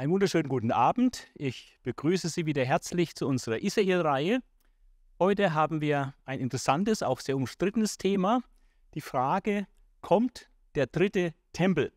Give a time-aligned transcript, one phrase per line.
[0.00, 1.26] Einen wunderschönen guten Abend.
[1.34, 4.40] Ich begrüße Sie wieder herzlich zu unserer Israel-Reihe.
[5.18, 8.40] Heute haben wir ein interessantes, auch sehr umstrittenes Thema.
[8.94, 9.66] Die Frage,
[10.00, 11.92] kommt der dritte Tempel?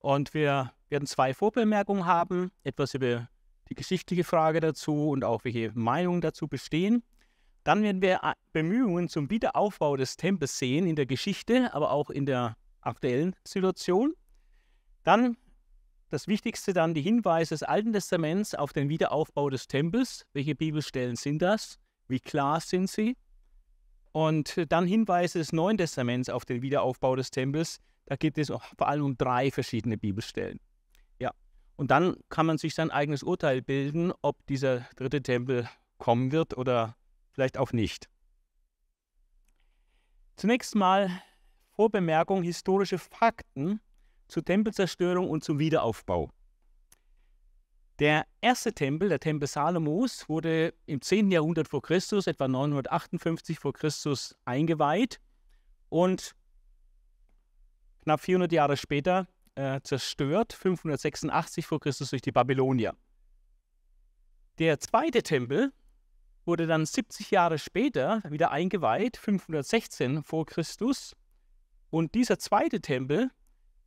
[0.00, 3.28] Und wir werden zwei Vorbemerkungen haben, etwas über
[3.68, 7.04] die geschichtliche Frage dazu und auch welche Meinungen dazu bestehen.
[7.62, 12.10] Dann werden wir äh, Bemühungen zum Wiederaufbau des Tempels sehen in der Geschichte, aber auch
[12.10, 14.12] in der aktuellen Situation.
[15.04, 15.36] Dann
[16.10, 20.26] das Wichtigste dann die Hinweise des Alten Testaments auf den Wiederaufbau des Tempels.
[20.32, 21.78] Welche Bibelstellen sind das?
[22.08, 23.16] Wie klar sind sie?
[24.12, 27.78] Und dann Hinweise des Neuen Testaments auf den Wiederaufbau des Tempels.
[28.06, 30.58] Da gibt es vor allem um drei verschiedene Bibelstellen.
[31.20, 31.30] Ja.
[31.76, 35.68] Und dann kann man sich sein eigenes Urteil bilden, ob dieser dritte Tempel
[35.98, 36.96] kommen wird oder
[37.30, 38.10] vielleicht auch nicht.
[40.34, 41.22] Zunächst mal
[41.70, 43.80] Vorbemerkung historische Fakten
[44.30, 46.30] zur Tempelzerstörung und zum Wiederaufbau.
[47.98, 51.30] Der erste Tempel, der Tempel Salomos, wurde im 10.
[51.30, 55.20] Jahrhundert vor Christus, etwa 958 vor Christus, eingeweiht
[55.90, 56.34] und
[58.02, 62.94] knapp 400 Jahre später äh, zerstört, 586 vor Christus durch die Babylonier.
[64.58, 65.72] Der zweite Tempel
[66.46, 71.14] wurde dann 70 Jahre später wieder eingeweiht, 516 vor Christus.
[71.90, 73.30] Und dieser zweite Tempel,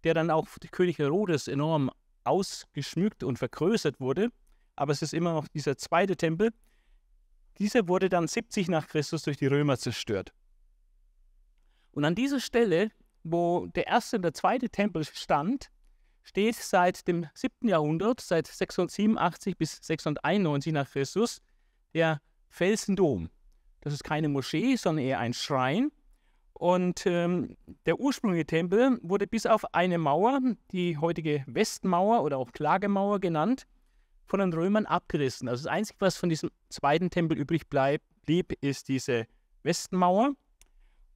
[0.03, 1.91] der dann auch für König Herodes enorm
[2.23, 4.29] ausgeschmückt und vergrößert wurde,
[4.75, 6.51] aber es ist immer noch dieser zweite Tempel,
[7.59, 10.33] dieser wurde dann 70 nach Christus durch die Römer zerstört.
[11.91, 12.89] Und an dieser Stelle,
[13.23, 15.69] wo der erste und der zweite Tempel stand,
[16.23, 17.67] steht seit dem 7.
[17.67, 21.41] Jahrhundert, seit 687 bis 691 nach Christus,
[21.93, 23.29] der Felsendom.
[23.81, 25.91] Das ist keine Moschee, sondern eher ein Schrein.
[26.63, 30.39] Und ähm, der ursprüngliche Tempel wurde bis auf eine Mauer,
[30.71, 33.67] die heutige Westmauer oder auch Klagemauer genannt,
[34.27, 35.49] von den Römern abgerissen.
[35.49, 39.25] Also das Einzige, was von diesem zweiten Tempel übrig bleib, blieb, ist diese
[39.63, 40.35] Westmauer.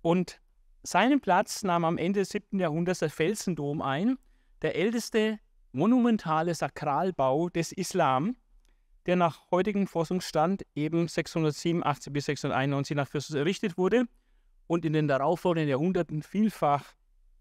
[0.02, 0.42] Und
[0.84, 2.60] seinen Platz nahm am Ende des 7.
[2.60, 4.18] Jahrhunderts der Felsendom ein,
[4.62, 5.40] der älteste
[5.72, 8.36] monumentale Sakralbau des Islam,
[9.06, 14.08] der nach heutigem Forschungsstand eben 687 bis 691 nach Christus errichtet wurde
[14.68, 16.94] und in den darauffolgenden Jahrhunderten vielfach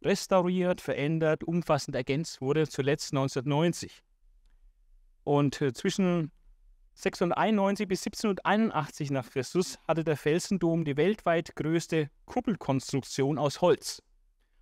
[0.02, 4.02] restauriert, verändert, umfassend ergänzt wurde, zuletzt 1990.
[5.24, 6.30] Und äh, zwischen
[6.94, 14.02] 691 bis 1781 nach Christus hatte der Felsendom die weltweit größte Kuppelkonstruktion aus Holz.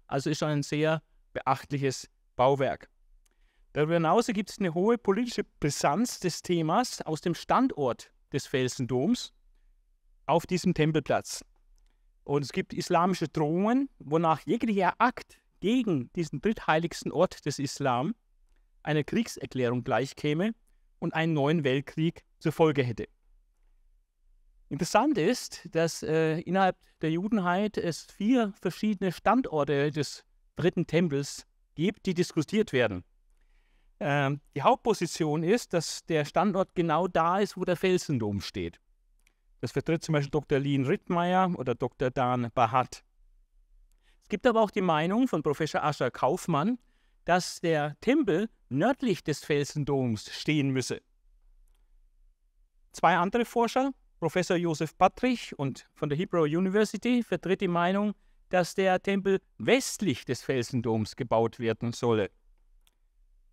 [0.07, 1.03] Also ist ein sehr
[1.33, 2.89] beachtliches Bauwerk.
[3.73, 9.33] Darüber hinaus gibt es eine hohe politische Brisanz des Themas aus dem Standort des Felsendoms
[10.27, 11.45] auf diesem Tempelplatz.
[12.25, 18.15] Und es gibt islamische Drohungen, wonach jeglicher Akt gegen diesen drittheiligsten Ort des Islam
[18.83, 20.55] einer Kriegserklärung gleichkäme
[20.99, 23.07] und einen neuen Weltkrieg zur Folge hätte.
[24.69, 30.25] Interessant ist, dass äh, innerhalb der Judenheit es vier verschiedene Standorte des
[30.57, 33.05] dritten Tempels gibt, die diskutiert werden.
[34.01, 38.81] Ähm, die Hauptposition ist, dass der Standort genau da ist, wo der Felsendom steht.
[39.65, 40.59] Das vertritt zum Beispiel Dr.
[40.59, 42.11] Lien Rittmeier oder Dr.
[42.11, 43.03] Dan Bahat.
[44.23, 46.79] Es gibt aber auch die Meinung von Professor Ascher Kaufmann,
[47.25, 51.01] dass der Tempel nördlich des Felsendoms stehen müsse.
[52.93, 58.13] Zwei andere Forscher, Professor Josef Pattrich und von der Hebrew University, vertritt die Meinung,
[58.51, 62.31] dass der Tempel westlich des Felsendoms gebaut werden solle.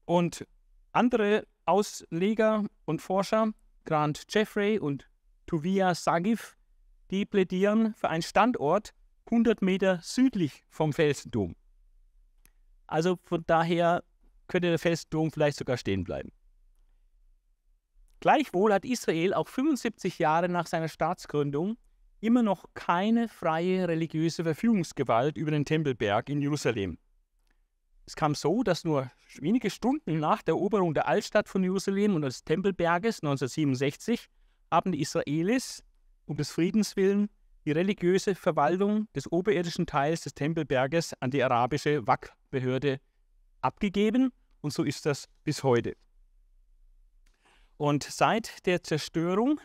[0.03, 0.45] Und
[0.91, 3.53] andere Ausleger und Forscher,
[3.85, 5.07] Grant Jeffrey und
[5.46, 6.57] Tuvia Sagif,
[7.09, 8.94] die plädieren für einen Standort
[9.25, 11.56] 100 Meter südlich vom Felsendom.
[12.88, 14.03] Also von daher
[14.47, 16.31] könnte der Felsendom vielleicht sogar stehen bleiben.
[18.19, 21.78] Gleichwohl hat Israel auch 75 Jahre nach seiner Staatsgründung
[22.19, 26.97] immer noch keine freie religiöse Verfügungsgewalt über den Tempelberg in Jerusalem.
[28.05, 29.09] Es kam so, dass nur
[29.40, 34.28] wenige Stunden nach der Eroberung der Altstadt von Jerusalem und des Tempelberges 1967
[34.72, 35.84] haben die Israelis
[36.26, 37.29] um des Friedens willen
[37.66, 43.00] die religiöse Verwaltung des oberirdischen Teils des Tempelberges an die arabische Wak-Behörde
[43.62, 44.32] abgegeben
[44.62, 45.96] und so ist das bis heute.
[47.78, 49.59] Und seit der Zerstörung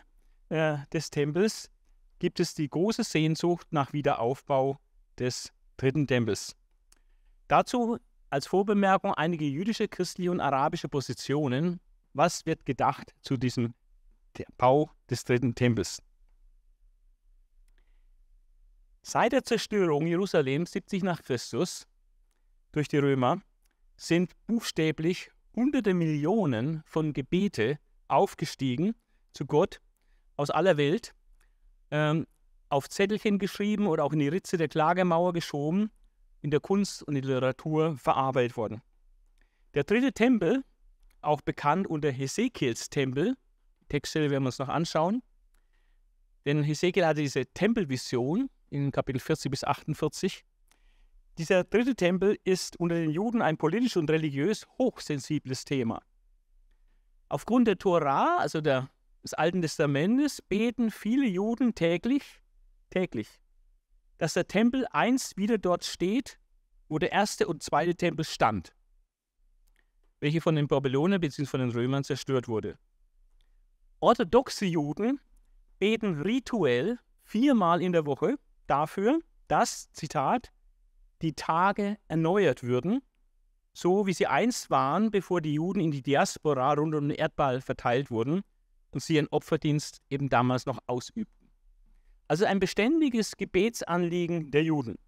[0.49, 1.69] äh, des Tempels
[2.19, 4.79] gibt es die große Sehnsucht nach Wiederaufbau
[5.17, 6.55] des dritten Tempels.
[7.47, 7.97] Dazu
[8.29, 11.79] als Vorbemerkung einige jüdische, christliche und arabische Positionen.
[12.13, 13.73] Was wird gedacht zu diesem
[14.37, 16.01] der Bau des dritten Tempels.
[19.01, 21.87] Seit der Zerstörung Jerusalems 70 nach Christus
[22.71, 23.41] durch die Römer
[23.95, 28.95] sind buchstäblich hunderte Millionen von Gebete aufgestiegen
[29.33, 29.81] zu Gott
[30.35, 31.13] aus aller Welt,
[31.89, 32.27] ähm,
[32.69, 35.89] auf Zettelchen geschrieben oder auch in die Ritze der Klagemauer geschoben,
[36.41, 38.81] in der Kunst und in der Literatur verarbeitet worden.
[39.73, 40.63] Der dritte Tempel,
[41.21, 43.35] auch bekannt unter Hesekiels Tempel,
[43.89, 45.21] Textstelle werden wir uns noch anschauen,
[46.45, 50.43] denn Hesekiel hatte diese Tempelvision in Kapitel 40 bis 48.
[51.37, 56.01] Dieser dritte Tempel ist unter den Juden ein politisch und religiös hochsensibles Thema.
[57.29, 58.89] Aufgrund der Tora, also der,
[59.23, 62.41] des Alten Testamentes, beten viele Juden täglich,
[62.89, 63.27] täglich,
[64.17, 66.39] dass der Tempel einst wieder dort steht,
[66.87, 68.73] wo der erste und zweite Tempel stand,
[70.21, 71.45] welche von den Babylonern bzw.
[71.45, 72.79] von den Römern zerstört wurde.
[73.99, 75.19] Orthodoxe Juden
[75.79, 78.35] beten rituell viermal in der Woche
[78.67, 80.51] dafür, dass, Zitat,
[81.23, 83.01] die Tage erneuert würden,
[83.73, 87.59] so wie sie einst waren, bevor die Juden in die Diaspora rund um den Erdball
[87.59, 88.43] verteilt wurden
[88.91, 91.49] und sie ihren Opferdienst eben damals noch ausübten.
[92.27, 94.99] Also ein beständiges Gebetsanliegen der Juden.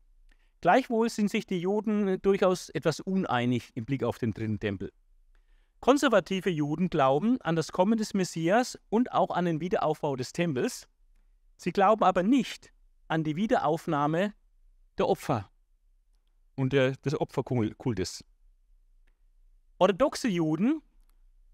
[0.62, 4.92] Gleichwohl sind sich die Juden durchaus etwas uneinig im Blick auf den dritten Tempel.
[5.80, 10.88] Konservative Juden glauben an das Kommen des Messias und auch an den Wiederaufbau des Tempels.
[11.56, 12.74] Sie glauben aber nicht
[13.08, 14.34] an die Wiederaufnahme
[14.98, 15.50] der Opfer
[16.56, 18.26] und der, des Opferkultes.
[19.78, 20.82] Orthodoxe Juden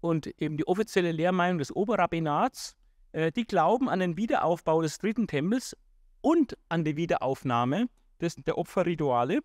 [0.00, 2.76] und eben die offizielle Lehrmeinung des Oberrabbinats,
[3.12, 5.76] äh, die glauben an den Wiederaufbau des dritten Tempels
[6.20, 7.88] und an die Wiederaufnahme
[8.20, 9.40] des, der Opferrituale,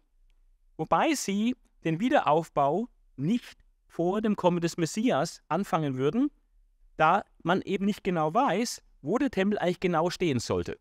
[0.78, 3.60] wobei sie den Wiederaufbau nicht
[3.92, 6.32] vor dem Kommen des Messias anfangen würden,
[6.96, 10.80] da man eben nicht genau weiß, wo der Tempel eigentlich genau stehen sollte.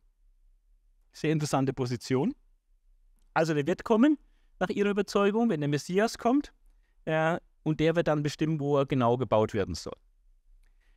[1.13, 2.37] Sehr interessante Position.
[3.35, 4.17] Also der wird kommen,
[4.61, 6.53] nach ihrer Überzeugung, wenn der Messias kommt,
[7.05, 9.97] äh, und der wird dann bestimmen, wo er genau gebaut werden soll.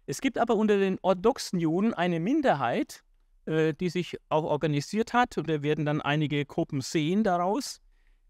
[0.06, 3.04] Es gibt aber unter den orthodoxen Juden eine Minderheit,
[3.46, 7.82] äh, die sich auch organisiert hat, und wir werden dann einige Gruppen sehen daraus,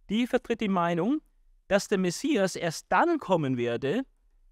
[0.10, 1.20] die vertritt die Meinung,
[1.74, 4.04] dass der Messias erst dann kommen werde,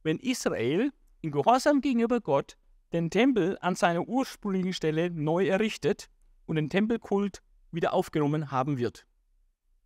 [0.02, 0.92] wenn Israel
[1.22, 2.58] in Gehorsam gegenüber Gott
[2.94, 6.10] den Tempel an seiner ursprünglichen Stelle neu errichtet
[6.48, 9.06] und den Tempelkult wieder aufgenommen haben wird.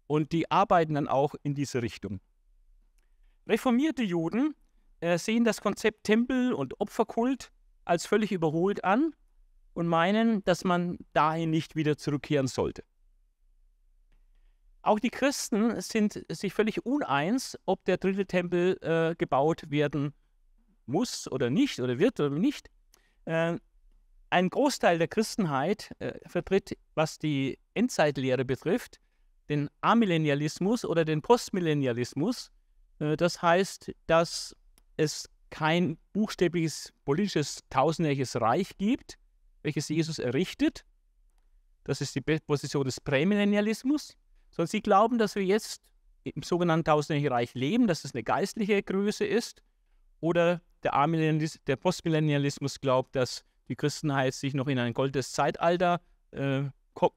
[0.07, 2.21] Und die arbeiten dann auch in diese Richtung.
[3.45, 4.55] Reformierte Juden
[5.01, 7.51] äh, sehen das Konzept Tempel und Opferkult
[7.83, 9.13] als völlig überholt an
[9.73, 12.85] und meinen, dass man dahin nicht wieder zurückkehren sollte.
[14.85, 20.13] Auch die Christen sind sich völlig uneins, ob der dritte Tempel äh, gebaut werden
[20.85, 22.69] muss oder nicht oder wird oder nicht.
[23.25, 23.57] Äh,
[24.29, 28.99] ein Großteil der Christenheit äh, vertritt, was die Endzeitlehre betrifft,
[29.49, 32.51] den Amillennialismus oder den Postmillennialismus.
[32.99, 34.55] Äh, das heißt, dass
[34.97, 39.17] es kein buchstäbliches politisches tausendjähriges Reich gibt,
[39.63, 40.85] welches Jesus errichtet.
[41.85, 44.15] Das ist die Position des Prämillennialismus
[44.55, 45.81] sondern sie glauben, dass wir jetzt
[46.23, 49.61] im sogenannten Tausendjährigen Reich leben, dass es eine geistliche Größe ist.
[50.21, 51.07] Oder der,
[51.67, 55.99] der Postmillennialismus glaubt, dass die Christenheit sich noch in ein goldenes Zeitalter,
[56.31, 56.63] äh,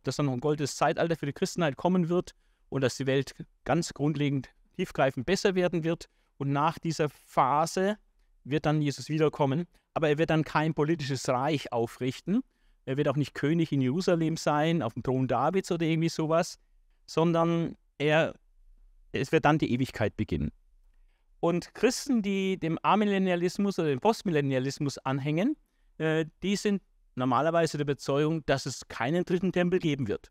[0.02, 2.34] dass dann noch ein goldenes Zeitalter für die Christenheit kommen wird
[2.70, 3.34] und dass die Welt
[3.64, 6.08] ganz grundlegend tiefgreifend besser werden wird.
[6.38, 7.98] Und nach dieser Phase
[8.42, 12.42] wird dann Jesus wiederkommen, aber er wird dann kein politisches Reich aufrichten.
[12.84, 16.58] Er wird auch nicht König in Jerusalem sein, auf dem Thron Davids oder irgendwie sowas,
[17.08, 18.34] sondern er,
[19.12, 20.52] es wird dann die Ewigkeit beginnen.
[21.40, 25.56] Und Christen, die dem Amillennialismus oder dem Postmillennialismus anhängen,
[25.96, 26.82] äh, die sind
[27.14, 30.30] normalerweise der Überzeugung, dass es keinen dritten Tempel geben wird.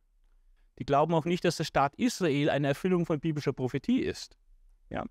[0.78, 4.38] Die glauben auch nicht, dass der Staat Israel eine Erfüllung von biblischer Prophetie ist.
[4.92, 5.04] Ja.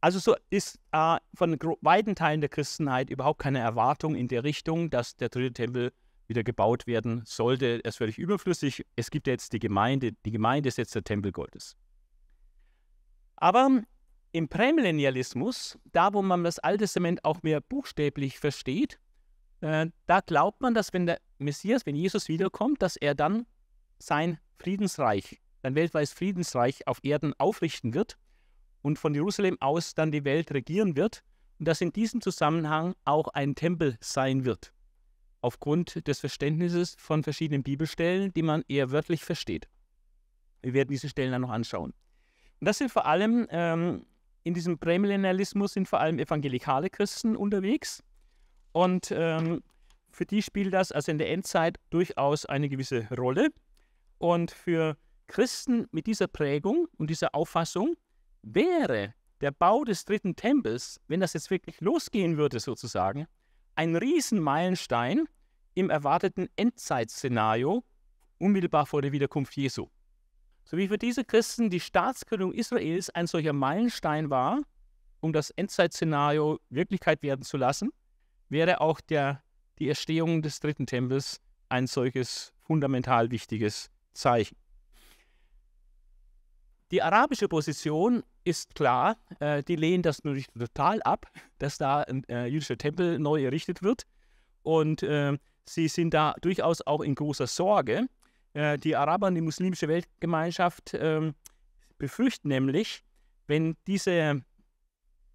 [0.00, 4.88] Also so ist äh, von weiten Teilen der Christenheit überhaupt keine Erwartung in der Richtung,
[4.88, 5.92] dass der dritte Tempel
[6.30, 7.66] wieder gebaut werden sollte.
[7.84, 8.86] Ist völlig überflüssig.
[8.96, 10.12] Es gibt jetzt die Gemeinde.
[10.24, 11.76] Die Gemeinde ist jetzt der Tempel Gottes.
[13.36, 13.82] Aber
[14.32, 18.98] im Prämillennialismus, da wo man das Alte Testament auch mehr buchstäblich versteht,
[19.60, 23.46] äh, da glaubt man, dass wenn der Messias, wenn Jesus wiederkommt, dass er dann
[23.98, 28.16] sein Friedensreich, sein weltweites Friedensreich auf Erden aufrichten wird
[28.82, 31.24] und von Jerusalem aus dann die Welt regieren wird
[31.58, 34.72] und dass in diesem Zusammenhang auch ein Tempel sein wird
[35.40, 39.68] aufgrund des Verständnisses von verschiedenen Bibelstellen, die man eher wörtlich versteht.
[40.62, 41.92] Wir werden diese Stellen dann noch anschauen.
[42.60, 44.04] Und das sind vor allem, ähm,
[44.42, 48.02] in diesem Prämillennialismus sind vor allem evangelikale Christen unterwegs.
[48.72, 49.62] Und ähm,
[50.10, 53.48] für die spielt das also in der Endzeit durchaus eine gewisse Rolle.
[54.18, 57.94] Und für Christen mit dieser Prägung und dieser Auffassung
[58.42, 63.26] wäre der Bau des dritten Tempels, wenn das jetzt wirklich losgehen würde sozusagen,
[63.80, 65.26] ein Riesenmeilenstein
[65.72, 67.82] im erwarteten Endzeitszenario
[68.36, 69.88] unmittelbar vor der Wiederkunft Jesu.
[70.66, 74.60] So wie für diese Christen die Staatsgründung Israels ein solcher Meilenstein war,
[75.20, 77.90] um das Endzeitszenario Wirklichkeit werden zu lassen,
[78.50, 79.42] wäre auch der,
[79.78, 84.58] die Erstehung des dritten Tempels ein solches fundamental wichtiges Zeichen.
[86.90, 91.26] Die arabische Position ist klar, äh, die lehnen das natürlich total ab,
[91.58, 94.06] dass da ein äh, jüdischer Tempel neu errichtet wird.
[94.62, 95.36] Und äh,
[95.68, 98.06] sie sind da durchaus auch in großer Sorge.
[98.54, 101.34] Äh, die Araber und die muslimische Weltgemeinschaft ähm,
[101.98, 103.02] befürchten nämlich,
[103.46, 104.42] wenn diese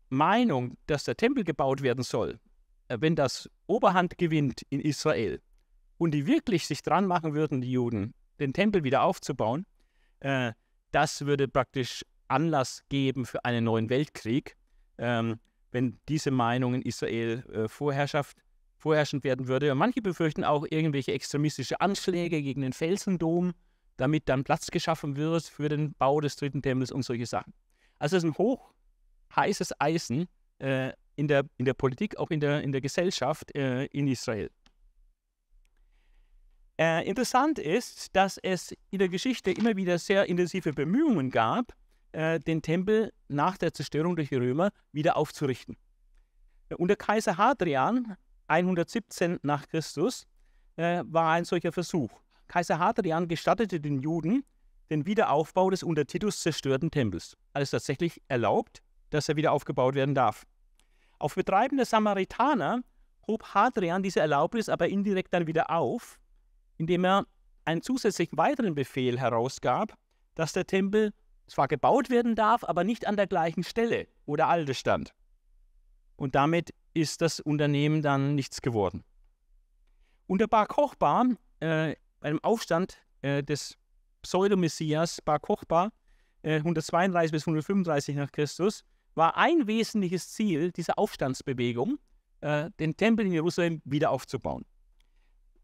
[0.09, 2.39] Meinung, dass der Tempel gebaut werden soll,
[2.87, 5.41] äh, wenn das Oberhand gewinnt in Israel
[5.97, 9.65] und die wirklich sich dran machen würden, die Juden, den Tempel wieder aufzubauen,
[10.19, 10.53] äh,
[10.91, 14.55] das würde praktisch Anlass geben für einen neuen Weltkrieg,
[14.97, 15.39] ähm,
[15.71, 19.73] wenn diese Meinung in Israel äh, vorherrschend werden würde.
[19.75, 23.53] Manche befürchten auch irgendwelche extremistische Anschläge gegen den Felsendom,
[23.97, 27.53] damit dann Platz geschaffen wird für den Bau des dritten Tempels und solche Sachen.
[27.99, 28.73] Also es ist ein hoch
[29.35, 30.27] heißes Eisen
[30.59, 34.49] äh, in, der, in der Politik, auch in der, in der Gesellschaft äh, in Israel.
[36.77, 41.73] Äh, interessant ist, dass es in der Geschichte immer wieder sehr intensive Bemühungen gab,
[42.15, 45.75] äh, den Tempel nach der Zerstörung durch die Römer wieder aufzurichten.
[46.77, 48.15] Unter Kaiser Hadrian
[48.47, 50.25] 117 nach Christus
[50.77, 52.11] äh, war ein solcher Versuch.
[52.47, 54.45] Kaiser Hadrian gestattete den Juden
[54.89, 57.35] den Wiederaufbau des unter Titus zerstörten Tempels.
[57.53, 60.45] Alles tatsächlich erlaubt, dass er wieder aufgebaut werden darf.
[61.19, 62.81] Auf Betreiben der Samaritaner
[63.27, 66.19] hob Hadrian diese Erlaubnis aber indirekt dann wieder auf,
[66.77, 67.25] indem er
[67.65, 69.95] einen zusätzlichen weiteren Befehl herausgab,
[70.35, 71.11] dass der Tempel
[71.47, 75.13] zwar gebaut werden darf, aber nicht an der gleichen Stelle, wo der alte stand.
[76.15, 79.03] Und damit ist das Unternehmen dann nichts geworden.
[80.27, 81.25] Unter Bar Kochba,
[81.59, 83.77] äh, einem Aufstand äh, des
[84.21, 85.91] Pseudomessias Bar Kochba,
[86.41, 88.83] äh, 132 bis 135 nach Christus,
[89.13, 91.99] war ein wesentliches Ziel dieser Aufstandsbewegung,
[92.41, 94.65] äh, den Tempel in Jerusalem wieder aufzubauen.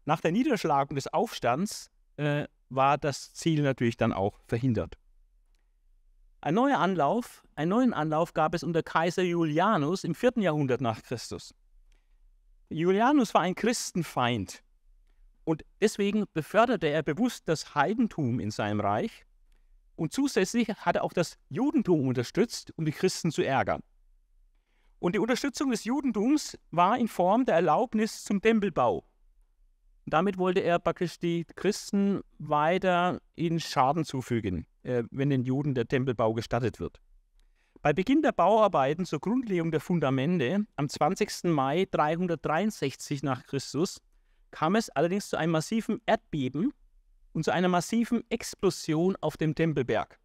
[0.04, 4.96] Nach der Niederschlagung des Aufstands äh, war das Ziel natürlich dann auch verhindert.
[6.44, 10.32] Ein neuer Anlauf, einen neuen Anlauf gab es unter Kaiser Julianus im 4.
[10.38, 11.54] Jahrhundert nach Christus.
[12.68, 14.64] Julianus war ein Christenfeind
[15.44, 19.24] und deswegen beförderte er bewusst das Heidentum in seinem Reich
[19.94, 23.80] und zusätzlich hat er auch das Judentum unterstützt, um die Christen zu ärgern.
[24.98, 29.04] Und die Unterstützung des Judentums war in Form der Erlaubnis zum Tempelbau.
[30.06, 35.86] Damit wollte er praktisch die Christen weiter ihnen Schaden zufügen, äh, wenn den Juden der
[35.86, 37.00] Tempelbau gestattet wird.
[37.82, 41.50] Bei Beginn der Bauarbeiten zur Grundlegung der Fundamente am 20.
[41.50, 44.00] Mai 363 nach Christus
[44.52, 46.72] kam es allerdings zu einem massiven Erdbeben
[47.32, 50.20] und zu einer massiven Explosion auf dem Tempelberg,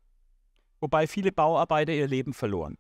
[0.81, 2.77] wobei viele Bauarbeiter ihr Leben verloren.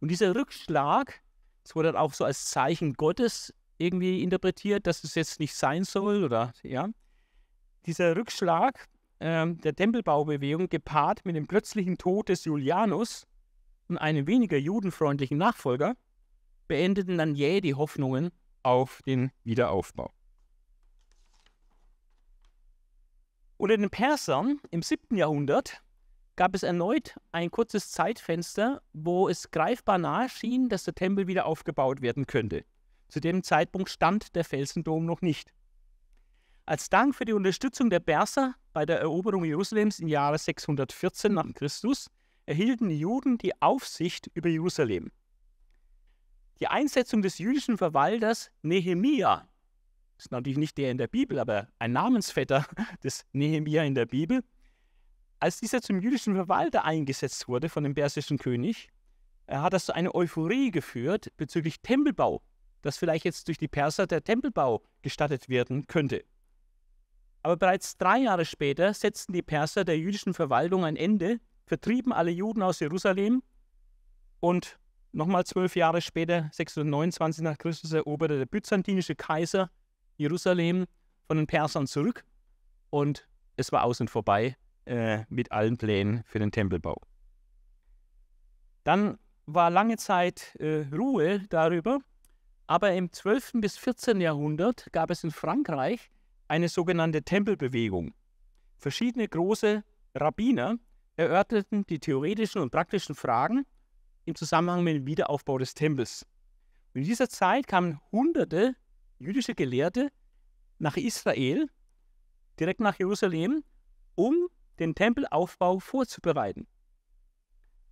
[0.00, 1.22] Und dieser Rückschlag,
[1.64, 6.24] es wurde auch so als Zeichen Gottes irgendwie interpretiert, dass es jetzt nicht sein soll
[6.24, 6.88] oder ja.
[7.86, 8.88] Dieser Rückschlag
[9.20, 13.26] äh, der Tempelbaubewegung gepaart mit dem plötzlichen Tod des Julianus
[13.88, 15.94] und einem weniger judenfreundlichen Nachfolger
[16.68, 18.30] beendeten dann jäh die Hoffnungen
[18.62, 20.12] auf den Wiederaufbau.
[23.56, 25.16] Unter den Persern im 7.
[25.16, 25.82] Jahrhundert
[26.36, 31.44] gab es erneut ein kurzes Zeitfenster, wo es greifbar nahe schien, dass der Tempel wieder
[31.44, 32.64] aufgebaut werden könnte.
[33.10, 35.52] Zu dem Zeitpunkt stand der Felsendom noch nicht.
[36.64, 41.52] Als Dank für die Unterstützung der Perser bei der Eroberung Jerusalems im Jahre 614 nach
[41.52, 42.08] Christus
[42.46, 45.10] erhielten die Juden die Aufsicht über Jerusalem.
[46.60, 49.48] Die Einsetzung des jüdischen Verwalters Nehemia,
[50.16, 52.64] ist natürlich nicht der in der Bibel, aber ein Namensvetter
[53.02, 54.44] des Nehemia in der Bibel,
[55.40, 58.88] als dieser zum jüdischen Verwalter eingesetzt wurde von dem persischen König,
[59.48, 62.40] hat das zu einer Euphorie geführt bezüglich Tempelbau
[62.82, 66.24] dass vielleicht jetzt durch die Perser der Tempelbau gestattet werden könnte.
[67.42, 72.30] Aber bereits drei Jahre später setzten die Perser der jüdischen Verwaltung ein Ende, vertrieben alle
[72.30, 73.42] Juden aus Jerusalem
[74.40, 74.78] und
[75.12, 79.70] nochmal zwölf Jahre später, 629 nach Christus, eroberte der byzantinische Kaiser
[80.16, 80.86] Jerusalem
[81.26, 82.24] von den Persern zurück
[82.90, 87.00] und es war aus und vorbei äh, mit allen Plänen für den Tempelbau.
[88.84, 92.00] Dann war lange Zeit äh, Ruhe darüber,
[92.70, 93.54] aber im 12.
[93.54, 94.20] bis 14.
[94.20, 96.08] Jahrhundert gab es in Frankreich
[96.46, 98.14] eine sogenannte Tempelbewegung.
[98.78, 99.82] Verschiedene große
[100.14, 100.78] Rabbiner
[101.16, 103.66] erörterten die theoretischen und praktischen Fragen
[104.24, 106.24] im Zusammenhang mit dem Wiederaufbau des Tempels.
[106.94, 108.76] Und in dieser Zeit kamen hunderte
[109.18, 110.12] jüdische Gelehrte
[110.78, 111.66] nach Israel,
[112.60, 113.64] direkt nach Jerusalem,
[114.14, 114.46] um
[114.78, 116.68] den Tempelaufbau vorzubereiten.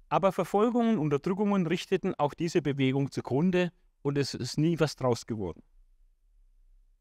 [0.08, 5.26] Aber Verfolgungen, und Unterdrückungen richteten auch diese Bewegung zugrunde und es ist nie was draus
[5.26, 5.62] geworden.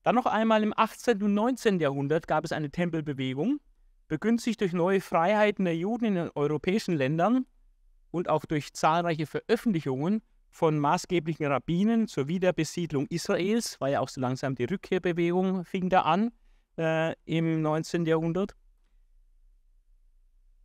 [0.03, 1.21] Dann noch einmal im 18.
[1.21, 1.79] und 19.
[1.79, 3.59] Jahrhundert gab es eine Tempelbewegung,
[4.07, 7.45] begünstigt durch neue Freiheiten der Juden in den europäischen Ländern
[8.11, 14.21] und auch durch zahlreiche Veröffentlichungen von maßgeblichen Rabbinen zur Wiederbesiedlung Israels, war ja auch so
[14.21, 16.31] langsam die Rückkehrbewegung, fing da an
[16.77, 18.05] äh, im 19.
[18.05, 18.55] Jahrhundert,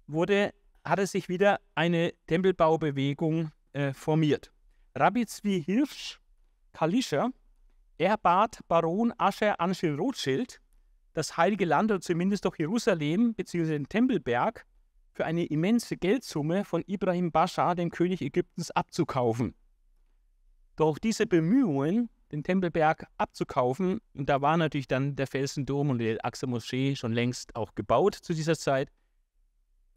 [0.07, 4.53] wurde, hatte sich wieder eine Tempelbaubewegung äh, formiert.
[4.95, 6.21] Rabbi Zvi Hirsch,
[6.73, 7.31] Kalischer,
[7.99, 10.61] er bat Baron Ascher Anschel Rothschild,
[11.13, 13.67] das Heilige Land oder zumindest doch Jerusalem bzw.
[13.67, 14.67] den Tempelberg
[15.13, 19.55] für eine immense Geldsumme von Ibrahim Bascha, dem König Ägyptens, abzukaufen.
[20.77, 26.19] Doch diese Bemühungen, den Tempelberg abzukaufen, und da war natürlich dann der Felsendom und die
[26.25, 28.91] Aqsa-Moschee schon längst auch gebaut zu dieser Zeit,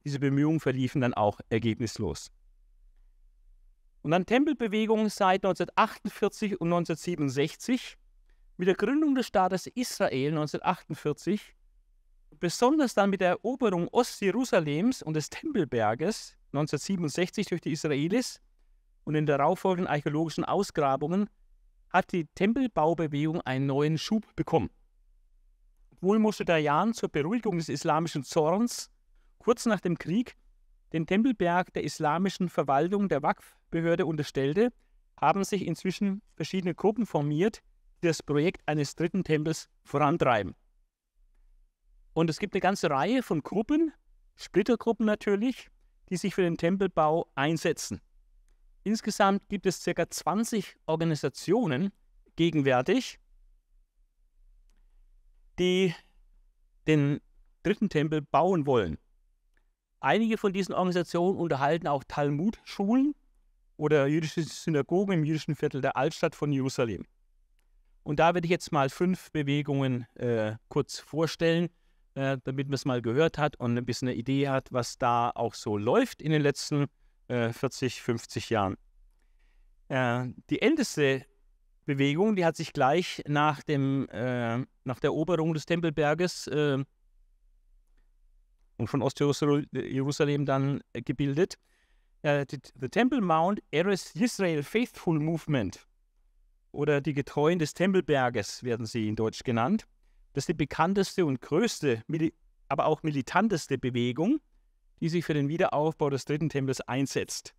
[0.03, 2.29] diese Bemühungen verliefen dann auch ergebnislos.
[4.05, 7.97] Und dann Tempelbewegungen seit 1948 und 1967
[8.55, 11.55] mit der Gründung des Staates Israel 1948,
[12.39, 18.39] besonders dann mit der Eroberung Ostjerusalems und des Tempelberges 1967 durch die Israelis
[19.05, 21.27] und in darauffolgenden archäologischen Ausgrabungen
[21.89, 24.69] hat die Tempelbaubewegung einen neuen Schub bekommen.
[25.93, 28.91] Obwohl Moshe Dayan zur Beruhigung des islamischen Zorns
[29.39, 30.35] kurz nach dem Krieg
[30.93, 33.23] den Tempelberg der islamischen Verwaltung der
[33.75, 34.71] Waqf-Behörde unterstellte,
[35.19, 37.61] haben sich inzwischen verschiedene Gruppen formiert,
[38.01, 40.55] das Projekt eines dritten Tempels vorantreiben.
[42.13, 43.91] Und es gibt eine ganze Reihe von Gruppen,
[44.35, 45.69] Splittergruppen natürlich,
[46.09, 48.01] die sich für den Tempelbau einsetzen.
[48.83, 50.09] Insgesamt gibt es ca.
[50.09, 51.91] 20 Organisationen
[52.35, 53.19] gegenwärtig,
[55.57, 55.93] die
[56.87, 57.19] den
[57.63, 58.99] dritten Tempel bauen wollen.
[59.99, 63.15] Einige von diesen Organisationen unterhalten auch Talmud-Schulen
[63.77, 67.05] oder jüdische Synagogen im jüdischen Viertel der Altstadt von Jerusalem.
[68.03, 71.69] Und da werde ich jetzt mal fünf Bewegungen äh, kurz vorstellen,
[72.13, 75.31] äh, damit man es mal gehört hat und ein bisschen eine Idee hat, was da
[75.33, 76.85] auch so läuft in den letzten
[77.27, 78.77] äh, 40, 50 Jahren.
[79.89, 81.25] Äh, die älteste
[81.85, 86.83] Bewegung, die hat sich gleich nach, dem, äh, nach der Eroberung des Tempelberges äh,
[88.77, 91.55] und von Ostjerusalem dann gebildet.
[92.25, 92.43] The,
[92.81, 95.85] the Temple Mount Eres Israel Faithful Movement
[96.71, 99.85] oder die Getreuen des Tempelberges werden sie in Deutsch genannt.
[100.33, 102.01] Das ist die bekannteste und größte,
[102.67, 104.39] aber auch militanteste Bewegung,
[105.01, 107.53] die sich für den Wiederaufbau des dritten Tempels einsetzt.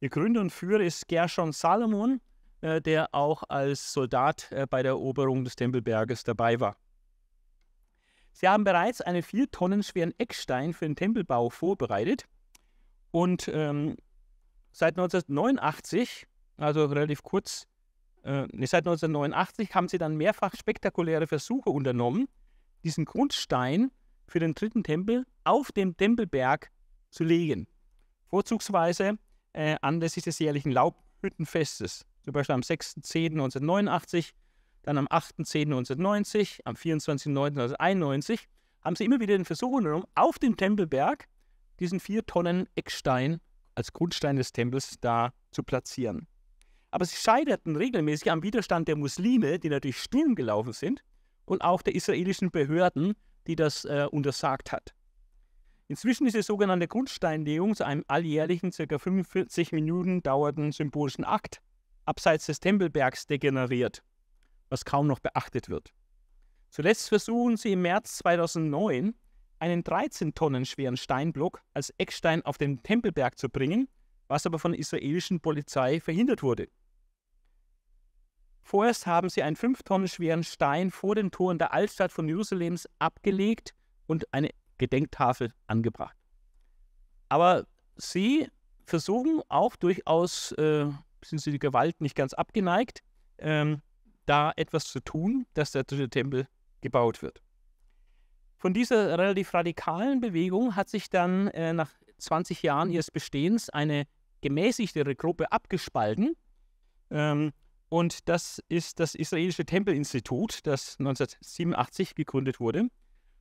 [0.00, 2.20] Ihr Gründer und Führer ist Gershon Salomon,
[2.60, 6.76] äh, der auch als Soldat äh, bei der Eroberung des Tempelberges dabei war.
[8.34, 12.26] Sie haben bereits einen vier Tonnen schweren Eckstein für den Tempelbau vorbereitet
[13.14, 13.96] und ähm,
[14.72, 17.68] seit 1989, also relativ kurz
[18.24, 22.26] äh, seit 1989 haben sie dann mehrfach spektakuläre Versuche unternommen,
[22.82, 23.92] diesen Grundstein
[24.26, 26.72] für den dritten Tempel auf dem Tempelberg
[27.10, 27.68] zu legen.
[28.30, 29.16] Vorzugsweise
[29.52, 32.04] äh, anlässlich des jährlichen Laubhüttenfestes.
[32.24, 34.32] Zum Beispiel am 6.10.1989,
[34.82, 38.40] dann am 8.10.1990, am 24.09.1991
[38.82, 41.28] haben sie immer wieder den Versuch unternommen, auf dem Tempelberg
[41.80, 43.40] diesen vier Tonnen Eckstein
[43.74, 46.26] als Grundstein des Tempels da zu platzieren.
[46.90, 51.02] Aber sie scheiterten regelmäßig am Widerstand der Muslime, die natürlich Sturm gelaufen sind,
[51.44, 53.14] und auch der israelischen Behörden,
[53.46, 54.94] die das äh, untersagt hat.
[55.88, 58.98] Inzwischen ist die sogenannte Grundsteinlegung zu einem alljährlichen, ca.
[58.98, 61.60] 45 Minuten dauernden symbolischen Akt
[62.06, 64.02] abseits des Tempelbergs degeneriert,
[64.70, 65.92] was kaum noch beachtet wird.
[66.70, 69.14] Zuletzt versuchen sie im März 2009,
[69.64, 73.88] einen 13 Tonnen schweren Steinblock als Eckstein auf den Tempelberg zu bringen,
[74.28, 76.68] was aber von der israelischen Polizei verhindert wurde.
[78.62, 82.86] Vorerst haben sie einen fünf Tonnen schweren Stein vor den Toren der Altstadt von Jerusalems
[82.98, 83.74] abgelegt
[84.06, 86.16] und eine Gedenktafel angebracht.
[87.30, 88.48] Aber sie
[88.84, 90.90] versuchen auch durchaus, äh,
[91.24, 93.02] sind sie die Gewalt nicht ganz abgeneigt,
[93.38, 93.80] ähm,
[94.26, 96.48] da etwas zu tun, dass der dritte Tempel
[96.82, 97.40] gebaut wird.
[98.56, 104.06] Von dieser relativ radikalen Bewegung hat sich dann äh, nach 20 Jahren ihres Bestehens eine
[104.40, 106.36] gemäßigtere Gruppe abgespalten.
[107.10, 107.52] Ähm,
[107.88, 112.88] und das ist das israelische Tempelinstitut, das 1987 gegründet wurde.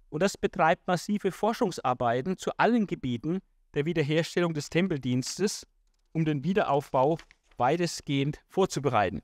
[0.10, 3.40] Und das betreibt massive Forschungsarbeiten zu allen Gebieten
[3.74, 5.66] der Wiederherstellung des Tempeldienstes
[6.12, 7.18] um den Wiederaufbau
[7.58, 9.22] weitestgehend vorzubereiten.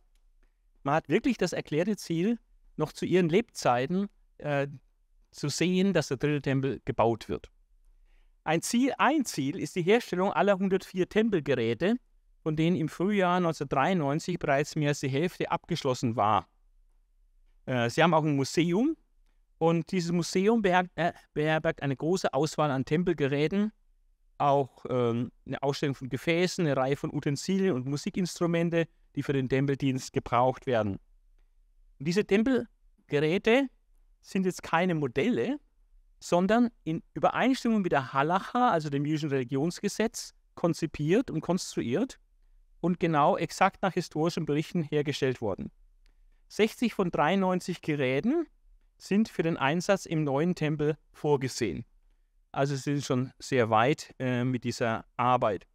[0.84, 2.40] Man hat wirklich das erklärte Ziel,
[2.76, 4.08] noch zu ihren Lebzeiten
[4.40, 4.68] äh,
[5.32, 7.50] zu sehen, dass der dritte Tempel gebaut wird.
[8.44, 11.98] Ein Ziel, ein Ziel ist die Herstellung aller 104 Tempelgeräte,
[12.42, 16.48] von denen im Frühjahr 1993 bereits mehr als die Hälfte abgeschlossen war.
[17.66, 18.96] Äh, sie haben auch ein Museum
[19.60, 23.72] und dieses Museum äh, beherbergt eine große Auswahl an Tempelgeräten,
[24.38, 29.50] auch ähm, eine Ausstellung von Gefäßen, eine Reihe von Utensilien und Musikinstrumente, die für den
[29.50, 30.94] Tempeldienst gebraucht werden.
[32.00, 33.68] Und diese Tempelgeräte
[34.22, 35.60] sind jetzt keine Modelle,
[36.20, 42.20] sondern in Übereinstimmung mit der Halacha, also dem jüdischen Religionsgesetz, konzipiert und konstruiert
[42.82, 45.72] und genau exakt nach historischen Berichten hergestellt worden.
[46.50, 48.48] 60 von 93 Geräten
[48.98, 51.86] sind für den Einsatz im neuen Tempel vorgesehen.
[52.52, 55.68] Also sind schon sehr weit äh, mit dieser Arbeit.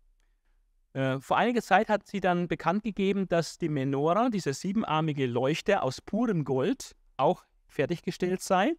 [0.93, 5.83] Äh, vor einiger Zeit hat sie dann bekannt gegeben, dass die Menora, dieser siebenarmige Leuchter
[5.83, 7.45] aus purem Gold, auch
[7.75, 8.75] fertiggestellt sei.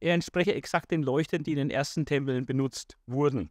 [0.00, 3.50] Er entspreche exakt den Leuchtern, die in den ersten Tempeln benutzt wurden.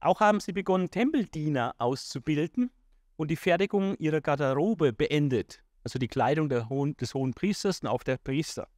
[0.00, 2.70] Auch haben sie begonnen, Tempeldiener auszubilden
[3.16, 8.02] und die Fertigung ihrer Garderobe beendet, also die Kleidung Hohen, des hohen Priesters und auch
[8.02, 8.68] der Priester.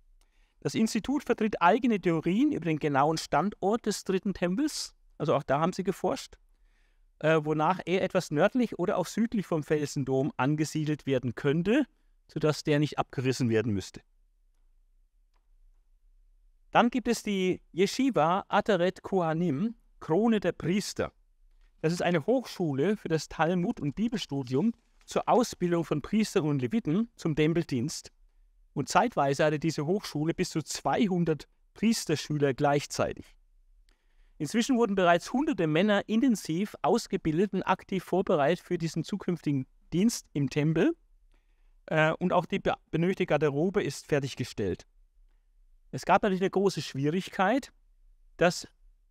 [0.60, 5.60] Das Institut vertritt eigene Theorien über den genauen Standort des dritten Tempels, also auch da
[5.60, 6.36] haben sie geforscht,
[7.18, 11.86] äh, wonach er etwas nördlich oder auch südlich vom Felsendom angesiedelt werden könnte,
[12.28, 14.00] sodass der nicht abgerissen werden müsste.
[16.76, 21.10] Dann gibt es die Yeshiva Ateret Kohanim, Krone der Priester.
[21.80, 24.74] Das ist eine Hochschule für das Talmud- und Bibelstudium
[25.06, 28.12] zur Ausbildung von Priestern und Leviten zum Tempeldienst.
[28.74, 33.24] Und zeitweise hatte diese Hochschule bis zu 200 Priesterschüler gleichzeitig.
[34.36, 40.50] Inzwischen wurden bereits hunderte Männer intensiv ausgebildet und aktiv vorbereitet für diesen zukünftigen Dienst im
[40.50, 40.94] Tempel.
[41.86, 42.60] Äh, und auch die
[42.90, 44.86] benötigte Garderobe ist fertiggestellt.
[45.90, 47.72] Es gab natürlich eine große Schwierigkeit,
[48.36, 48.68] dass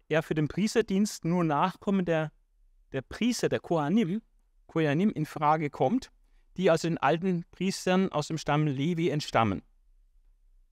[0.07, 2.31] er für den Priesterdienst nur Nachkommen der,
[2.91, 4.21] der Priester, der Kohanim,
[4.67, 6.11] Kohanim in Frage kommt,
[6.57, 9.61] die also den alten Priestern aus dem Stamm Levi entstammen.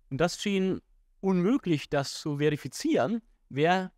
[0.09, 0.81] Und das schien
[1.21, 3.91] unmöglich, das zu verifizieren, wer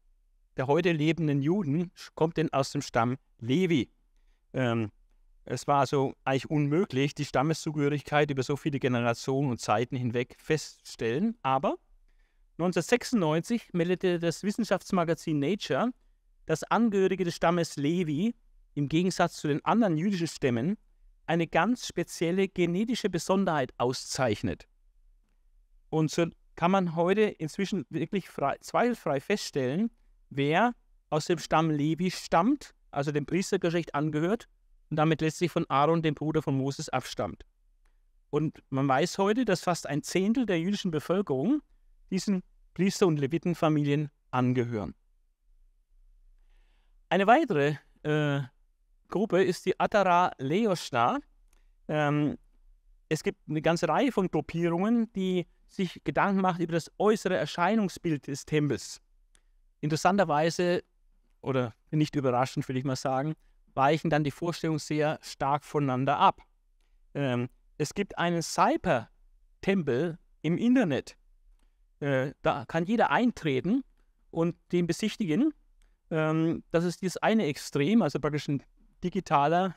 [0.57, 3.89] der heute lebenden Juden kommt denn aus dem Stamm Levi.
[4.53, 4.91] Ähm,
[5.43, 11.37] es war also eigentlich unmöglich, die Stammeszugehörigkeit über so viele Generationen und Zeiten hinweg festzustellen,
[11.41, 11.75] aber
[12.57, 15.91] 1996 meldete das Wissenschaftsmagazin Nature,
[16.45, 18.33] dass Angehörige des Stammes Levi
[18.75, 20.77] im Gegensatz zu den anderen jüdischen Stämmen
[21.25, 24.67] eine ganz spezielle genetische Besonderheit auszeichnet.
[25.89, 29.91] Und so kann man heute inzwischen wirklich frei, zweifelfrei feststellen,
[30.29, 30.73] wer
[31.09, 34.47] aus dem Stamm Levi stammt, also dem Priestergeschlecht angehört
[34.89, 37.43] und damit letztlich von Aaron, dem Bruder von Moses, abstammt.
[38.29, 41.61] Und man weiß heute, dass fast ein Zehntel der jüdischen Bevölkerung
[42.09, 44.93] diesen Priester- und Levitenfamilien angehören.
[47.09, 48.41] Eine weitere äh,
[49.07, 51.19] Gruppe ist die Atara Leoshna.
[51.87, 52.37] Ähm,
[53.09, 58.27] es gibt eine ganze Reihe von Gruppierungen, die sich Gedanken machen über das äußere Erscheinungsbild
[58.27, 59.01] des Tempels.
[59.81, 60.83] Interessanterweise,
[61.41, 63.35] oder nicht überraschend, will ich mal sagen,
[63.75, 66.41] weichen dann die Vorstellungen sehr stark voneinander ab.
[67.13, 71.17] Ähm, es gibt einen Cyber-Tempel im Internet,
[72.05, 73.83] äh, da kann jeder eintreten
[74.29, 75.53] und den besichtigen.
[76.11, 78.61] Ähm, das ist dieses eine Extrem, also praktisch ein
[79.03, 79.75] digitaler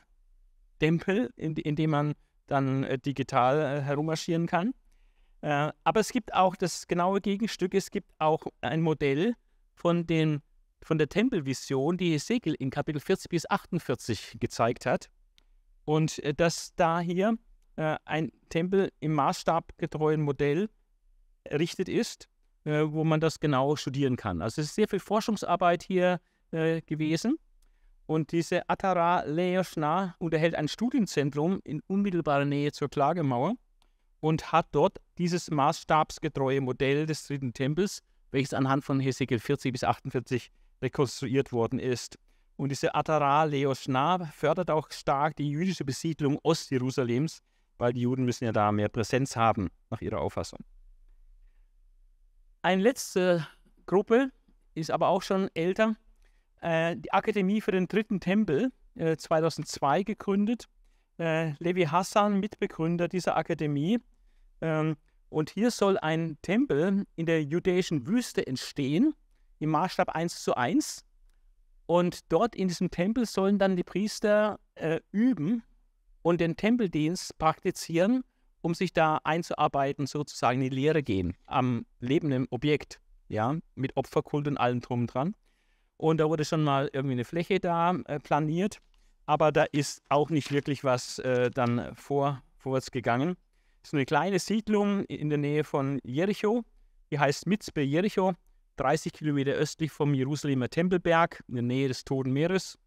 [0.79, 2.13] Tempel, in, in dem man
[2.45, 4.75] dann äh, digital äh, herummarschieren kann.
[5.41, 9.33] Äh, aber es gibt auch das genaue Gegenstück, es gibt auch ein Modell
[9.73, 10.43] von, den,
[10.83, 15.09] von der Tempelvision, die Hesekiel in Kapitel 40 bis 48 gezeigt hat.
[15.85, 17.35] Und äh, dass da hier
[18.03, 20.67] ein Tempel im maßstabgetreuen Modell
[21.43, 22.27] errichtet ist,
[22.65, 24.41] äh, wo man das genau studieren kann.
[24.41, 26.19] Also es ist sehr viel Forschungsarbeit hier
[26.51, 27.37] äh, gewesen.
[28.05, 33.53] Und diese Atara Leoshna unterhält ein Studienzentrum in unmittelbarer Nähe zur Klagemauer
[34.19, 39.83] und hat dort dieses maßstabsgetreue Modell des dritten Tempels, welches anhand von Hesekiel 40 bis
[39.83, 42.17] 48 rekonstruiert worden ist.
[42.55, 47.41] Und diese Atara Leoshna fördert auch stark die jüdische Besiedlung Ostjerusalems,
[47.77, 50.59] weil die Juden müssen ja da mehr Präsenz haben, nach ihrer Auffassung.
[52.61, 53.47] Eine letzte
[53.85, 54.31] Gruppe
[54.75, 55.95] ist aber auch schon älter.
[56.61, 60.65] Äh, die Akademie für den dritten Tempel, äh, 2002 gegründet.
[61.17, 63.99] Äh, Levi Hassan, Mitbegründer dieser Akademie.
[64.61, 64.97] Ähm,
[65.29, 69.13] und hier soll ein Tempel in der judäischen Wüste entstehen,
[69.59, 71.05] im Maßstab 1 zu 1.
[71.85, 75.63] Und dort in diesem Tempel sollen dann die Priester äh, üben
[76.23, 78.23] und den Tempeldienst praktizieren,
[78.61, 84.47] um sich da einzuarbeiten, sozusagen in die Lehre gehen, am lebenden Objekt, ja, mit Opferkult
[84.47, 85.35] und allem drum und dran.
[85.97, 88.79] Und da wurde schon mal irgendwie eine Fläche da äh, planiert,
[89.25, 93.35] aber da ist auch nicht wirklich was äh, dann vor, vorwärts gegangen.
[93.83, 96.63] Es ist eine kleine Siedlung in der Nähe von Jericho,
[97.11, 98.33] die heißt Mitzpe Jericho,
[98.77, 102.77] 30 Kilometer östlich vom Jerusalemer Tempelberg, in der Nähe des Toten Meeres.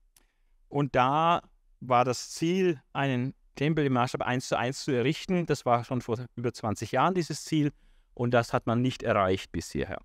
[0.68, 1.42] Und da
[1.80, 5.46] war das Ziel, einen Tempel im Maßstab 1 zu 1 zu errichten.
[5.46, 7.72] Das war schon vor über 20 Jahren dieses Ziel
[8.14, 10.00] und das hat man nicht erreicht bis hierher.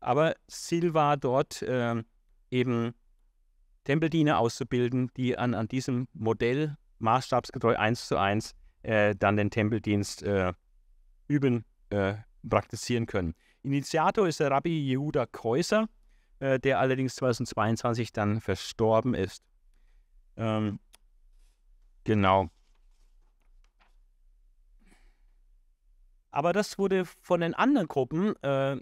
[0.00, 2.02] Aber Ziel war dort äh,
[2.50, 2.94] eben
[3.84, 10.22] Tempeldiener auszubilden, die an, an diesem Modell maßstabsgetreu 1 zu 1 äh, dann den Tempeldienst
[10.22, 10.52] äh,
[11.26, 12.14] üben, äh,
[12.48, 13.34] praktizieren können.
[13.62, 15.88] Initiator ist der Rabbi Yehuda Kreuser,
[16.38, 19.42] äh, der allerdings 2022 dann verstorben ist.
[20.36, 20.78] Ähm,
[22.04, 22.50] genau.
[26.30, 28.76] Aber das wurde von den anderen Gruppen äh,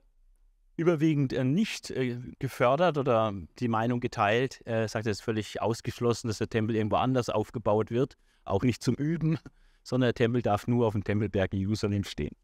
[0.77, 4.61] überwiegend äh, nicht äh, gefördert oder die Meinung geteilt.
[4.65, 8.83] Er sagt, es ist völlig ausgeschlossen, dass der Tempel irgendwo anders aufgebaut wird, auch nicht
[8.83, 9.39] zum Üben,
[9.83, 12.37] sondern der Tempel darf nur auf dem Tempelberg in Jerusalem stehen.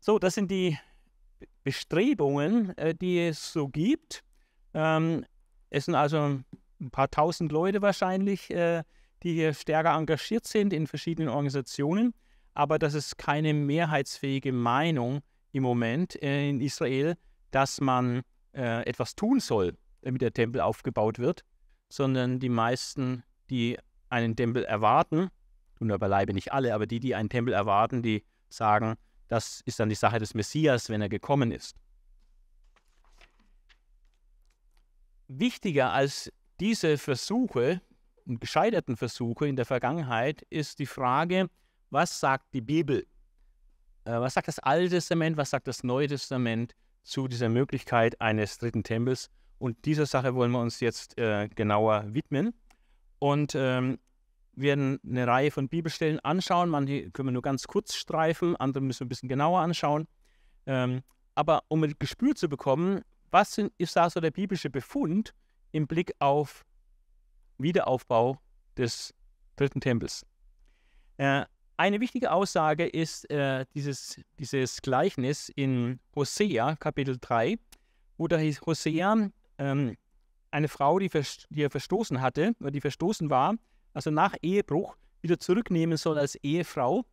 [0.00, 0.78] So, das sind die
[1.62, 4.22] Bestrebungen, äh, die es so gibt.
[4.72, 5.26] Ähm,
[5.68, 6.40] es sind also
[6.80, 8.82] ein paar tausend Leute wahrscheinlich, äh,
[9.22, 12.14] die hier stärker engagiert sind in verschiedenen Organisationen,
[12.54, 15.20] aber das ist keine mehrheitsfähige Meinung
[15.52, 17.16] im Moment äh, in Israel,
[17.50, 18.22] dass man
[18.54, 21.44] äh, etwas tun soll, damit der Tempel aufgebaut wird,
[21.88, 25.28] sondern die meisten, die einen Tempel erwarten,
[25.76, 28.96] tun aber beileibe nicht alle, aber die, die einen Tempel erwarten, die sagen,
[29.28, 31.76] das ist dann die Sache des Messias, wenn er gekommen ist.
[35.28, 37.80] Wichtiger als diese Versuche
[38.26, 41.48] und gescheiterten Versuche in der Vergangenheit ist die Frage,
[41.90, 43.06] was sagt die Bibel
[44.04, 48.58] äh, was sagt das Alte Testament, was sagt das Neue Testament zu dieser Möglichkeit eines
[48.58, 49.30] dritten Tempels?
[49.58, 52.54] Und dieser Sache wollen wir uns jetzt äh, genauer widmen
[53.18, 53.98] und ähm,
[54.54, 56.70] werden eine Reihe von Bibelstellen anschauen.
[56.70, 60.08] Manche können wir nur ganz kurz streifen, andere müssen wir ein bisschen genauer anschauen.
[60.66, 61.02] Ähm,
[61.34, 65.34] aber um ein Gespür zu bekommen, was sind, ist da so der biblische Befund
[65.72, 66.64] im Blick auf
[67.58, 68.38] Wiederaufbau
[68.76, 69.14] des
[69.56, 70.24] dritten Tempels?
[71.18, 71.44] Äh,
[71.80, 77.56] eine wichtige Aussage ist äh, dieses, dieses Gleichnis in Hosea, Kapitel 3,
[78.18, 79.96] wo da Hosea ähm,
[80.50, 83.54] eine Frau, die, die er verstoßen hatte, oder die verstoßen war,
[83.94, 87.06] also nach Ehebruch wieder zurücknehmen soll als Ehefrau,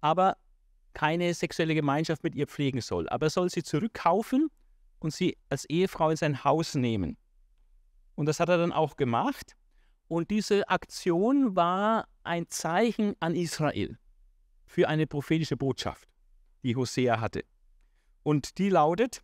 [0.00, 0.38] aber
[0.94, 3.06] keine sexuelle Gemeinschaft mit ihr pflegen soll.
[3.10, 4.48] Aber er soll sie zurückkaufen
[5.00, 7.18] und sie als Ehefrau in sein Haus nehmen.
[8.14, 9.54] Und das hat er dann auch gemacht.
[10.08, 13.98] Und diese Aktion war ein Zeichen an Israel
[14.74, 16.08] für eine prophetische Botschaft,
[16.64, 17.44] die Hosea hatte.
[18.24, 19.22] Und die lautet,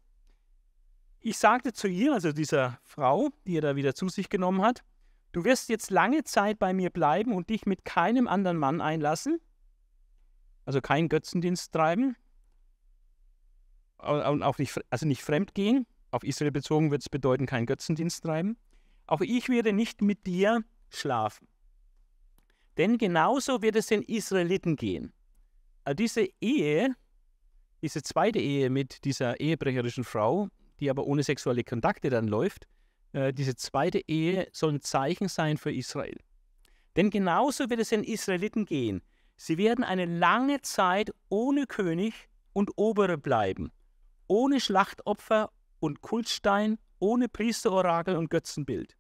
[1.19, 4.85] ich sagte zu ihr, also dieser Frau, die er da wieder zu sich genommen hat,
[5.33, 9.41] du wirst jetzt lange Zeit bei mir bleiben und dich mit keinem anderen Mann einlassen,
[10.67, 12.15] also keinen Götzendienst treiben,
[13.99, 15.85] und auch nicht, also nicht fremd gehen.
[16.13, 18.57] Auf Israel bezogen wird es bedeuten, keinen Götzendienst treiben.
[19.09, 21.49] Auch ich werde nicht mit dir schlafen.
[22.77, 25.13] Denn genauso wird es den Israeliten gehen.
[25.85, 26.95] Äh, diese Ehe,
[27.83, 30.49] diese zweite Ehe mit dieser ehebrecherischen Frau,
[30.81, 32.67] die aber ohne sexuelle Kontakte dann läuft,
[33.13, 36.19] äh, diese zweite Ehe soll ein Zeichen sein für Israel.
[36.97, 39.03] Denn genauso wird es den Israeliten gehen.
[39.37, 43.71] Sie werden eine lange Zeit ohne König und Obere bleiben,
[44.27, 48.97] ohne Schlachtopfer und Kultstein, ohne Priesterorakel und Götzenbild.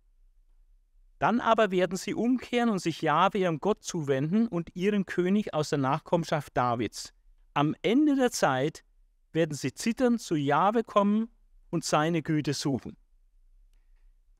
[1.20, 5.68] Dann aber werden sie umkehren und sich Jahwe ihrem Gott zuwenden und ihren König aus
[5.68, 7.12] der Nachkommenschaft Davids.
[7.52, 8.82] Am Ende der Zeit
[9.32, 11.28] werden sie zittern zu Jahwe kommen
[11.68, 12.96] und seine Güte suchen.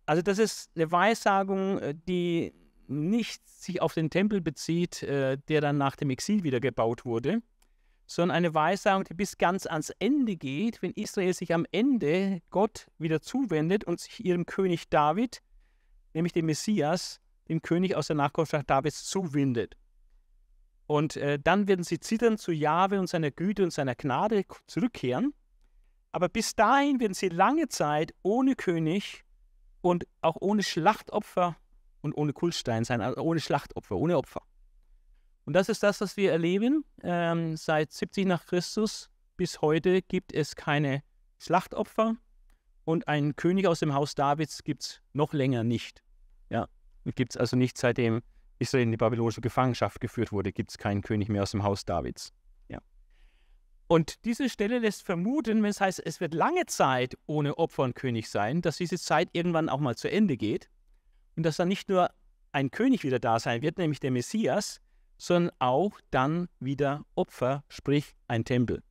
[0.07, 2.55] Also das ist eine Weissagung, äh, die
[2.88, 7.43] nicht sich auf den Tempel bezieht, äh, der dann nach dem Exil wieder gebaut wurde,
[8.07, 12.87] sondern eine Weissagung, die bis ganz ans Ende geht, wenn Israel sich am Ende Gott
[12.97, 15.43] wieder zuwendet und sich ihrem König David
[16.14, 19.77] nämlich dem Messias, dem König aus der Nachkommenschaft Davids, zuwindet.
[20.87, 25.35] Und äh, dann werden sie zittern zu Jahwe und seiner Güte und seiner Gnade zurückkehren.
[26.12, 29.25] Aber bis dahin werden sie lange Zeit ohne König
[29.81, 31.57] und auch ohne Schlachtopfer
[32.01, 34.42] und ohne Kultstein sein, also ohne Schlachtopfer, ohne Opfer.
[35.44, 36.85] Und das ist das, was wir erleben.
[37.03, 41.03] Ähm, seit 70 nach Christus bis heute gibt es keine
[41.38, 42.16] Schlachtopfer
[42.90, 46.03] und einen König aus dem Haus Davids gibt es noch länger nicht.
[46.50, 46.68] Ja,
[47.05, 48.22] gibt es also nicht seitdem
[48.59, 51.85] Israel in die babylonische Gefangenschaft geführt wurde, gibt es keinen König mehr aus dem Haus
[51.85, 52.33] Davids.
[52.68, 52.79] Ja.
[53.87, 57.94] Und diese Stelle lässt vermuten, wenn es heißt, es wird lange Zeit ohne Opfer und
[57.94, 60.68] König sein, dass diese Zeit irgendwann auch mal zu Ende geht
[61.37, 62.11] und dass dann nicht nur
[62.53, 64.81] ein König wieder da sein wird, nämlich der Messias,
[65.16, 68.83] sondern auch dann wieder Opfer, sprich ein Tempel.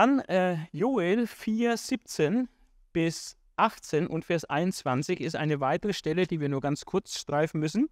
[0.00, 2.48] Dann äh, Joel 4, 17
[2.94, 7.60] bis 18 und Vers 21 ist eine weitere Stelle, die wir nur ganz kurz streifen
[7.60, 7.90] müssen.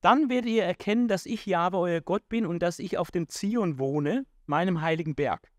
[0.00, 3.28] Dann werdet ihr erkennen, dass ich Jahwe euer Gott bin und dass ich auf dem
[3.28, 5.50] Zion wohne, meinem heiligen Berg.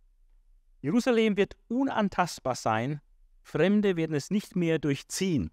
[0.79, 3.01] Jerusalem wird unantastbar sein,
[3.41, 5.51] Fremde werden es nicht mehr durchziehen.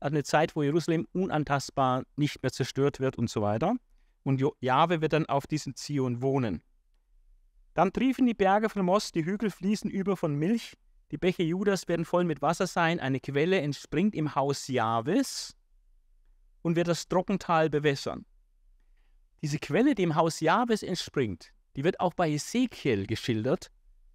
[0.00, 3.74] Also eine Zeit, wo Jerusalem unantastbar nicht mehr zerstört wird und so weiter.
[4.22, 6.60] Und Jahwe wird dann auf diesem Zion wohnen.
[7.74, 10.74] Dann triefen die Berge von Moss, die Hügel fließen über von Milch,
[11.10, 15.54] die Bäche Judas werden voll mit Wasser sein, eine Quelle entspringt im Haus Jahwes
[16.62, 18.24] und wird das Trockental bewässern.
[19.42, 23.70] Diese Quelle, die im Haus Jahwes entspringt, die wird auch bei Ezekiel geschildert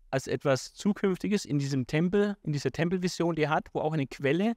[0.09, 4.07] als etwas Zukünftiges in diesem Tempel, in dieser Tempelvision, die er hat, wo auch eine
[4.07, 4.53] Quelle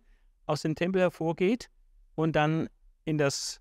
[0.46, 1.68] aus dem Tempel hervorgeht
[2.14, 2.68] und dann
[3.04, 3.60] in das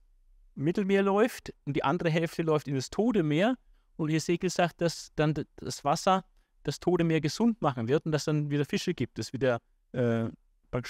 [0.56, 3.58] Mittelmeer läuft und die andere Hälfte läuft in das Todemeer
[3.98, 6.26] und Ezekiel sagt, dass dann das Wasser
[6.64, 9.60] das Tote Meer gesund machen wird und dass dann wieder Fische gibt, es wieder
[9.94, 10.30] äh,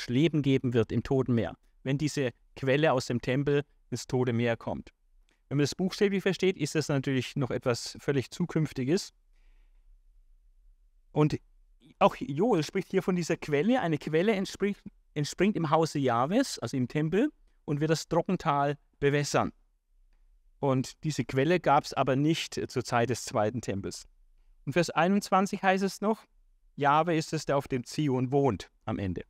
[0.07, 4.57] Leben geben wird im Toten Meer, wenn diese Quelle aus dem Tempel ins Tote Meer
[4.57, 4.91] kommt.
[5.49, 9.13] Wenn man das buchstäblich versteht, ist das natürlich noch etwas völlig Zukünftiges.
[11.11, 11.39] Und
[11.99, 13.81] auch Joel spricht hier von dieser Quelle.
[13.81, 14.77] Eine Quelle entspringt,
[15.13, 17.31] entspringt im Hause Jahwes, also im Tempel,
[17.65, 19.51] und wird das Trockental bewässern.
[20.61, 24.05] Und diese Quelle gab es aber nicht zur Zeit des zweiten Tempels.
[24.65, 26.23] Und Vers 21 heißt es noch,
[26.75, 29.23] Jahwe ist es, der auf dem Zion wohnt am Ende.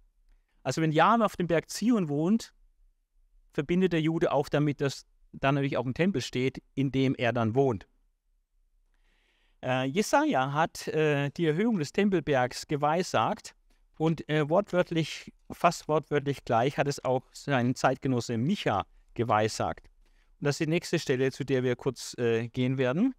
[0.61, 2.53] Also wenn Jahwe auf dem Berg Zion wohnt,
[3.53, 7.31] verbindet der Jude auch damit, dass da natürlich auch ein Tempel steht, in dem er
[7.31, 7.87] dann wohnt.
[9.63, 13.55] Äh, Jesaja hat äh, die Erhöhung des Tempelbergs geweissagt
[13.97, 19.90] und äh, wortwörtlich, fast wortwörtlich gleich hat es auch sein Zeitgenosse Micha geweissagt.
[20.41, 23.13] Das ist die nächste Stelle, zu der wir kurz äh, gehen werden.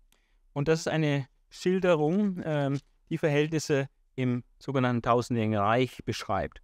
[0.52, 2.76] Und das ist eine Schilderung, äh,
[3.11, 6.61] die Verhältnisse im sogenannten Tausendjährigen Reich beschreibt.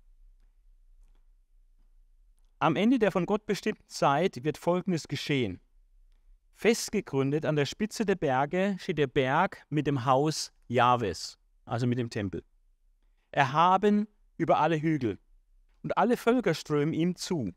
[2.58, 5.60] Am Ende der von Gott bestimmten Zeit wird Folgendes geschehen.
[6.54, 11.98] Festgegründet an der Spitze der Berge steht der Berg mit dem Haus Jahwes, also mit
[11.98, 12.42] dem Tempel.
[13.30, 15.20] Erhaben über alle Hügel.
[15.84, 17.52] Und alle Völker strömen ihm zu.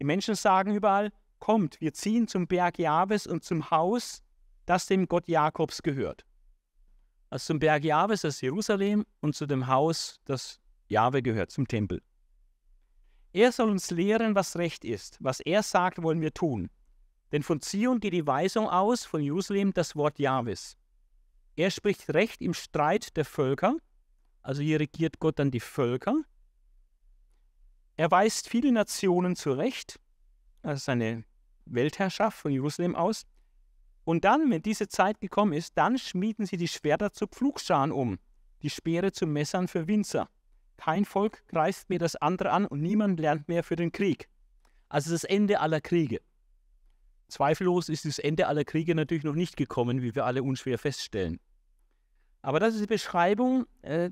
[0.00, 1.12] Die Menschen sagen überall,
[1.44, 4.22] kommt, wir ziehen zum Berg Jahwes und zum Haus,
[4.64, 6.24] das dem Gott Jakobs gehört.
[7.28, 12.00] Also zum Berg Jahwes, das Jerusalem, und zu dem Haus, das Jahwe gehört, zum Tempel.
[13.34, 15.18] Er soll uns lehren, was recht ist.
[15.20, 16.70] Was er sagt, wollen wir tun.
[17.30, 20.78] Denn von Zion geht die Weisung aus, von Jerusalem das Wort Jahwes.
[21.56, 23.76] Er spricht Recht im Streit der Völker,
[24.40, 26.22] also hier regiert Gott dann die Völker.
[27.98, 30.00] Er weist viele Nationen zurecht,
[30.62, 31.22] das ist eine
[31.66, 33.26] Weltherrschaft von Jerusalem aus.
[34.04, 38.18] Und dann, wenn diese Zeit gekommen ist, dann schmieden sie die Schwerter zu Pflugscharen um,
[38.62, 40.28] die Speere zu Messern für Winzer.
[40.76, 44.28] Kein Volk greift mehr das andere an und niemand lernt mehr für den Krieg.
[44.88, 46.20] Also das Ende aller Kriege.
[47.28, 51.40] Zweifellos ist das Ende aller Kriege natürlich noch nicht gekommen, wie wir alle unschwer feststellen.
[52.42, 54.10] Aber das ist die Beschreibung, äh,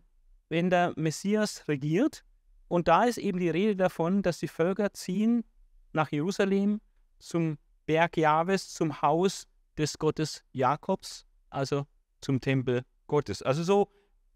[0.49, 2.25] wenn der Messias regiert.
[2.69, 5.45] Und da ist eben die Rede davon, dass die Völker ziehen
[5.93, 6.81] nach Jerusalem
[7.23, 9.47] zum Berg Jahwes, zum Haus
[9.79, 11.87] des Gottes Jakobs, also
[12.21, 13.43] zum Tempel Gottes.
[13.43, 13.89] Also so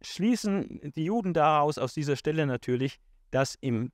[0.03, 2.99] schließen die Juden daraus aus dieser Stelle natürlich,
[3.31, 3.93] dass im,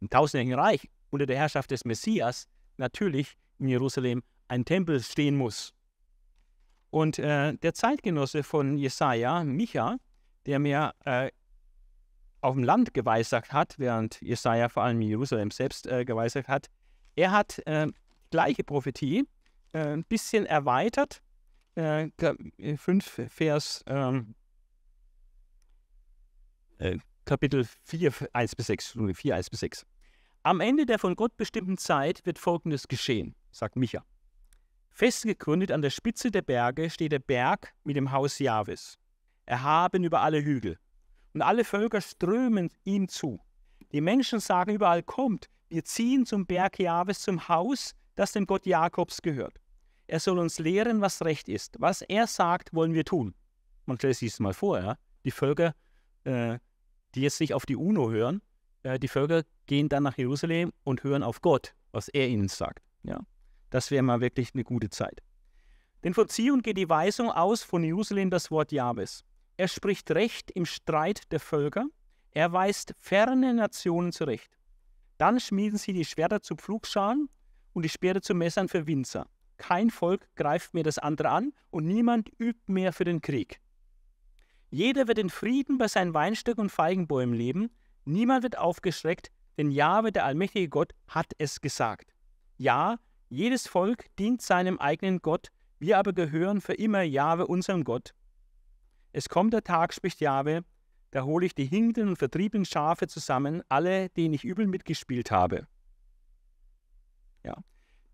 [0.00, 5.72] im tausendjährigen Reich unter der Herrschaft des Messias natürlich in Jerusalem ein Tempel stehen muss.
[6.90, 9.96] Und äh, der Zeitgenosse von Jesaja, Micha,
[10.46, 11.30] der mir äh,
[12.40, 16.68] auf dem Land geweissagt hat, während Jesaja vor allem Jerusalem selbst äh, geweissagt hat,
[17.16, 17.86] er hat äh,
[18.34, 19.28] gleiche Prophetie
[19.72, 21.22] äh, ein bisschen erweitert.
[21.76, 22.08] Äh,
[22.76, 24.34] 5 äh, Vers ähm,
[26.78, 29.86] äh, Kapitel 4, 1 bis 6, 4, 1 bis 6.
[30.42, 34.04] Am Ende der von Gott bestimmten Zeit wird Folgendes geschehen, sagt Micha.
[34.90, 38.98] Festgegründet an der Spitze der Berge steht der Berg mit dem Haus Jahwes,
[39.46, 40.76] erhaben über alle Hügel.
[41.34, 43.40] Und alle Völker strömen ihm zu.
[43.92, 48.66] Die Menschen sagen überall, kommt, wir ziehen zum Berg Jahwes, zum Haus, das dem Gott
[48.66, 49.60] Jakobs gehört.
[50.06, 51.76] Er soll uns lehren, was recht ist.
[51.78, 53.34] Was er sagt, wollen wir tun.
[53.86, 54.96] Man stellt sich das mal vor, ja?
[55.24, 55.74] Die Völker
[56.24, 56.58] äh,
[57.14, 58.42] die jetzt nicht auf die UNO hören.
[58.82, 62.82] Äh, die Völker gehen dann nach Jerusalem und hören auf Gott, was er ihnen sagt.
[63.02, 63.20] Ja,
[63.70, 65.20] das wäre mal wirklich eine gute Zeit.
[66.02, 69.24] Denn von Zion geht die Weisung aus, von Jerusalem das Wort Jahwes.
[69.56, 71.86] Er spricht Recht im Streit der Völker.
[72.32, 74.58] Er weist ferne Nationen zurecht.
[75.18, 77.28] Dann schmieden sie die Schwerter zu Pflugscharen
[77.74, 79.26] und die Speere zu Messern für Winzer.
[79.58, 83.60] Kein Volk greift mehr das andere an und niemand übt mehr für den Krieg.
[84.70, 87.70] Jeder wird in Frieden bei seinen Weinstöcken und Feigenbäumen leben.
[88.04, 92.12] Niemand wird aufgeschreckt, denn Jahwe, der allmächtige Gott, hat es gesagt.
[92.56, 92.98] Ja,
[93.28, 95.48] jedes Volk dient seinem eigenen Gott,
[95.78, 98.14] wir aber gehören für immer Jahwe, unserem Gott.
[99.12, 100.64] Es kommt der Tag, spricht Jahwe,
[101.12, 105.68] da hole ich die hinkenden und vertriebenen Schafe zusammen, alle, denen ich übel mitgespielt habe.
[107.44, 107.56] Ja.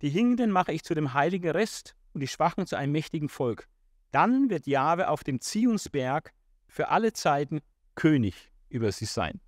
[0.03, 3.68] Die Hinkenden mache ich zu dem heiligen Rest und die Schwachen zu einem mächtigen Volk.
[4.11, 6.33] Dann wird Jahwe auf dem Zionsberg
[6.66, 7.61] für alle Zeiten
[7.95, 9.41] König über sie sein.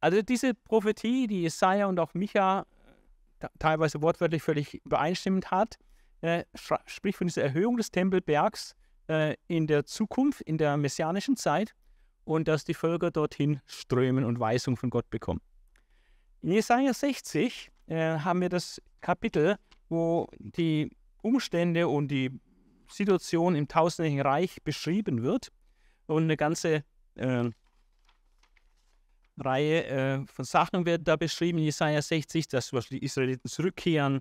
[0.00, 2.66] Also diese Prophetie, die Jesaja und auch Micha
[3.40, 5.78] äh, teilweise wortwörtlich völlig übereinstimmend hat,
[6.20, 6.44] äh,
[6.86, 8.74] spricht von dieser Erhöhung des Tempelbergs
[9.08, 11.74] äh, in der Zukunft, in der messianischen Zeit
[12.24, 15.40] und dass die Völker dorthin strömen und Weisung von Gott bekommen.
[16.42, 19.56] In Jesaja 60 äh, haben wir das Kapitel,
[19.88, 20.90] wo die
[21.22, 22.30] Umstände und die
[22.90, 25.48] Situation im tausendjährigen Reich beschrieben wird
[26.06, 26.84] und eine ganze
[27.16, 27.50] äh,
[29.38, 34.20] Reihe äh, von Sachen wird da beschrieben Jesaja 60, dass die Israeliten zurückkehren,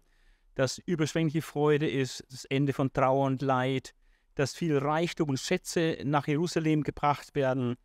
[0.56, 3.94] dass überschwängliche Freude ist, das Ende von Trauer und Leid,
[4.36, 7.76] dass viel Reichtum und Schätze nach Jerusalem gebracht werden,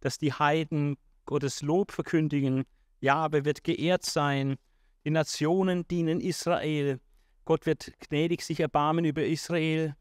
[0.00, 2.64] dass die Heiden Gottes Lob verkündigen.
[3.00, 4.56] Jahwe wird geehrt sein.
[5.04, 7.00] Die Nationen dienen Israel.
[7.44, 9.96] Gott wird gnädig sich erbarmen über Israel,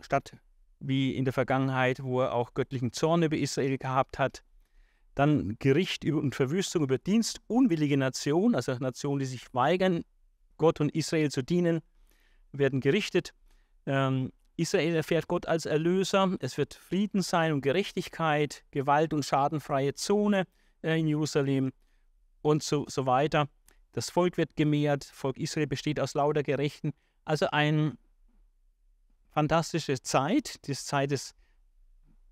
[0.00, 0.36] statt
[0.80, 4.42] wie in der Vergangenheit, wo er auch göttlichen Zorn über Israel gehabt hat.
[5.14, 10.04] Dann Gericht und Verwüstung über dienstunwillige Nationen, also Nationen, die sich weigern,
[10.58, 11.80] Gott und Israel zu dienen,
[12.52, 13.32] werden gerichtet.
[13.86, 16.36] Ähm, Israel erfährt Gott als Erlöser.
[16.40, 20.46] Es wird Frieden sein und Gerechtigkeit, Gewalt und schadenfreie Zone
[20.82, 21.72] äh, in Jerusalem
[22.42, 23.48] und so, so weiter.
[23.96, 25.04] Das Volk wird gemehrt.
[25.04, 26.92] Volk Israel besteht aus lauter Gerechten.
[27.24, 27.96] Also eine
[29.30, 31.34] fantastische Zeit, die Zeit des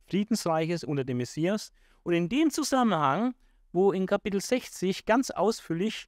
[0.05, 1.73] Friedensreiches unter dem Messias.
[2.03, 3.35] Und in dem Zusammenhang,
[3.73, 6.05] wo in Kapitel 60 ganz ausführlich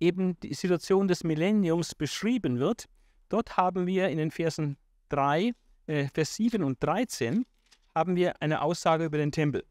[0.00, 2.86] eben die Situation des Millenniums beschrieben wird,
[3.28, 4.76] dort haben wir in den Versen
[5.10, 5.52] 3,
[5.86, 7.46] äh, Vers 7 und 13
[7.94, 9.64] haben wir eine Aussage über den Tempel.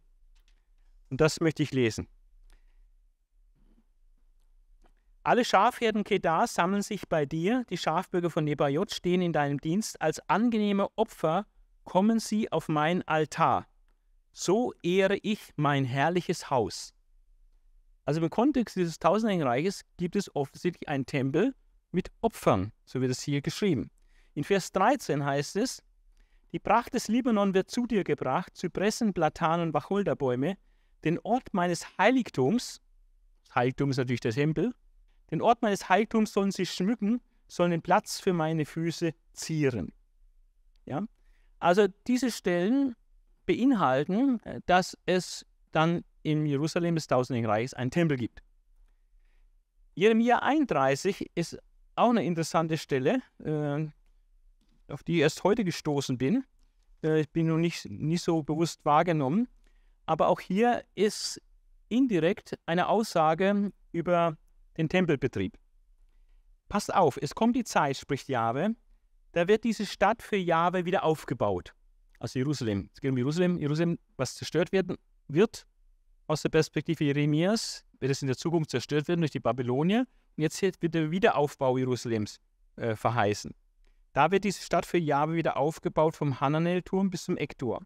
[1.09, 2.07] Und das möchte ich lesen.
[5.27, 10.01] Alle Schafherden Kedar sammeln sich bei dir, die Schafbürger von Nebajot stehen in deinem Dienst,
[10.01, 11.45] als angenehme Opfer
[11.83, 13.67] kommen sie auf mein Altar.
[14.31, 16.93] So ehre ich mein herrliches Haus.
[18.05, 21.53] Also im Kontext dieses tausendjährigen Reiches gibt es offensichtlich einen Tempel
[21.91, 23.91] mit Opfern, so wird es hier geschrieben.
[24.33, 25.83] In Vers 13 heißt es,
[26.53, 30.55] die Pracht des Libanon wird zu dir gebracht, Zypressen, Platanen, Wacholderbäume,
[31.03, 32.79] den Ort meines Heiligtums,
[33.43, 34.73] das Heiligtum ist natürlich der Tempel,
[35.31, 39.93] den Ort meines Heiligtums sollen sie schmücken, sollen den Platz für meine Füße zieren.
[40.85, 41.03] Ja?
[41.59, 42.95] Also diese Stellen
[43.45, 48.41] beinhalten, äh, dass es dann in Jerusalem des Tausendjährigen Reichs einen Tempel gibt.
[49.95, 51.57] Jeremia 31 ist
[51.95, 53.21] auch eine interessante Stelle.
[53.43, 53.87] Äh,
[54.89, 56.45] auf die ich erst heute gestoßen bin.
[57.03, 59.47] Äh, ich bin noch nicht, nicht so bewusst wahrgenommen.
[60.05, 61.41] Aber auch hier ist
[61.89, 64.37] indirekt eine Aussage über
[64.77, 65.57] den Tempelbetrieb.
[66.69, 68.75] Passt auf, es kommt die Zeit, spricht Jahwe,
[69.31, 71.73] da wird diese Stadt für Jahwe wieder aufgebaut.
[72.19, 72.89] Also Jerusalem.
[72.93, 73.57] Es geht um Jerusalem.
[73.57, 74.97] Jerusalem, was zerstört werden
[75.27, 75.67] wird,
[76.27, 80.07] aus der Perspektive Jeremias, wird es in der Zukunft zerstört werden durch die Babylonier.
[80.35, 82.39] Und jetzt wird der Wiederaufbau Jerusalems
[82.75, 83.53] äh, verheißen.
[84.13, 87.83] Da wird diese Stadt für Jahwe wieder aufgebaut vom Hananel-Turm bis zum Ecktor.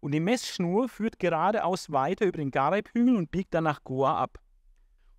[0.00, 4.38] Und die Messschnur führt geradeaus weiter über den Gareb-Hügel und biegt dann nach Goa ab.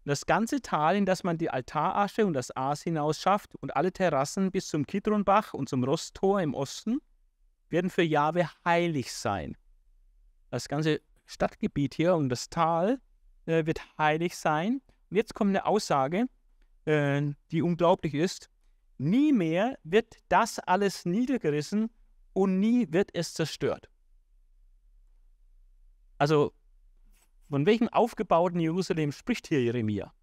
[0.06, 3.91] Das ganze Tal, in das man die Altarasche und das Aas hinaus schafft und alle
[3.91, 6.99] Terrassen bis zum Kidronbach und zum Rosttor im Osten,
[7.70, 9.58] werden für Jahwe heilig sein.
[10.51, 13.01] Das ganze Stadtgebiet hier und das Tal
[13.47, 14.80] äh, wird heilig sein.
[15.10, 16.28] Und jetzt kommt eine Aussage,
[16.86, 18.51] äh, die unglaublich ist.
[18.99, 21.89] Nie mehr wird das alles niedergerissen
[22.34, 23.89] und nie wird es zerstört.
[26.20, 26.53] Also,
[27.50, 30.14] von welchem aufgebauten Jerusalem spricht hier Jeremia?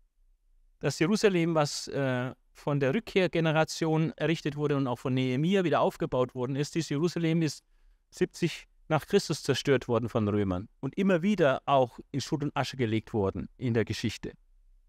[0.80, 6.34] Das Jerusalem, was äh, von der Rückkehrgeneration errichtet wurde und auch von Nehemia wieder aufgebaut
[6.34, 7.64] worden ist, dieses Jerusalem ist
[8.10, 12.76] 70 nach Christus zerstört worden von Römern und immer wieder auch in Schutt und Asche
[12.76, 14.32] gelegt worden in der Geschichte.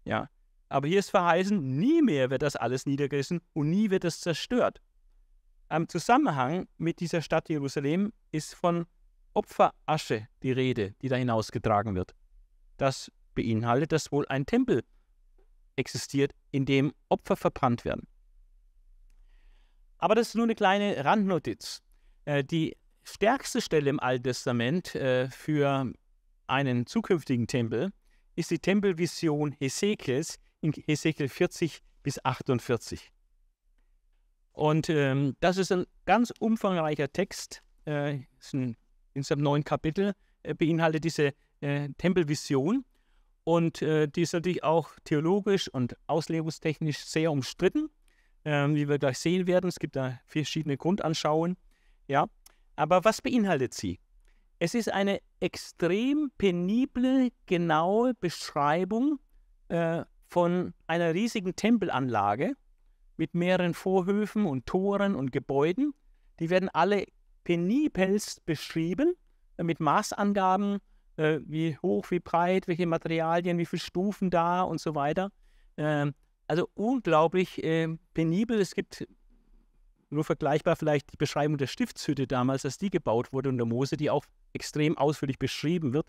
[0.04, 0.28] Ja,
[0.68, 4.82] aber hier ist verheißen, nie mehr wird das alles niedergerissen und nie wird es zerstört.
[5.68, 8.86] Am Zusammenhang mit dieser Stadt Jerusalem ist von
[9.32, 12.14] Opferasche die Rede, die da hinausgetragen wird.
[12.76, 14.84] Das beinhaltet, dass wohl ein Tempel
[15.76, 18.06] existiert, in dem Opfer verbrannt werden.
[19.98, 21.82] Aber das ist nur eine kleine Randnotiz.
[22.24, 25.92] Äh, die stärkste Stelle im Alten Testament äh, für
[26.46, 27.90] einen zukünftigen Tempel
[28.36, 33.12] ist die Tempelvision Hesekiels in Hesekiel 40 bis 48.
[34.52, 38.76] Und ähm, das ist ein ganz umfangreicher Text, äh, ist ein,
[39.12, 42.84] insgesamt neun Kapitel, äh, beinhaltet diese äh, Tempelvision.
[43.44, 47.90] Und äh, die ist natürlich auch theologisch und auslegungstechnisch sehr umstritten,
[48.44, 49.68] ähm, wie wir gleich sehen werden.
[49.68, 51.56] Es gibt da verschiedene Grundanschauungen.
[52.08, 52.26] Ja,
[52.76, 54.00] aber was beinhaltet sie?
[54.58, 59.18] Es ist eine extrem penible, genaue Beschreibung
[59.68, 62.54] äh, von einer riesigen Tempelanlage
[63.16, 65.92] mit mehreren Vorhöfen und Toren und Gebäuden.
[66.40, 67.04] Die werden alle
[67.44, 69.14] penibelst beschrieben
[69.56, 70.78] äh, mit Maßangaben,
[71.16, 75.30] äh, wie hoch, wie breit, welche Materialien, wie viele Stufen da und so weiter.
[75.76, 76.12] Äh,
[76.46, 78.60] also unglaublich äh, penibel.
[78.60, 79.06] Es gibt
[80.10, 84.10] nur vergleichbar vielleicht die Beschreibung der Stiftshütte damals, als die gebaut wurde unter Mose, die
[84.10, 86.06] auch extrem ausführlich beschrieben wird.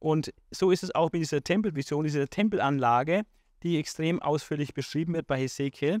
[0.00, 3.22] Und so ist es auch mit dieser Tempelvision, dieser Tempelanlage,
[3.62, 6.00] die extrem ausführlich beschrieben wird bei Hesekiel.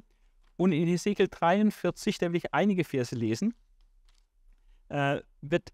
[0.56, 3.54] Und in Hesekiel 43, da will ich einige Verse lesen,
[4.88, 5.72] äh, wird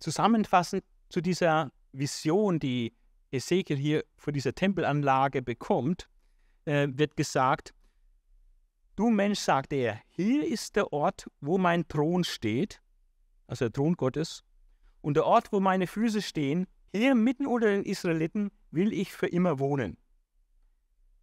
[0.00, 2.94] zusammenfassend zu dieser Vision, die
[3.30, 6.08] Hesekiel hier vor dieser Tempelanlage bekommt,
[6.64, 7.74] äh, wird gesagt,
[8.98, 12.82] Du Mensch, sagt er, hier ist der Ort, wo mein Thron steht,
[13.46, 14.42] also der Thron Gottes,
[15.02, 19.28] und der Ort, wo meine Füße stehen, hier mitten unter den Israeliten will ich für
[19.28, 19.98] immer wohnen.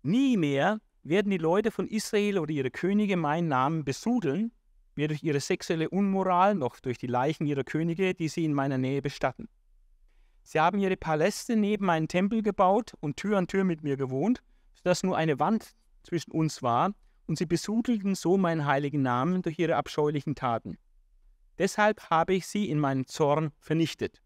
[0.03, 4.53] Nie mehr werden die Leute von Israel oder ihre Könige meinen Namen besudeln,
[4.95, 8.77] weder durch ihre sexuelle Unmoral noch durch die Leichen ihrer Könige, die sie in meiner
[8.77, 9.49] Nähe bestatten.
[10.45, 14.43] Sie haben ihre Paläste neben meinen Tempel gebaut und Tür an Tür mit mir gewohnt,
[14.75, 16.93] sodass nur eine Wand zwischen uns war,
[17.25, 20.77] und sie besudelten so meinen heiligen Namen durch ihre abscheulichen Taten.
[21.57, 24.21] Deshalb habe ich sie in meinem Zorn vernichtet.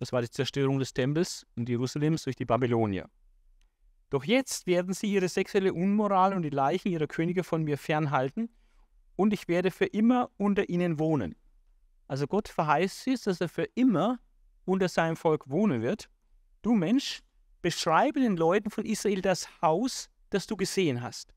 [0.00, 3.08] Das war die Zerstörung des Tempels und Jerusalems durch die Babylonier.
[4.10, 8.50] Doch jetzt werden sie ihre sexuelle Unmoral und die Leichen ihrer Könige von mir fernhalten,
[9.14, 11.36] und ich werde für immer unter ihnen wohnen.
[12.08, 14.18] Also Gott verheißt es, dass er für immer
[14.66, 16.10] unter seinem Volk wohnen wird.
[16.60, 17.22] Du Mensch,
[17.62, 21.32] beschreibe den Leuten von Israel das Haus, das du gesehen hast.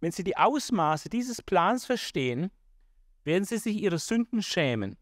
[0.00, 2.50] Wenn sie die Ausmaße dieses Plans verstehen,
[3.24, 4.96] werden sie sich ihrer Sünden schämen.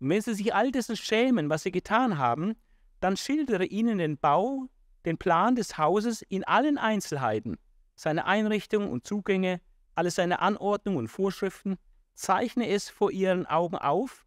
[0.00, 2.54] Und wenn sie sich all dessen schämen, was sie getan haben,
[3.00, 4.68] dann schildere ihnen den Bau,
[5.04, 7.58] den Plan des Hauses in allen Einzelheiten,
[7.94, 9.60] seine Einrichtung und Zugänge,
[9.94, 11.76] alle seine Anordnungen und Vorschriften,
[12.14, 14.23] zeichne es vor ihren Augen auf,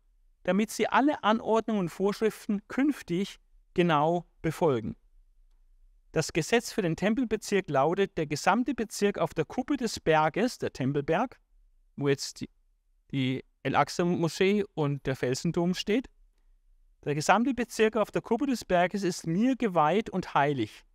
[0.48, 3.38] damit sie alle Anordnungen und Vorschriften künftig
[3.74, 4.96] genau befolgen.
[6.14, 10.72] Das Gesetz für den Tempelbezirk lautet, der gesamte Bezirk auf der Kuppe des Berges, der
[10.72, 11.38] Tempelberg,
[11.98, 12.50] wo jetzt die,
[13.12, 16.08] die El-Aqsa-Moschee und der Felsendom steht,
[17.04, 20.86] der gesamte Bezirk auf der Kuppe des Berges ist mir geweiht und heilig.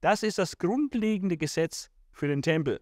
[0.00, 2.80] Das ist das grundlegende Gesetz für den Tempel.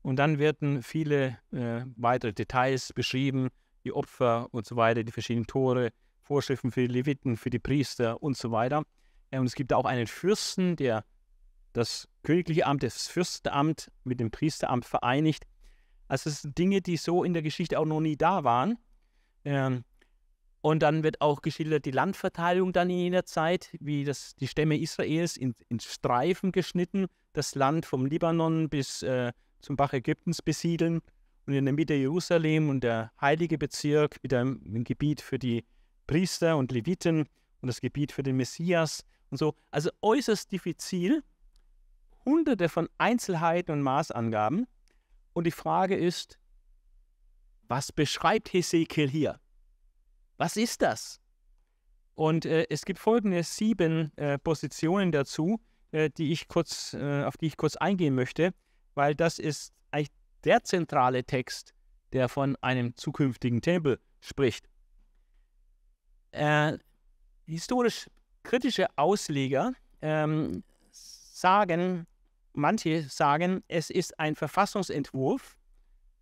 [0.00, 3.50] Und dann werden viele äh, weitere Details beschrieben,
[3.84, 5.90] die Opfer und so weiter, die verschiedenen Tore,
[6.22, 8.84] Vorschriften für die Leviten, für die Priester und so weiter.
[9.30, 11.04] Und es gibt auch einen Fürsten, der
[11.72, 15.44] das königliche Amt, das Fürstenamt mit dem Priesteramt vereinigt.
[16.08, 18.78] Also es sind Dinge, die so in der Geschichte auch noch nie da waren.
[19.44, 19.84] Ähm,
[20.60, 24.78] und dann wird auch geschildert die Landverteilung dann in jener Zeit, wie das, die Stämme
[24.78, 31.02] Israels in, in Streifen geschnitten, das Land vom Libanon bis äh, zum Bach Ägyptens besiedeln
[31.46, 35.64] und in der Mitte Jerusalem und der heilige Bezirk mit einem Gebiet für die
[36.06, 37.28] Priester und Leviten
[37.60, 39.54] und das Gebiet für den Messias und so.
[39.70, 41.22] Also äußerst diffizil,
[42.24, 44.66] hunderte von Einzelheiten und Maßangaben.
[45.32, 46.38] Und die Frage ist,
[47.68, 49.40] was beschreibt Hesekiel hier?
[50.36, 51.20] Was ist das?
[52.14, 57.36] Und äh, es gibt folgende sieben äh, Positionen dazu, äh, die ich kurz, äh, auf
[57.36, 58.54] die ich kurz eingehen möchte,
[58.94, 60.10] weil das ist eigentlich
[60.44, 61.74] der zentrale Text,
[62.12, 64.68] der von einem zukünftigen Tempel spricht.
[66.32, 66.78] Äh,
[67.46, 68.08] historisch
[68.42, 69.72] kritische Ausleger
[70.02, 72.06] ähm, sagen,
[72.52, 75.56] manche sagen, es ist ein Verfassungsentwurf,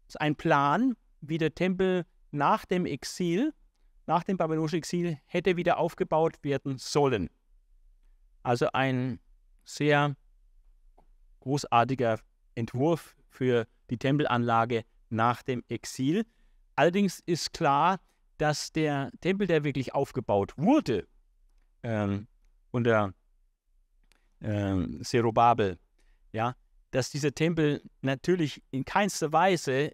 [0.09, 3.53] es ist ein Plan, wie der Tempel nach dem Exil
[4.07, 7.31] nach dem babylonischen Exil hätte wieder aufgebaut werden sollen.
[8.43, 9.21] Also ein
[9.65, 10.17] sehr
[11.41, 12.19] großartiger
[12.55, 16.25] Entwurf für die Tempelanlage nach dem Exil.
[16.75, 18.01] Allerdings ist klar,
[18.39, 21.07] dass der Tempel, der wirklich aufgebaut wurde,
[21.83, 22.27] ähm,
[22.71, 23.13] unter
[24.41, 25.79] ähm, Zerubabel,
[26.33, 26.57] ja,
[26.91, 29.93] dass dieser Tempel natürlich in keinster Weise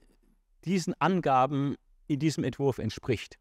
[0.64, 1.76] diesen Angaben
[2.06, 3.38] in diesem Entwurf entspricht.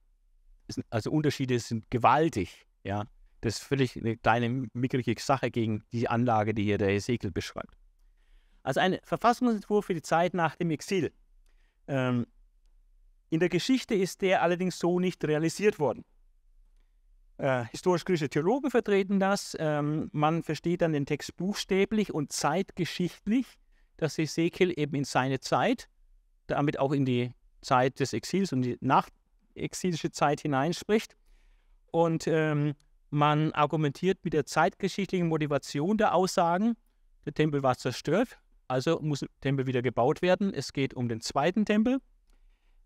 [0.89, 3.05] Also Unterschiede sind gewaltig, ja.
[3.41, 7.78] Das ist völlig eine kleine mickrige Sache gegen die Anlage, die hier der Hesekiel beschreibt.
[8.68, 11.13] Also ein Verfassungsentwurf für die Zeit nach dem Exil.
[11.88, 12.28] Ähm,
[13.30, 16.03] in der Geschichte ist der allerdings so nicht realisiert worden.
[17.38, 19.55] Äh, Historisch-griechische Theologen vertreten das.
[19.57, 23.45] Ähm, man versteht dann den Text buchstäblich und zeitgeschichtlich,
[23.95, 25.88] dass Ezekiel eben in seine Zeit,
[26.47, 31.15] damit auch in die Zeit des Exils und die nachexilische Zeit hineinspricht.
[31.91, 32.76] Und ähm,
[33.11, 36.76] man argumentiert mit der zeitgeschichtlichen Motivation der Aussagen.
[37.26, 38.38] Der Tempel war zerstört,
[38.68, 40.53] also muss der Tempel wieder gebaut werden.
[40.53, 41.99] Es geht um den zweiten Tempel.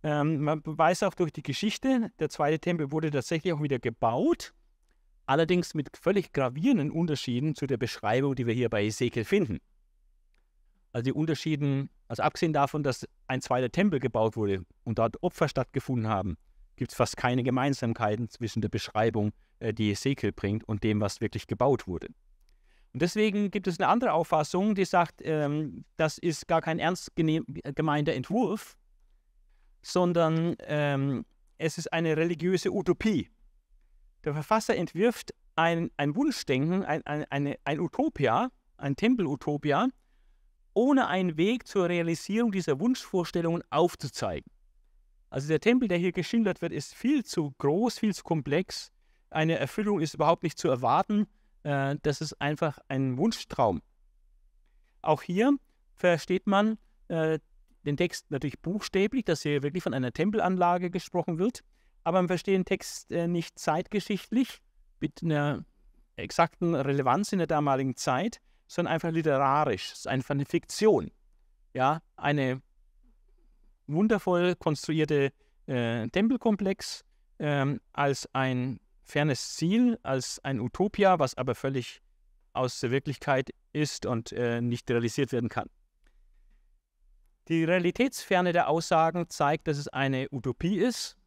[0.03, 4.53] Ähm, man weiß auch durch die Geschichte, der zweite Tempel wurde tatsächlich auch wieder gebaut,
[5.27, 9.59] allerdings mit völlig gravierenden Unterschieden zu der Beschreibung, die wir hier bei Ezekiel finden.
[10.93, 15.47] Also die Unterschieden, also abgesehen davon, dass ein zweiter Tempel gebaut wurde und dort Opfer
[15.47, 16.35] stattgefunden haben,
[16.75, 21.21] gibt es fast keine Gemeinsamkeiten zwischen der Beschreibung, äh, die Ezekiel bringt, und dem, was
[21.21, 22.07] wirklich gebaut wurde.
[22.93, 27.11] Und deswegen gibt es eine andere Auffassung, die sagt, ähm, das ist gar kein ernst
[27.15, 28.77] gemeinter Entwurf,
[29.81, 31.25] sondern ähm,
[31.57, 33.29] es ist eine religiöse Utopie.
[34.23, 39.87] Der Verfasser entwirft ein, ein Wunschdenken, ein, ein, eine, ein Utopia, ein Tempelutopia,
[40.73, 44.51] ohne einen Weg zur Realisierung dieser Wunschvorstellungen aufzuzeigen.
[45.29, 48.91] Also der Tempel, der hier geschildert wird, ist viel zu groß, viel zu komplex.
[49.29, 51.25] Eine Erfüllung ist überhaupt nicht zu erwarten.
[51.63, 53.81] Äh, das ist einfach ein Wunschtraum.
[55.01, 55.55] Auch hier
[55.95, 57.39] versteht man äh,
[57.85, 61.63] den Text natürlich buchstäblich, dass hier wirklich von einer Tempelanlage gesprochen wird,
[62.03, 64.61] aber man versteht den Text äh, nicht zeitgeschichtlich
[64.99, 65.65] mit einer
[66.15, 69.91] exakten Relevanz in der damaligen Zeit, sondern einfach literarisch.
[69.91, 71.11] Es ist einfach eine Fiktion.
[71.73, 72.61] Ja, eine
[73.87, 75.31] wundervoll konstruierte
[75.67, 77.03] äh, Tempelkomplex
[77.39, 82.01] ähm, als ein fernes Ziel, als ein Utopia, was aber völlig
[82.53, 85.69] aus der Wirklichkeit ist und äh, nicht realisiert werden kann.
[87.47, 91.17] Die Realitätsferne der Aussagen zeigt, dass es eine Utopie ist.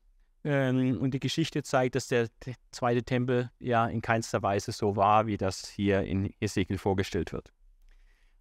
[0.45, 2.29] Ähm, und die Geschichte zeigt, dass der
[2.71, 7.51] zweite Tempel ja in keinster Weise so war, wie das hier in Ezekiel vorgestellt wird.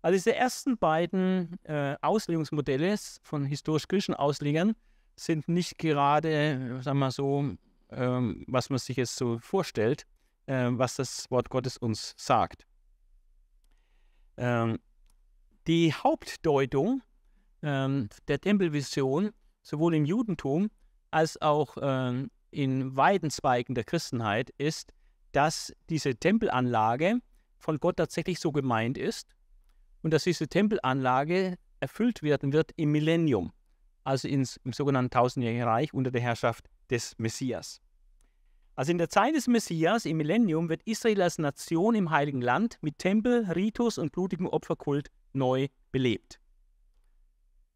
[0.01, 4.75] Also diese ersten beiden äh, Auslegungsmodelle von historisch-griechischen Auslegern
[5.15, 7.55] sind nicht gerade, sagen wir so,
[7.95, 10.05] ähm, was man sich jetzt so vorstellt,
[10.45, 12.65] äh, was das Wort Gottes uns sagt.
[14.37, 14.79] Ähm,
[15.67, 17.01] die Hauptdeutung
[17.61, 19.31] ähm, der Tempelvision
[19.61, 20.69] sowohl im Judentum
[21.11, 24.93] als auch ähm, in weiten Zweigen der Christenheit ist,
[25.31, 27.19] dass diese Tempelanlage
[27.57, 29.29] von Gott tatsächlich so gemeint ist
[30.01, 33.51] und dass diese Tempelanlage erfüllt werden wird im Millennium,
[34.03, 37.81] also ins, im sogenannten tausendjährigen Reich unter der Herrschaft des Messias.
[38.75, 42.77] Also in der Zeit des Messias, im Millennium, wird Israel als Nation im Heiligen Land
[42.81, 46.39] mit Tempel, Ritus und blutigem Opferkult neu belebt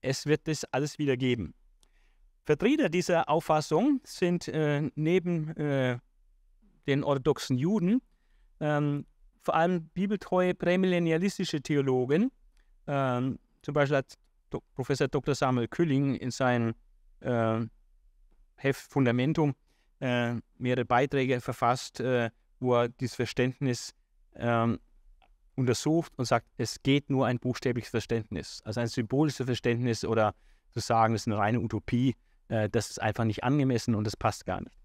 [0.02, 1.54] es wird das alles wieder geben.
[2.46, 6.00] Vertreter dieser Auffassung sind äh, neben äh,
[6.88, 8.02] den orthodoxen Juden
[8.60, 9.06] ähm,
[9.42, 12.32] vor allem bibeltreue prämillennialistische Theologen.
[12.88, 14.14] Ähm, zum Beispiel hat
[14.76, 15.36] Professor Dr.
[15.36, 16.74] Samuel Külling in seinem
[17.20, 17.60] äh,
[18.58, 19.56] Heft Fundamentum
[20.00, 22.30] äh, mehrere Beiträge verfasst, äh,
[22.60, 23.94] wo er dieses Verständnis
[24.36, 24.80] ähm,
[25.56, 28.62] untersucht und sagt, es geht nur ein buchstäbliches Verständnis.
[28.64, 30.36] Also ein symbolisches Verständnis oder
[30.72, 32.16] zu sagen, es ist eine reine Utopie,
[32.50, 34.78] äh, das ist einfach nicht angemessen und das passt gar nicht.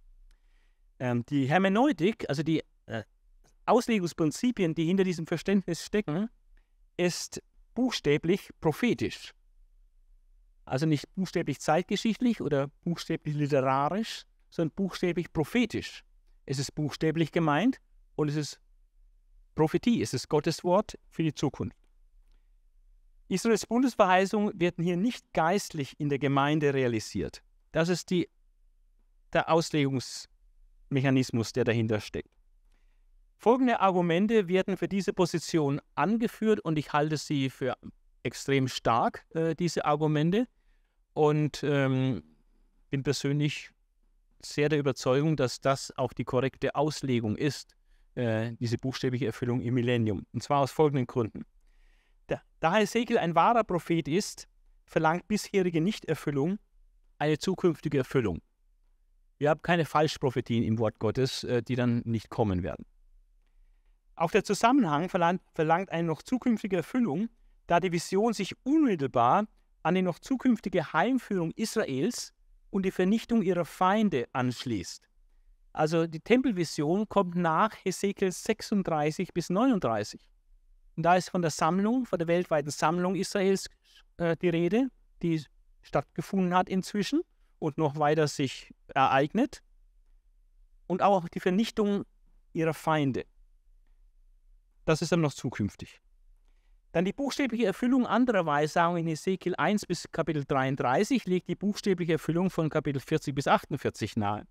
[0.98, 3.02] Ähm, die Hermeneutik, also die äh,
[3.66, 6.28] Auslegungsprinzipien, die hinter diesem Verständnis stecken,
[6.96, 7.42] ist
[7.74, 9.32] buchstäblich prophetisch.
[10.64, 16.04] Also nicht buchstäblich zeitgeschichtlich oder buchstäblich literarisch, sondern buchstäblich prophetisch.
[16.46, 17.80] Es ist buchstäblich gemeint
[18.16, 18.60] und es ist
[19.54, 21.76] Prophetie, es ist Gottes Wort für die Zukunft.
[23.28, 27.42] Israels Bundesverheißungen werden hier nicht geistlich in der Gemeinde realisiert.
[27.72, 28.28] Das ist die,
[29.32, 32.30] der Auslegungsmechanismus, der dahinter steckt.
[33.38, 37.76] Folgende Argumente werden für diese Position angeführt und ich halte sie für
[38.22, 40.46] extrem stark, äh, diese Argumente,
[41.14, 42.22] und ähm,
[42.90, 43.70] bin persönlich
[44.44, 47.76] sehr der Überzeugung, dass das auch die korrekte Auslegung ist,
[48.14, 50.26] äh, diese buchstäbliche Erfüllung im Millennium.
[50.32, 51.44] Und zwar aus folgenden Gründen.
[52.26, 54.48] Da, da Hesekiel ein wahrer Prophet ist,
[54.84, 56.58] verlangt bisherige Nichterfüllung
[57.18, 58.40] eine zukünftige Erfüllung.
[59.38, 62.84] Wir haben keine Falschprophetien im Wort Gottes, äh, die dann nicht kommen werden.
[64.14, 67.28] Auch der Zusammenhang verlangt, verlangt eine noch zukünftige Erfüllung,
[67.72, 69.46] da die Vision sich unmittelbar
[69.82, 72.34] an die noch zukünftige Heimführung Israels
[72.68, 75.08] und die Vernichtung ihrer Feinde anschließt.
[75.72, 80.20] Also die Tempelvision kommt nach Hesekiel 36 bis 39.
[80.96, 83.70] Und da ist von der Sammlung, von der weltweiten Sammlung Israels
[84.18, 84.88] äh, die Rede,
[85.22, 85.42] die
[85.80, 87.22] stattgefunden hat inzwischen
[87.58, 89.62] und noch weiter sich ereignet.
[90.88, 92.04] Und auch die Vernichtung
[92.52, 93.24] ihrer Feinde.
[94.84, 96.02] Das ist dann noch zukünftig.
[96.93, 102.12] Dann die buchstäbliche Erfüllung anderer Weissagungen in Ezekiel 1 bis Kapitel 33 legt die buchstäbliche
[102.12, 104.47] Erfüllung von Kapitel 40 bis 48 nahe.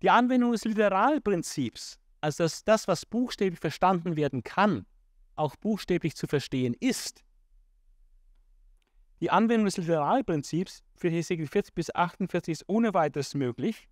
[0.00, 4.86] Die Anwendung des Literalprinzips, also dass das, was buchstäblich verstanden werden kann,
[5.36, 7.22] auch buchstäblich zu verstehen ist.
[9.20, 13.86] Die Anwendung des Literalprinzips für Hesekiel 40 bis 48 ist ohne weiteres möglich,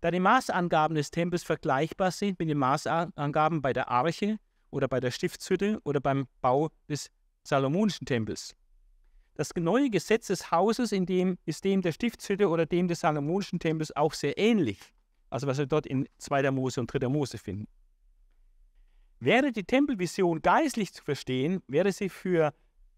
[0.00, 4.38] da die Maßangaben des Tempels vergleichbar sind mit den Maßangaben bei der Arche
[4.74, 7.10] oder bei der Stiftshütte oder beim Bau des
[7.44, 8.56] Salomonischen Tempels.
[9.36, 13.60] Das neue Gesetz des Hauses in dem, ist dem der Stiftshütte oder dem des Salomonischen
[13.60, 14.80] Tempels auch sehr ähnlich,
[15.30, 16.50] also was wir dort in 2.
[16.50, 17.08] Mose und 3.
[17.08, 17.68] Mose finden.
[19.20, 22.52] Wäre die Tempelvision geistlich zu verstehen, wäre sie für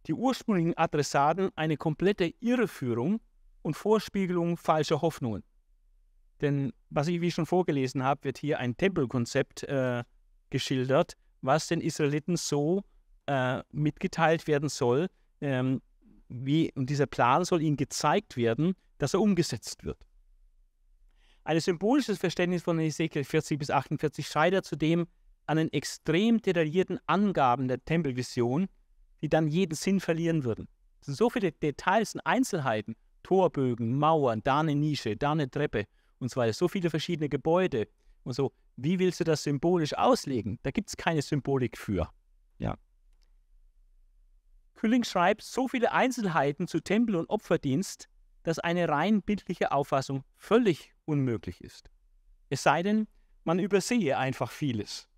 [0.07, 3.21] die ursprünglichen Adressaten eine komplette Irreführung
[3.63, 5.45] und Vorspiegelung falscher Hoffnungen.
[6.41, 10.05] Denn was ich wie schon vorgelesen habe, wird hier ein Tempelkonzept äh,
[10.51, 11.17] geschildert,
[11.47, 12.83] was den Israeliten so
[13.27, 15.09] äh, mitgeteilt werden soll,
[15.41, 15.81] ähm,
[16.29, 19.99] wie, und dieser Plan soll ihnen gezeigt werden, dass er umgesetzt wird.
[21.45, 25.07] Ein symbolisches Verständnis von Ezekiel 40 bis 48 scheitert zudem
[25.47, 28.67] an den extrem detaillierten Angaben der Tempelvision,
[29.23, 30.67] die dann jeden Sinn verlieren würden.
[31.01, 35.87] Es sind so viele Details und Einzelheiten, Torbögen, Mauern, da eine Nische, da eine Treppe
[36.19, 37.87] und so weiter, so viele verschiedene Gebäude
[38.25, 38.53] und so.
[38.77, 40.59] Wie willst du das symbolisch auslegen?
[40.63, 42.11] Da gibt es keine Symbolik für.
[42.59, 42.77] Ja.
[44.75, 48.09] Külling schreibt so viele Einzelheiten zu Tempel- und Opferdienst,
[48.43, 51.91] dass eine rein bildliche Auffassung völlig unmöglich ist.
[52.51, 53.09] Es sei denn,
[53.45, 55.09] man übersehe einfach vieles.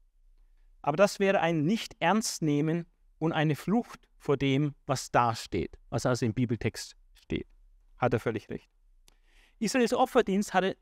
[0.81, 2.87] Aber das wäre ein Nicht-Ernst-Nehmen
[3.19, 7.47] und eine Flucht vor dem, was da steht, was also im Bibeltext steht.
[7.99, 8.71] Hat er völlig recht.
[9.59, 10.77] Israels Opferdienst hatte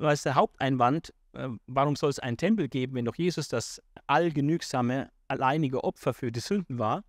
[0.00, 1.12] was ist der Haupteinwand?
[1.32, 6.32] Äh, warum soll es einen Tempel geben, wenn doch Jesus das allgenügsame, alleinige Opfer für
[6.32, 7.04] die Sünden war?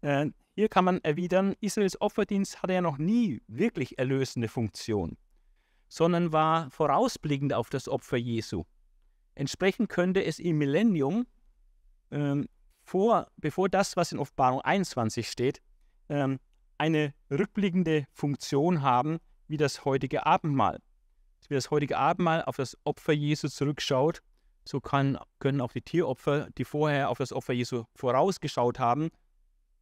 [0.00, 5.16] Äh, hier kann man erwidern, Israels Opferdienst hatte ja noch nie wirklich erlösende Funktion,
[5.88, 8.64] sondern war vorausblickend auf das Opfer Jesu.
[9.34, 11.26] Entsprechend könnte es im Millennium,
[12.10, 12.48] ähm,
[12.82, 15.60] vor, bevor das, was in Offenbarung 21 steht,
[16.08, 16.40] ähm,
[16.78, 20.80] eine rückblickende Funktion haben wie das heutige Abendmahl
[21.48, 24.22] wie das heutige Abendmahl auf das Opfer Jesu zurückschaut,
[24.64, 29.10] so kann, können auch die Tieropfer, die vorher auf das Opfer Jesu vorausgeschaut haben,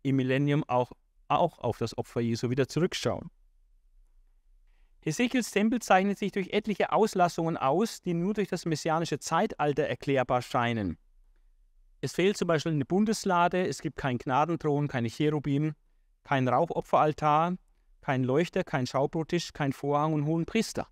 [0.03, 0.93] im Millennium auch,
[1.29, 3.31] auch auf das Opfer Jesu wieder zurückschauen.
[5.01, 10.43] Hesekiels Tempel zeichnet sich durch etliche Auslassungen aus, die nur durch das messianische Zeitalter erklärbar
[10.43, 10.99] scheinen.
[12.01, 15.75] Es fehlt zum Beispiel eine Bundeslade, es gibt keinen Gnadenthron, keine Cherubim,
[16.25, 17.57] keinen Rauchopferaltar,
[18.01, 20.89] keinen Leuchter, keinen Schaubrottisch, keinen Vorhang und hohen Priester.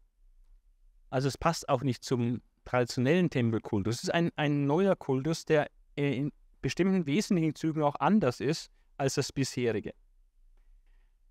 [1.14, 3.98] Also es passt auch nicht zum traditionellen Tempelkultus.
[3.98, 9.14] Es ist ein, ein neuer Kultus, der in bestimmten wesentlichen Zügen auch anders ist als
[9.14, 9.94] das bisherige.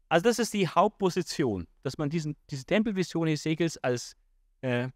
[0.08, 4.16] Also das ist die Hauptposition, dass man diesen, diese Tempelvision Hesegels als
[4.62, 4.88] äh,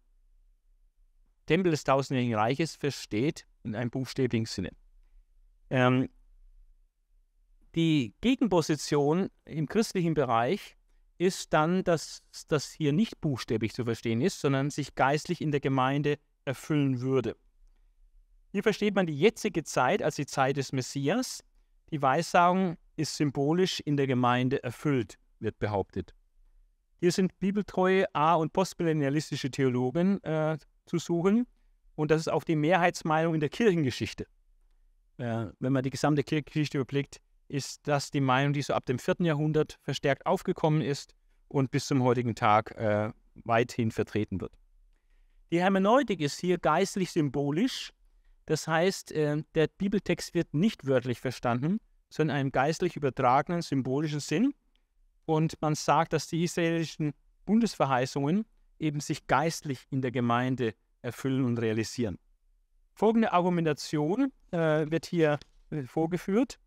[1.44, 4.70] Tempel des tausendjährigen Reiches versteht, in einem buchstäblichen Sinne.
[5.68, 6.08] Ähm,
[7.74, 10.77] die Gegenposition im christlichen Bereich
[11.18, 15.60] ist dann, dass das hier nicht buchstäblich zu verstehen ist, sondern sich geistlich in der
[15.60, 17.36] Gemeinde erfüllen würde.
[18.52, 21.44] Hier versteht man die jetzige Zeit als die Zeit des Messias.
[21.90, 26.14] Die Weissagung ist symbolisch in der Gemeinde erfüllt, wird behauptet.
[27.00, 31.46] Hier sind bibeltreue A- und postmillennialistische Theologen äh, zu suchen
[31.94, 34.26] und das ist auch die Mehrheitsmeinung in der Kirchengeschichte.
[35.18, 38.98] Äh, wenn man die gesamte Kirchengeschichte überblickt, ist das die Meinung, die so ab dem
[38.98, 39.16] 4.
[39.20, 41.14] Jahrhundert verstärkt aufgekommen ist
[41.48, 43.10] und bis zum heutigen Tag äh,
[43.44, 44.52] weithin vertreten wird.
[45.50, 47.92] Die Hermeneutik ist hier geistlich symbolisch,
[48.48, 54.20] das heißt, äh, der Bibeltext wird nicht wörtlich verstanden, sondern in einem geistlich übertragenen symbolischen
[54.20, 54.54] Sinn.
[55.26, 57.12] Und man sagt, dass die israelischen
[57.44, 58.46] Bundesverheißungen
[58.78, 62.18] eben sich geistlich in der Gemeinde erfüllen und realisieren.
[62.94, 65.38] Folgende Argumentation äh, wird hier
[65.70, 66.58] äh, vorgeführt.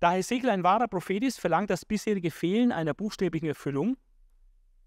[0.00, 3.96] Da Hesekiel ein wahrer Prophet ist, verlangt das bisherige Fehlen einer buchstäblichen Erfüllung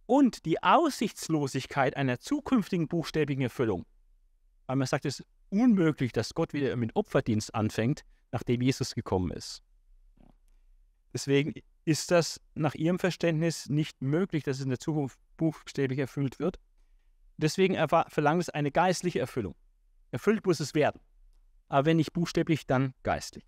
[0.06, 3.86] und die Aussichtslosigkeit einer zukünftigen buchstäblichen Erfüllung.
[4.68, 9.32] Weil man sagt, es ist unmöglich, dass Gott wieder mit Opferdienst anfängt, nachdem Jesus gekommen
[9.32, 9.64] ist.
[11.12, 11.54] Deswegen
[11.86, 16.60] ist das nach ihrem Verständnis nicht möglich, dass es in der Zukunft buchstäblich erfüllt wird.
[17.38, 17.76] Deswegen
[18.10, 19.56] verlangt es eine geistliche Erfüllung.
[20.12, 21.02] Erfüllt muss es werden.
[21.68, 23.46] Aber wenn nicht buchstäblich, dann geistlich.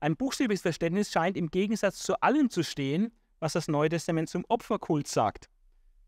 [0.00, 4.44] Ein buchstäbliches Verständnis scheint im Gegensatz zu allem zu stehen, was das Neue Testament zum
[4.48, 5.50] Opferkult sagt.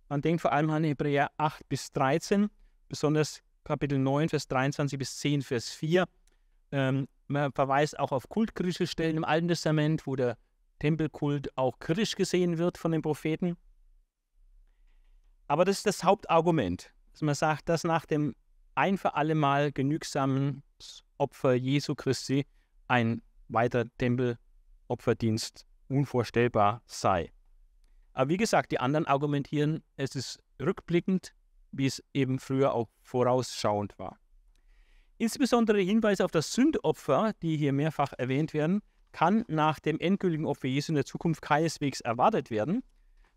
[0.09, 2.49] Man denkt vor allem an Hebräer 8 bis 13,
[2.88, 6.07] besonders Kapitel 9, Vers 23 bis 10, Vers 4.
[6.72, 10.36] Ähm, man verweist auch auf kultkritische Stellen im Alten Testament, wo der
[10.78, 13.57] Tempelkult auch kritisch gesehen wird von den Propheten.
[15.49, 18.34] Aber das ist das Hauptargument, dass man sagt, dass nach dem
[18.74, 20.62] ein für alle Mal genügsamen
[21.18, 22.47] Opfer Jesu Christi
[22.88, 23.22] ein
[23.53, 27.32] weiter Tempelopferdienst unvorstellbar sei.
[28.14, 31.34] Aber wie gesagt, die anderen argumentieren, es ist rückblickend,
[31.70, 34.18] wie es eben früher auch vorausschauend war.
[35.18, 38.82] Insbesondere Hinweise auf das Sündopfer, die hier mehrfach erwähnt werden,
[39.12, 42.82] kann nach dem endgültigen Opfer Jesu in der Zukunft keineswegs erwartet werden.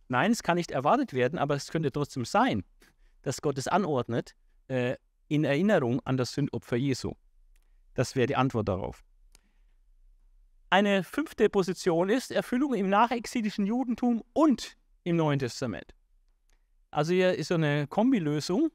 [0.07, 2.63] Nein, es kann nicht erwartet werden, aber es könnte trotzdem sein,
[3.22, 4.36] dass Gott es anordnet,
[4.68, 4.95] äh,
[5.28, 7.13] in Erinnerung an das Sündopfer Jesu.
[7.93, 9.03] Das wäre die Antwort darauf.
[10.76, 15.95] Eine fünfte Position ist Erfüllung im nachexilischen Judentum und im Neuen Testament.
[16.91, 18.71] Also hier ist so eine Kombilösung.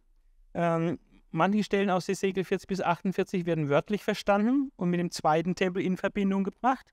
[0.55, 0.99] Ähm,
[1.31, 5.83] manche Stellen aus Ezekiel 40 bis 48 werden wörtlich verstanden und mit dem zweiten Tempel
[5.83, 6.91] in Verbindung gebracht.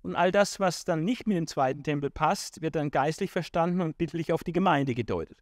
[0.00, 3.82] Und all das, was dann nicht mit dem zweiten Tempel passt, wird dann geistlich verstanden
[3.82, 5.36] und bildlich auf die Gemeinde gedeutet.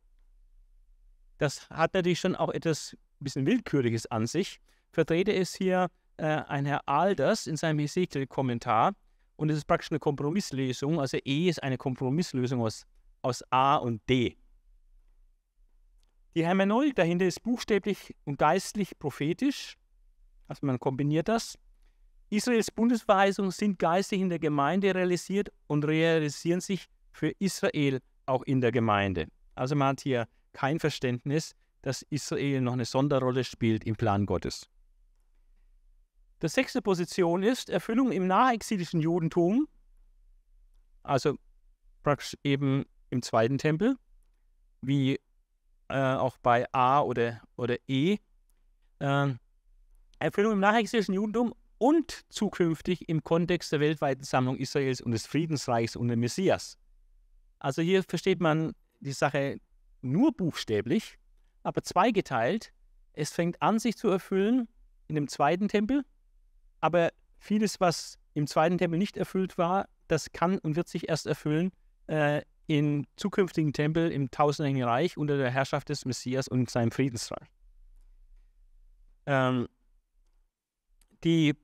[1.38, 4.58] Das hat natürlich schon auch etwas ein bisschen Willkürliches an sich.
[4.90, 5.88] Vertrete es hier
[6.18, 8.94] äh, ein Herr Alders in seinem Ezekiel-Kommentar.
[9.36, 11.00] Und es ist praktisch eine Kompromisslösung.
[11.00, 12.86] Also E ist eine Kompromisslösung aus,
[13.22, 14.36] aus A und D.
[16.34, 19.76] Die Hermeneutik dahinter ist buchstäblich und geistlich prophetisch.
[20.46, 21.58] Also man kombiniert das.
[22.30, 28.60] Israels Bundesverheißungen sind geistig in der Gemeinde realisiert und realisieren sich für Israel auch in
[28.60, 29.28] der Gemeinde.
[29.54, 34.68] Also man hat hier kein Verständnis, dass Israel noch eine Sonderrolle spielt im Plan Gottes.
[36.40, 39.66] Die sechste Position ist Erfüllung im nachexilischen Judentum,
[41.02, 41.36] also
[42.04, 43.96] praktisch eben im zweiten Tempel,
[44.80, 45.18] wie
[45.88, 48.18] äh, auch bei A oder, oder E.
[49.00, 49.34] Äh,
[50.20, 55.96] Erfüllung im nachexilischen Judentum und zukünftig im Kontext der weltweiten Sammlung Israels und des Friedensreichs
[55.96, 56.78] und des Messias.
[57.58, 59.60] Also hier versteht man die Sache
[60.02, 61.18] nur buchstäblich,
[61.64, 62.72] aber zweigeteilt.
[63.12, 64.68] Es fängt an, sich zu erfüllen
[65.08, 66.04] in dem zweiten Tempel
[66.80, 71.26] aber vieles, was im zweiten Tempel nicht erfüllt war, das kann und wird sich erst
[71.26, 71.70] erfüllen
[72.06, 77.48] äh, im zukünftigen Tempel im tausendjährigen Reich unter der Herrschaft des Messias und seinem Friedensreich.
[79.26, 79.68] Ähm,
[81.24, 81.54] die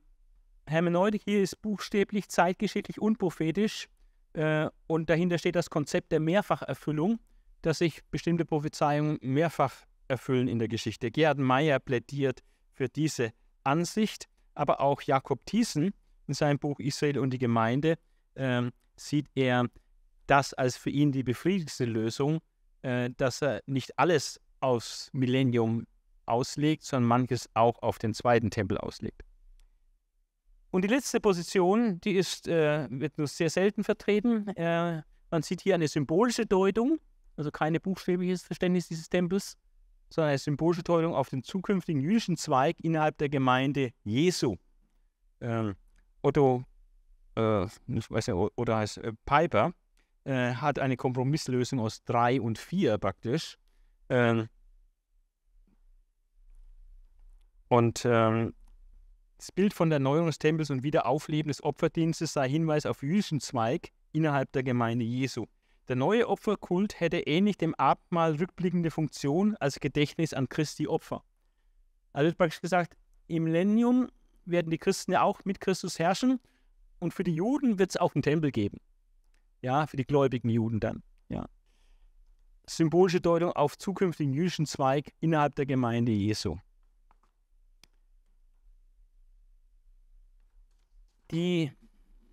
[0.66, 3.88] Hermeneutik hier ist buchstäblich, zeitgeschichtlich und prophetisch
[4.32, 7.20] äh, und dahinter steht das Konzept der Mehrfacherfüllung,
[7.62, 9.74] dass sich bestimmte Prophezeiungen mehrfach
[10.08, 11.10] erfüllen in der Geschichte.
[11.10, 12.42] Gerhard Meyer plädiert
[12.72, 15.92] für diese Ansicht aber auch Jakob Thiessen
[16.26, 17.96] in seinem Buch Israel und die Gemeinde
[18.34, 18.62] äh,
[18.96, 19.68] sieht er
[20.26, 22.40] das als für ihn die befriedigste Lösung,
[22.82, 25.86] äh, dass er nicht alles aufs Millennium
[26.26, 29.22] auslegt, sondern manches auch auf den zweiten Tempel auslegt.
[30.70, 34.48] Und die letzte Position, die ist, äh, wird nur sehr selten vertreten.
[34.56, 36.98] Äh, man sieht hier eine symbolische Deutung,
[37.36, 39.56] also kein buchstäbliches Verständnis dieses Tempels,
[40.10, 44.56] sondern eine symbolische Deutung auf den zukünftigen jüdischen Zweig innerhalb der Gemeinde Jesu.
[45.40, 45.74] Ähm,
[46.22, 46.64] Otto,
[47.36, 49.72] äh, ich weiß nicht, oder heißt äh, Piper,
[50.24, 53.58] äh, hat eine Kompromisslösung aus drei und vier praktisch.
[54.08, 54.48] Ähm,
[57.68, 58.54] und ähm,
[59.36, 63.40] das Bild von der Erneuerung des Tempels und Wiederaufleben des Opferdienstes sei Hinweis auf jüdischen
[63.40, 65.46] Zweig innerhalb der Gemeinde Jesu.
[65.88, 71.22] Der neue Opferkult hätte ähnlich dem Abendmahl rückblickende Funktion als Gedächtnis an Christi Opfer.
[72.12, 74.08] Also wird praktisch gesagt, im Millennium
[74.46, 76.40] werden die Christen ja auch mit Christus herrschen
[77.00, 78.78] und für die Juden wird es auch einen Tempel geben.
[79.60, 81.02] Ja, für die gläubigen Juden dann.
[81.28, 81.46] Ja.
[82.66, 86.56] Symbolische Deutung auf zukünftigen jüdischen Zweig innerhalb der Gemeinde Jesu.
[91.30, 91.72] Die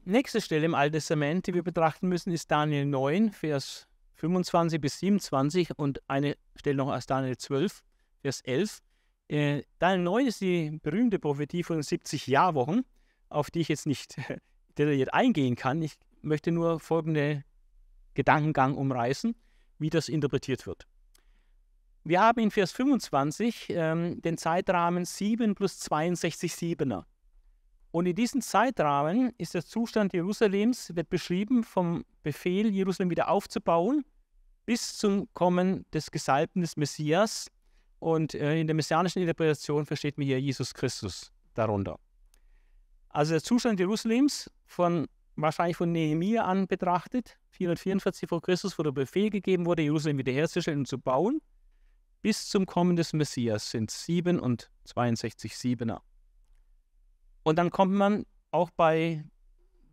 [0.04, 4.98] Nächste Stelle im Alten Testament, die wir betrachten müssen, ist Daniel 9, Vers 25 bis
[4.98, 7.84] 27 und eine Stelle noch aus Daniel 12,
[8.22, 8.80] Vers 11.
[9.28, 12.84] Äh, Daniel 9 ist die berühmte Prophetie von 70 Jahrwochen,
[13.30, 14.16] auf die ich jetzt nicht
[14.78, 15.84] detailliert eingehen kann.
[15.84, 15.94] Ich
[16.24, 17.44] möchte nur folgende
[18.16, 19.36] Gedankengang umreißen,
[19.78, 20.88] wie das interpretiert wird.
[22.04, 27.06] Wir haben in Vers 25 ähm, den Zeitrahmen 7 plus 62 Siebener.
[27.92, 34.06] Und in diesem Zeitrahmen ist der Zustand Jerusalems, wird beschrieben vom Befehl, Jerusalem wieder aufzubauen,
[34.66, 37.48] bis zum Kommen des Gesalbten des Messias.
[38.00, 42.00] Und äh, in der messianischen Interpretation versteht man hier Jesus Christus darunter.
[43.10, 48.94] Also der Zustand Jerusalems, von, wahrscheinlich von Nehemiah an betrachtet, 444 vor Christus, wo der
[48.94, 51.42] Befehl gegeben wurde, Jerusalem wiederherzustellen und zu bauen,
[52.22, 56.02] bis zum Kommen des Messias sind 7 und 62 Siebener.
[57.44, 59.24] Und dann kommt man auch bei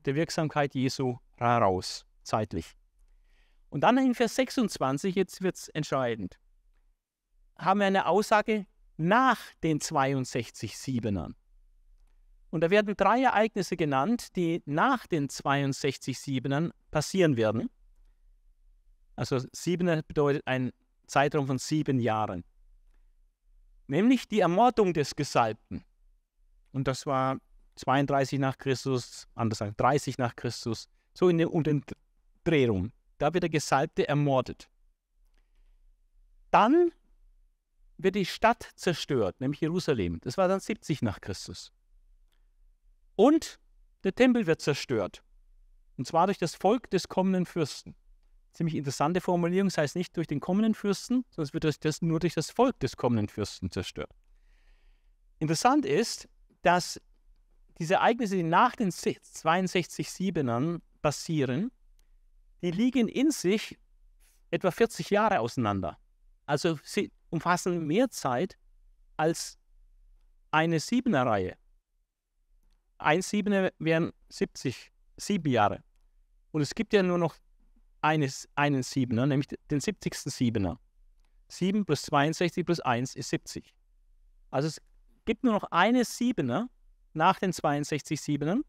[0.05, 2.75] der Wirksamkeit Jesu heraus, zeitlich.
[3.71, 6.39] Und dann in Vers 26, jetzt wird es entscheidend,
[7.57, 11.35] haben wir eine Aussage nach den 62 Siebenern.
[12.51, 17.69] Und da werden drei Ereignisse genannt, die nach den 62 Siebenern passieren werden.
[19.17, 20.73] Also Siebener bedeutet ein
[21.07, 22.45] Zeitraum von sieben Jahren.
[23.87, 25.85] Nämlich die Ermordung des Gesalbten.
[26.73, 27.39] Und das war
[27.77, 31.85] 32 nach Christus, anders gesagt 30 nach Christus, so in
[32.45, 32.93] Dreh rum.
[33.19, 34.69] Da wird der Gesalbte ermordet.
[36.51, 36.93] Dann
[37.97, 40.21] wird die Stadt zerstört, nämlich Jerusalem.
[40.21, 41.73] Das war dann 70 nach Christus.
[43.17, 43.59] Und
[44.05, 45.25] der Tempel wird zerstört.
[45.97, 47.97] Und zwar durch das Volk des kommenden Fürsten.
[48.53, 52.21] Ziemlich interessante Formulierung, das heißt nicht durch den kommenden Fürsten, sondern es wird das, nur
[52.21, 54.11] durch das Volk des kommenden Fürsten zerstört.
[55.41, 56.29] Interessant ist,
[56.69, 57.01] dass
[57.79, 61.73] diese Ereignisse, die nach den 62 Siebenern passieren,
[62.61, 63.79] die liegen in sich
[64.51, 65.97] etwa 40 Jahre auseinander.
[66.45, 68.59] Also sie umfassen mehr Zeit
[69.17, 69.59] als
[70.51, 71.57] eine Siebener-Reihe.
[72.99, 75.83] Ein Siebener wären 70, sieben Jahre.
[76.53, 77.35] Und es gibt ja nur noch
[78.03, 80.15] eines, einen Siebener, nämlich den 70.
[80.15, 80.79] Siebener.
[81.49, 83.73] 7 plus 62 plus 1 ist 70.
[84.51, 84.83] Also es
[85.29, 86.71] gibt nur noch eine Siebener
[87.13, 88.65] nach den 62 Siebenern.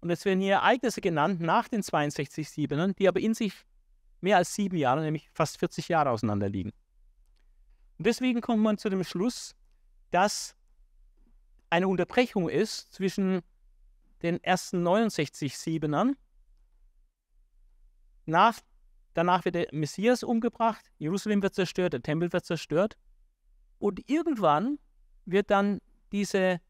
[0.00, 3.52] Und es werden hier Ereignisse genannt nach den 62 Siebenern, die aber in sich
[4.20, 6.70] mehr als sieben Jahre, nämlich fast 40 Jahre auseinander liegen.
[7.98, 9.56] Und deswegen kommt man zu dem Schluss,
[10.12, 10.54] dass
[11.70, 13.42] eine Unterbrechung ist zwischen
[14.22, 16.16] den ersten 69 Siebenern.
[18.26, 18.60] Nach,
[19.14, 22.96] danach wird der Messias umgebracht, Jerusalem wird zerstört, der Tempel wird zerstört.
[23.80, 24.78] Und irgendwann
[25.24, 25.80] wird dann
[26.12, 26.60] diese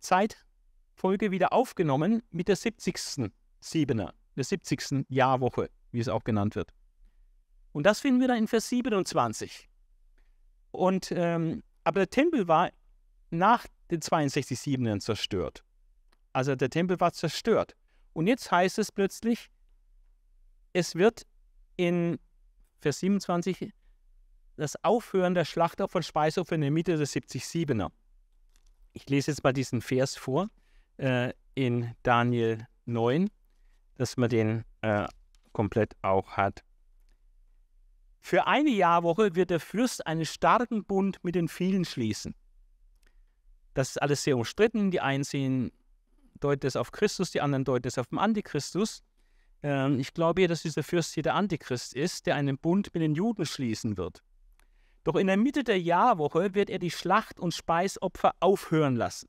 [0.00, 3.30] Zeitfolge wieder aufgenommen mit der 70.
[3.60, 5.06] Siebener, der 70.
[5.08, 6.72] Jahrwoche, wie es auch genannt wird.
[7.72, 9.68] Und das finden wir dann in Vers 27.
[10.70, 12.70] Und, ähm, aber der Tempel war
[13.30, 15.64] nach den 62 Siebenern zerstört.
[16.32, 17.76] Also der Tempel war zerstört.
[18.12, 19.50] Und jetzt heißt es plötzlich,
[20.72, 21.26] es wird
[21.76, 22.18] in
[22.80, 23.72] Vers 27
[24.56, 27.90] das Aufhören der Schlachtopfer und Speisopfer in der Mitte der 70 Siebener.
[28.92, 30.48] Ich lese jetzt mal diesen Vers vor
[30.98, 33.30] äh, in Daniel 9,
[33.96, 35.06] dass man den äh,
[35.52, 36.62] komplett auch hat.
[38.20, 42.34] Für eine Jahrwoche wird der Fürst einen starken Bund mit den vielen schließen.
[43.74, 44.90] Das ist alles sehr umstritten.
[44.90, 45.72] Die einen sehen,
[46.38, 49.02] deuten es auf Christus, die anderen deuten es auf den Antichristus.
[49.62, 53.14] Ähm, ich glaube, dass dieser Fürst hier der Antichrist ist, der einen Bund mit den
[53.14, 54.22] Juden schließen wird.
[55.04, 59.28] Doch in der Mitte der Jahrwoche wird er die Schlacht- und Speisopfer aufhören lassen.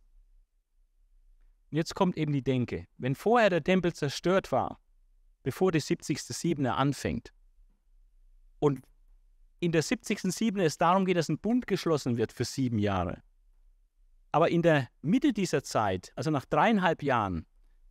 [1.72, 2.88] Und jetzt kommt eben die Denke.
[2.98, 4.80] Wenn vorher der Tempel zerstört war,
[5.42, 6.22] bevor die 70.
[6.22, 7.34] Siebener anfängt,
[8.60, 8.82] und
[9.60, 10.22] in der 70.
[10.32, 13.24] Siebener es darum geht, dass ein Bund geschlossen wird für sieben Jahre,
[14.32, 17.46] aber in der Mitte dieser Zeit, also nach dreieinhalb Jahren,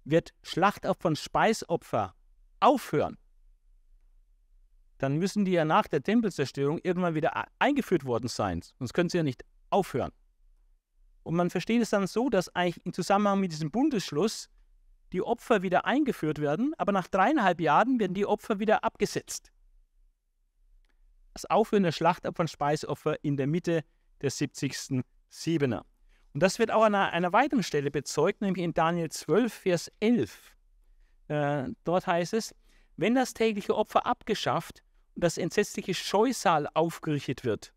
[0.05, 2.15] wird Schlachtopfer und Speisopfer
[2.59, 3.17] aufhören
[5.03, 8.63] dann müssen die ja nach der Tempelzerstörung irgendwann wieder eingeführt worden sein.
[8.79, 10.13] Sonst können sie ja nicht aufhören.
[11.25, 14.49] Und man versteht es dann so, dass eigentlich im Zusammenhang mit diesem Bundesschluss
[15.13, 19.51] die Opfer wieder eingeführt werden, aber nach dreieinhalb Jahren werden die Opfer wieder abgesetzt.
[21.35, 23.85] Das Aufhören der Schlachtopfer und Speisopfer in der Mitte
[24.21, 25.03] der 70.
[25.29, 25.85] Siebener.
[26.33, 30.57] Und das wird auch an einer, weiteren Stelle bezeugt, nämlich in Daniel 12, Vers 11.
[31.27, 32.55] Äh, dort heißt es,
[32.97, 34.83] wenn das tägliche Opfer abgeschafft
[35.15, 37.73] das entsetzliche Scheusal aufgerichtet wird.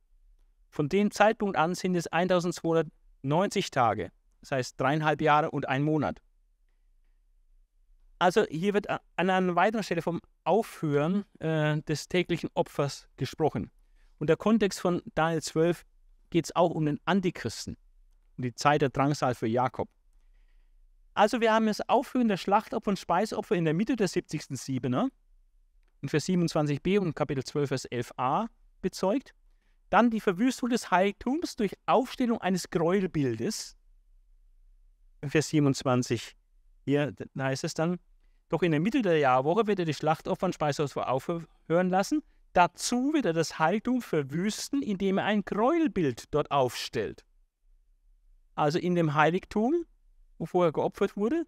[0.69, 4.11] Von dem Zeitpunkt an sind es 1290 Tage,
[4.41, 6.21] das heißt dreieinhalb Jahre und ein Monat.
[8.19, 13.71] Also hier wird an einer weiteren Stelle vom Aufhören äh, des täglichen Opfers gesprochen.
[14.19, 15.85] Und der Kontext von Daniel 12
[16.29, 17.77] geht es auch um den Antichristen,
[18.37, 19.89] um die Zeit der Drangsal für Jakob.
[21.13, 24.47] Also wir haben das Aufhören der Schlachtopfer und Speisopfer in der Mitte der 70.
[24.59, 25.09] Siebener
[26.05, 28.47] in Vers 27b und Kapitel 12, Vers 11a
[28.81, 29.33] bezeugt.
[29.89, 33.75] Dann die Verwüstung des Heiligtums durch Aufstellung eines Gräuelbildes.
[35.25, 36.35] Vers 27
[36.83, 37.97] hier heißt es dann,
[38.49, 42.21] doch in der Mitte der Jahrwoche wird er die Schlachtopfer und Speisopfer aufhören lassen.
[42.53, 47.25] Dazu wird er das Heiligtum verwüsten, indem er ein Gräuelbild dort aufstellt.
[48.53, 49.85] Also in dem Heiligtum,
[50.37, 51.47] wo vorher geopfert wurde,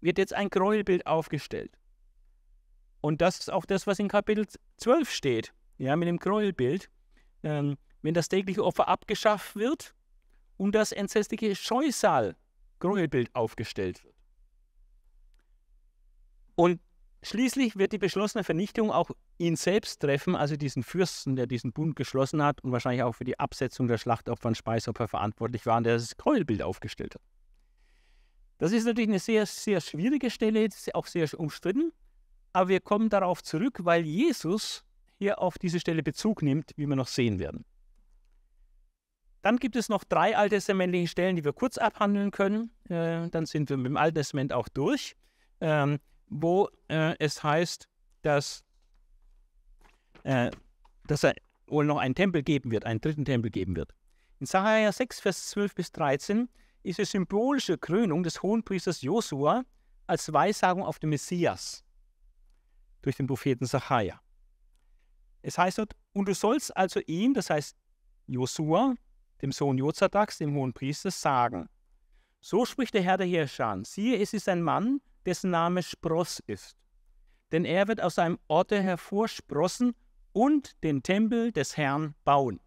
[0.00, 1.78] wird jetzt ein Gräuelbild aufgestellt.
[3.00, 4.46] Und das ist auch das, was in Kapitel
[4.76, 6.90] 12 steht, ja, mit dem Gräuelbild.
[7.42, 9.94] Ähm, wenn das tägliche Opfer abgeschafft wird
[10.56, 14.14] und das entsetzliche Scheusal-Gräuelbild aufgestellt wird.
[16.54, 16.80] Und
[17.22, 21.96] schließlich wird die beschlossene Vernichtung auch ihn selbst treffen, also diesen Fürsten, der diesen Bund
[21.96, 25.94] geschlossen hat und wahrscheinlich auch für die Absetzung der Schlachtopfer und Speisopfer verantwortlich war der
[25.94, 27.22] das Gräuelbild aufgestellt hat.
[28.58, 31.92] Das ist natürlich eine sehr, sehr schwierige Stelle, auch sehr umstritten,
[32.52, 34.84] aber wir kommen darauf zurück, weil Jesus
[35.18, 37.64] hier auf diese Stelle Bezug nimmt, wie wir noch sehen werden.
[39.42, 42.70] Dann gibt es noch drei alttestamentliche Stellen, die wir kurz abhandeln können.
[42.88, 45.16] Äh, dann sind wir mit dem Alten Testament auch durch.
[45.60, 45.98] Ähm,
[46.28, 47.88] wo äh, es heißt,
[48.22, 48.64] dass,
[50.24, 50.50] äh,
[51.06, 51.34] dass er
[51.66, 53.92] wohl noch einen Tempel geben wird, einen dritten Tempel geben wird.
[54.40, 56.48] In Sacharja 6, Vers 12 bis 13
[56.82, 59.64] ist die symbolische Krönung des Hohenpriesters Josua
[60.06, 61.84] als Weissagung auf den Messias
[63.02, 64.20] durch den Propheten Sacharja.
[65.42, 67.76] Es heißt dort, und du sollst also ihm, das heißt
[68.26, 68.94] Josua,
[69.42, 71.68] dem Sohn Jozadaks, dem Hohenpriester, sagen,
[72.40, 76.76] so spricht der Herr der Herrscher, siehe, es ist ein Mann, dessen Name Spross ist.
[77.52, 79.94] Denn er wird aus seinem Orte hervorsprossen
[80.32, 82.60] und den Tempel des Herrn bauen.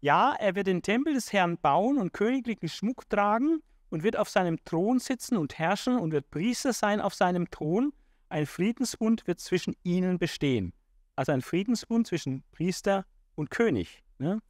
[0.00, 4.28] Ja, er wird den Tempel des Herrn bauen und königlichen Schmuck tragen und wird auf
[4.28, 7.92] seinem Thron sitzen und herrschen und wird Priester sein auf seinem Thron.
[8.34, 10.72] Ein Friedensbund wird zwischen ihnen bestehen.
[11.14, 13.06] Also ein Friedensbund zwischen Priester
[13.36, 14.02] und König.
[14.18, 14.40] Ne?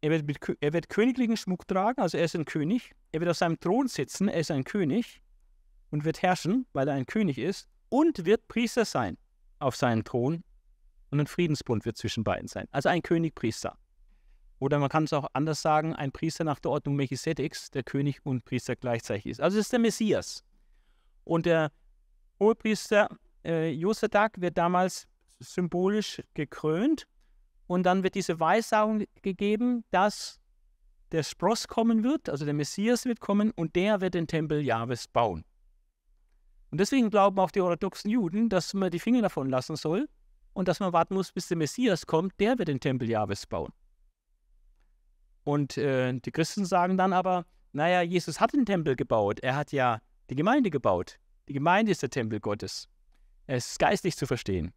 [0.00, 2.92] Er wird, mit, er wird königlichen Schmuck tragen, also er ist ein König.
[3.10, 5.20] Er wird auf seinem Thron sitzen, er ist ein König
[5.90, 9.18] und wird herrschen, weil er ein König ist, und wird Priester sein
[9.58, 10.44] auf seinem Thron
[11.10, 12.68] und ein Friedensbund wird zwischen beiden sein.
[12.70, 13.76] Also ein König-Priester.
[14.60, 18.24] Oder man kann es auch anders sagen, ein Priester nach der Ordnung Melchisedeks, der König
[18.24, 19.40] und Priester gleichzeitig ist.
[19.40, 20.44] Also es ist der Messias.
[21.24, 21.72] Und der
[22.40, 23.08] Hohepriester
[23.44, 25.06] äh, Josadak wird damals
[25.38, 27.06] symbolisch gekrönt
[27.66, 30.40] und dann wird diese Weissagung gegeben, dass
[31.12, 35.08] der Spross kommen wird, also der Messias wird kommen und der wird den Tempel Jahwes
[35.08, 35.44] bauen.
[36.70, 40.08] Und deswegen glauben auch die orthodoxen Juden, dass man die Finger davon lassen soll
[40.52, 43.72] und dass man warten muss, bis der Messias kommt, der wird den Tempel Jahwes bauen.
[45.44, 49.72] Und äh, die Christen sagen dann aber, naja, Jesus hat den Tempel gebaut, er hat
[49.72, 51.18] ja die Gemeinde gebaut.
[51.50, 52.88] Die Gemeinde ist der Tempel Gottes.
[53.48, 54.72] Es ist geistlich zu verstehen.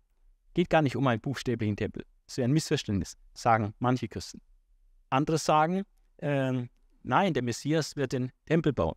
[0.55, 2.03] Geht gar nicht um einen buchstäblichen Tempel.
[2.25, 4.41] Das wäre ein Missverständnis, sagen manche Christen.
[5.11, 5.83] Andere sagen,
[6.17, 6.71] ähm,
[7.03, 8.95] nein, der Messias wird den Tempel bauen.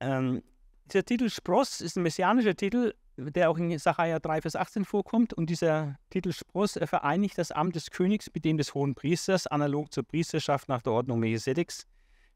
[0.00, 0.42] Ähm,
[0.86, 5.34] dieser Titel Spross ist ein messianischer Titel, der auch in Sacharja 3, Vers 18 vorkommt.
[5.34, 9.92] Und dieser Titel Spross vereinigt das Amt des Königs mit dem des hohen Priesters, analog
[9.92, 11.86] zur Priesterschaft nach der Ordnung Melchisedeks,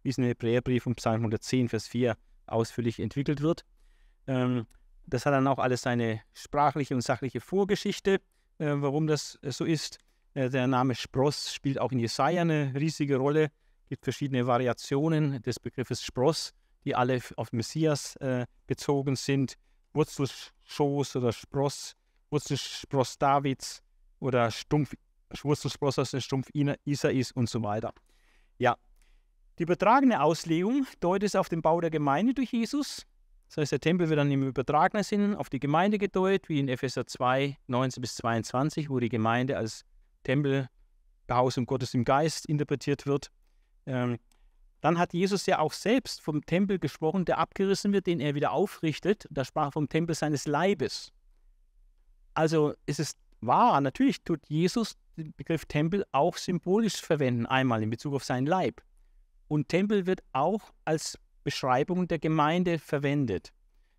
[0.02, 2.14] wie es im Hebräerbrief und Psalm 110, Vers 4
[2.50, 3.64] ausführlich entwickelt wird.
[4.26, 4.66] Ähm,
[5.06, 8.20] das hat dann auch alles seine sprachliche und sachliche Vorgeschichte.
[8.60, 9.98] Äh, warum das äh, so ist.
[10.34, 13.50] Äh, der Name Spross spielt auch in Jesaja eine riesige Rolle.
[13.84, 16.52] Es gibt verschiedene Variationen des Begriffes Spross,
[16.84, 18.16] die alle auf Messias
[18.68, 19.54] bezogen sind.
[19.94, 21.96] Wurzelschoß oder Spross,
[22.30, 23.82] Wurzelspross Davids
[24.20, 24.94] oder Stumpf,
[25.42, 26.48] Wurzelspross aus dem Stumpf
[26.84, 27.92] Isais und so weiter.
[28.58, 28.76] Ja,
[29.60, 33.06] die übertragene Auslegung deutet es auf den Bau der Gemeinde durch Jesus.
[33.48, 36.68] Das heißt, der Tempel wird dann im übertragenen Sinn auf die Gemeinde gedeutet, wie in
[36.68, 39.84] Epheser 2, 19 bis 22, wo die Gemeinde als
[40.24, 40.70] Tempel,
[41.26, 43.30] Behausung Gottes im Geist interpretiert wird.
[43.84, 44.16] Ähm,
[44.80, 48.52] dann hat Jesus ja auch selbst vom Tempel gesprochen, der abgerissen wird, den er wieder
[48.52, 49.26] aufrichtet.
[49.28, 51.12] Da sprach vom Tempel seines Leibes.
[52.32, 53.12] Also ist es
[53.42, 58.46] wahr, natürlich tut Jesus den Begriff Tempel auch symbolisch verwenden, einmal in Bezug auf seinen
[58.46, 58.80] Leib.
[59.50, 63.52] Und Tempel wird auch als Beschreibung der Gemeinde verwendet.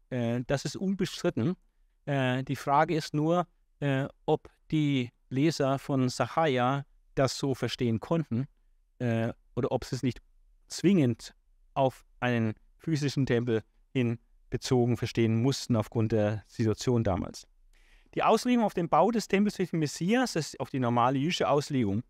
[0.09, 1.57] Äh, das ist unbestritten.
[2.05, 3.45] Äh, die Frage ist nur,
[3.81, 8.47] äh, ob die Leser von Sacharja das so verstehen konnten
[8.99, 10.21] äh, oder ob sie es nicht
[10.69, 11.35] zwingend
[11.73, 13.61] auf einen physischen Tempel
[13.91, 14.19] hin
[14.51, 17.45] bezogen verstehen mussten aufgrund der Situation damals.
[18.15, 22.03] Die Auslegung auf den Bau des Tempels den Messias, ist auf die normale jüdische Auslegung,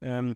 [0.00, 0.34] ähm,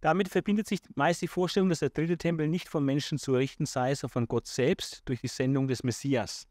[0.00, 3.66] damit verbindet sich meist die Vorstellung, dass der dritte Tempel nicht von Menschen zu errichten
[3.66, 6.46] sei, sondern von Gott selbst durch die Sendung des Messias.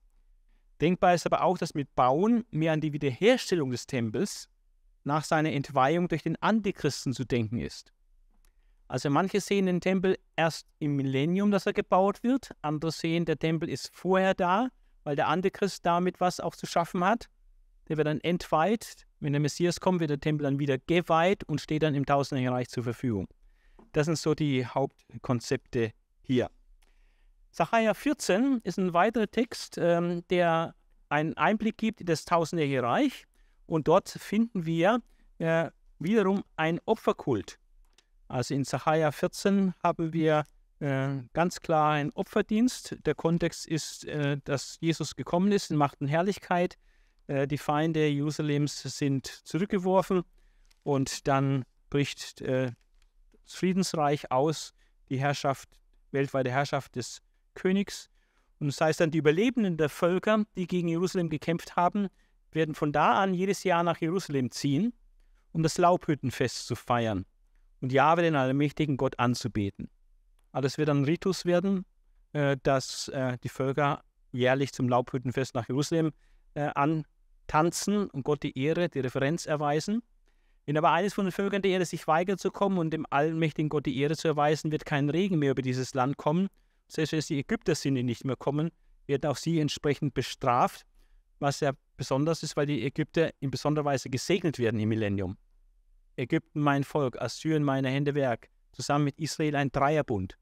[0.81, 4.49] Denkbar ist aber auch, dass mit Bauen mehr an die Wiederherstellung des Tempels
[5.03, 7.91] nach seiner Entweihung durch den Antichristen zu denken ist.
[8.87, 13.37] Also manche sehen den Tempel erst im Millennium, dass er gebaut wird, andere sehen, der
[13.37, 14.69] Tempel ist vorher da,
[15.03, 17.29] weil der Antichrist damit was auch zu schaffen hat.
[17.87, 19.05] Der wird dann entweiht.
[19.19, 22.53] Wenn der Messias kommt, wird der Tempel dann wieder geweiht und steht dann im Tausendjährigen
[22.53, 23.27] Reich zur Verfügung.
[23.91, 25.91] Das sind so die Hauptkonzepte
[26.21, 26.49] hier.
[27.51, 30.75] Sacharja 14 ist ein weiterer Text, ähm, der
[31.09, 33.25] einen Einblick gibt in das Tausendjährige Reich.
[33.65, 35.01] Und dort finden wir
[35.39, 37.59] äh, wiederum ein Opferkult.
[38.27, 40.43] Also in Sacharja 14 haben wir
[40.79, 42.97] äh, ganz klar einen Opferdienst.
[43.05, 46.77] Der Kontext ist, äh, dass Jesus gekommen ist in Macht und Herrlichkeit.
[47.27, 50.23] Äh, die Feinde Jerusalems sind zurückgeworfen
[50.83, 52.71] und dann bricht äh,
[53.53, 54.73] Friedensreich aus,
[55.09, 55.69] die Herrschaft,
[56.11, 57.21] weltweite Herrschaft des
[57.53, 58.09] Königs.
[58.59, 62.07] Und das heißt dann, die Überlebenden der Völker, die gegen Jerusalem gekämpft haben,
[62.51, 64.93] werden von da an jedes Jahr nach Jerusalem ziehen,
[65.51, 67.25] um das Laubhüttenfest zu feiern
[67.81, 69.89] und Jahwe, den allmächtigen Gott, anzubeten.
[70.51, 71.85] Aber das wird ein Ritus werden,
[72.33, 76.11] äh, dass äh, die Völker jährlich zum Laubhüttenfest nach Jerusalem
[76.53, 80.01] äh, antanzen und Gott die Ehre, die Referenz erweisen.
[80.69, 83.69] Wenn aber eines von den Völkern der Erde sich weigert zu kommen und dem allmächtigen
[83.69, 86.47] Gott die Ehre zu erweisen, wird kein Regen mehr über dieses Land kommen.
[86.87, 88.69] Selbst wenn es die Ägypter sind, die nicht mehr kommen,
[89.07, 90.85] werden auch sie entsprechend bestraft,
[91.39, 95.37] was ja besonders ist, weil die Ägypter in besonderer Weise gesegnet werden im Millennium.
[96.17, 100.37] Ägypten mein Volk, Assyrien meine Hände Werk, zusammen mit Israel ein Dreierbund.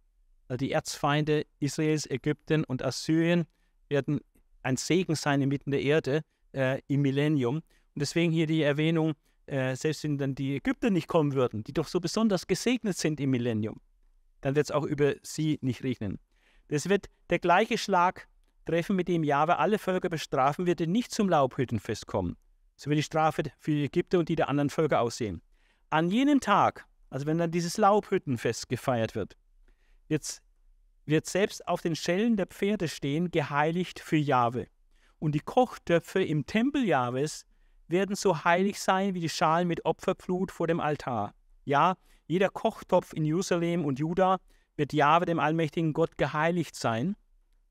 [0.50, 3.46] Also die Erzfeinde Israels, Ägypten und Assyrien
[3.88, 4.20] werden
[4.62, 6.22] ein Segen sein inmitten der Erde
[6.52, 7.56] äh, im Millennium.
[7.56, 7.64] Und
[8.02, 9.14] deswegen hier die Erwähnung,
[9.48, 13.20] äh, selbst wenn dann die Ägypter nicht kommen würden, die doch so besonders gesegnet sind
[13.20, 13.82] im Millennium,
[14.42, 16.20] dann wird es auch über sie nicht regnen.
[16.68, 18.28] Das wird der gleiche Schlag
[18.66, 22.36] treffen, mit dem Jahwe alle Völker bestrafen wird, die nicht zum Laubhüttenfest kommen.
[22.76, 25.42] So wird die Strafe für die Ägypter und die der anderen Völker aussehen.
[25.90, 29.38] An jenem Tag, also wenn dann dieses Laubhüttenfest gefeiert wird,
[30.10, 34.68] wird selbst auf den Schellen der Pferde stehen, geheiligt für Jahwe.
[35.20, 37.46] Und die Kochtöpfe im Tempel Jahwes
[37.88, 41.34] werden so heilig sein wie die Schalen mit Opferblut vor dem Altar.
[41.66, 41.96] Ja,
[42.28, 44.40] jeder Kochtopf in Jerusalem und Juda
[44.76, 47.16] wird Jahwe, dem allmächtigen Gott, geheiligt sein.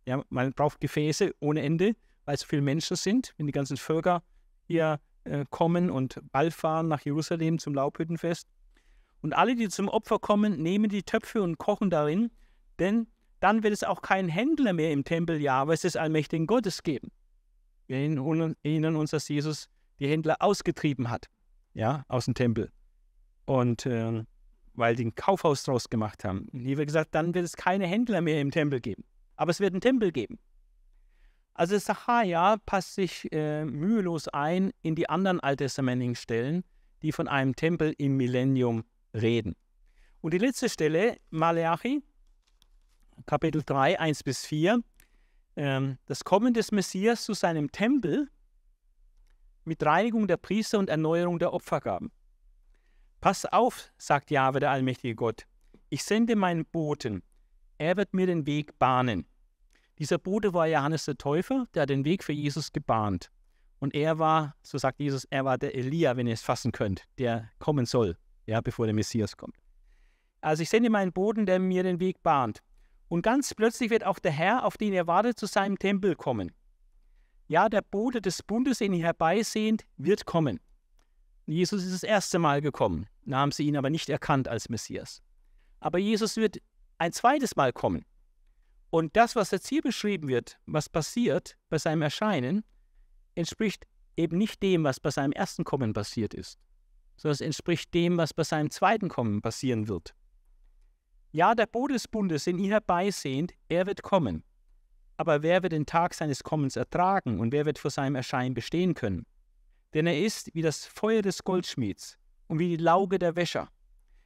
[0.06, 1.94] Ja, man braucht Gefäße ohne Ende,
[2.24, 4.22] weil so viele Menschen sind, wenn die ganzen Völker
[4.66, 8.48] hier äh, kommen und Ball fahren nach Jerusalem zum Laubhüttenfest.
[9.22, 12.30] Und alle, die zum Opfer kommen, nehmen die Töpfe und kochen darin,
[12.78, 13.08] denn
[13.40, 17.10] dann wird es auch keinen Händler mehr im Tempel Jahwes des allmächtigen Gottes geben.
[17.86, 21.26] Wir erinnern uns, dass Jesus die Händler ausgetrieben hat,
[21.74, 22.70] ja, aus dem Tempel.
[23.44, 24.24] Und äh,
[24.74, 26.48] weil die ein Kaufhaus draus gemacht haben.
[26.52, 29.04] Und hier gesagt, dann wird es keine Händler mehr im Tempel geben.
[29.36, 30.38] Aber es wird einen Tempel geben.
[31.54, 36.64] Also Sacharja passt sich äh, mühelos ein in die anderen alttestamentlichen Stellen,
[37.02, 39.56] die von einem Tempel im Millennium reden.
[40.20, 42.02] Und die letzte Stelle, Malachi,
[43.24, 44.80] Kapitel 3, 1 bis 4,
[45.56, 48.28] ähm, das Kommen des Messias zu seinem Tempel
[49.66, 52.10] mit Reinigung der Priester und Erneuerung der Opfergaben.
[53.20, 55.46] Pass auf, sagt Jahwe, der allmächtige Gott.
[55.88, 57.22] Ich sende meinen Boten.
[57.78, 59.26] Er wird mir den Weg bahnen.
[59.98, 63.30] Dieser Bote war Johannes der Täufer, der den Weg für Jesus gebahnt.
[63.78, 67.04] Und er war, so sagt Jesus, er war der Elia, wenn ihr es fassen könnt,
[67.18, 68.16] der kommen soll,
[68.46, 69.56] ja, bevor der Messias kommt.
[70.40, 72.62] Also ich sende meinen Boten, der mir den Weg bahnt.
[73.08, 76.52] Und ganz plötzlich wird auch der Herr, auf den er wartet, zu seinem Tempel kommen.
[77.48, 80.60] Ja, der Bote des Bundes, den ihr herbeisehnt, wird kommen.
[81.46, 85.22] Jesus ist das erste Mal gekommen, da haben sie ihn aber nicht erkannt als Messias.
[85.78, 86.58] Aber Jesus wird
[86.98, 88.04] ein zweites Mal kommen.
[88.90, 92.64] Und das, was jetzt hier beschrieben wird, was passiert bei seinem Erscheinen,
[93.36, 93.86] entspricht
[94.16, 96.58] eben nicht dem, was bei seinem ersten Kommen passiert ist,
[97.16, 100.14] sondern es entspricht dem, was bei seinem zweiten Kommen passieren wird.
[101.32, 104.42] Ja, der Bote des Bundes, den ihr herbeisehnt, er wird kommen.
[105.16, 108.94] Aber wer wird den Tag seines Kommens ertragen und wer wird vor seinem Erscheinen bestehen
[108.94, 109.26] können?
[109.94, 112.18] Denn er ist wie das Feuer des Goldschmieds
[112.48, 113.68] und wie die Lauge der Wäscher.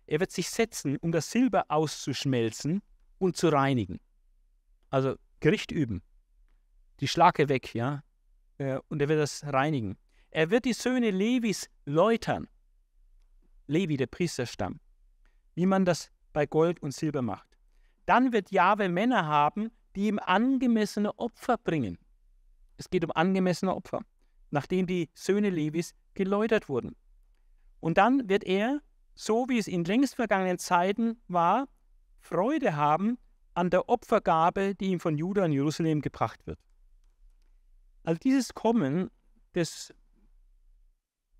[0.07, 2.83] Er wird sich setzen, um das Silber auszuschmelzen
[3.19, 4.01] und zu reinigen.
[4.91, 6.03] Also Gericht üben.
[6.99, 8.03] Die Schlake weg, ja.
[8.59, 9.97] Äh, und er wird das reinigen.
[10.31, 12.49] Er wird die Söhne Levis läutern.
[13.69, 14.81] Levi, der Priesterstamm.
[15.55, 17.47] Wie man das bei Gold und Silber macht.
[18.07, 21.99] dann wird Jahwe Männer haben, die ihm angemessene Opfer bringen.
[22.77, 24.03] Es geht um angemessene Opfer,
[24.51, 26.97] nachdem die Söhne Levis geläutert wurden.
[27.81, 28.81] Und dann wird er,
[29.15, 31.69] so wie es in längst vergangenen Zeiten war,
[32.21, 33.19] Freude haben
[33.55, 36.59] an der Opfergabe, die ihm von Juda und Jerusalem gebracht wird.
[38.05, 39.11] Also dieses Kommen
[39.55, 39.93] des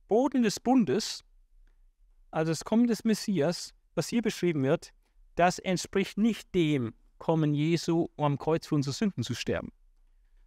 [0.09, 1.25] Boden des Bundes,
[2.31, 4.93] also das Kommen des Messias, was hier beschrieben wird,
[5.37, 9.71] das entspricht nicht dem Kommen Jesu, um am Kreuz für unsere Sünden zu sterben,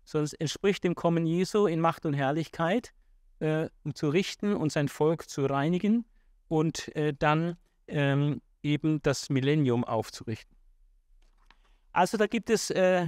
[0.04, 2.94] sondern es entspricht dem Kommen Jesu in Macht und Herrlichkeit,
[3.40, 6.06] äh, um zu richten und sein Volk zu reinigen
[6.50, 7.56] und äh, dann
[7.88, 10.58] ähm, eben das Millennium aufzurichten.
[11.94, 13.08] Also da gibt es äh,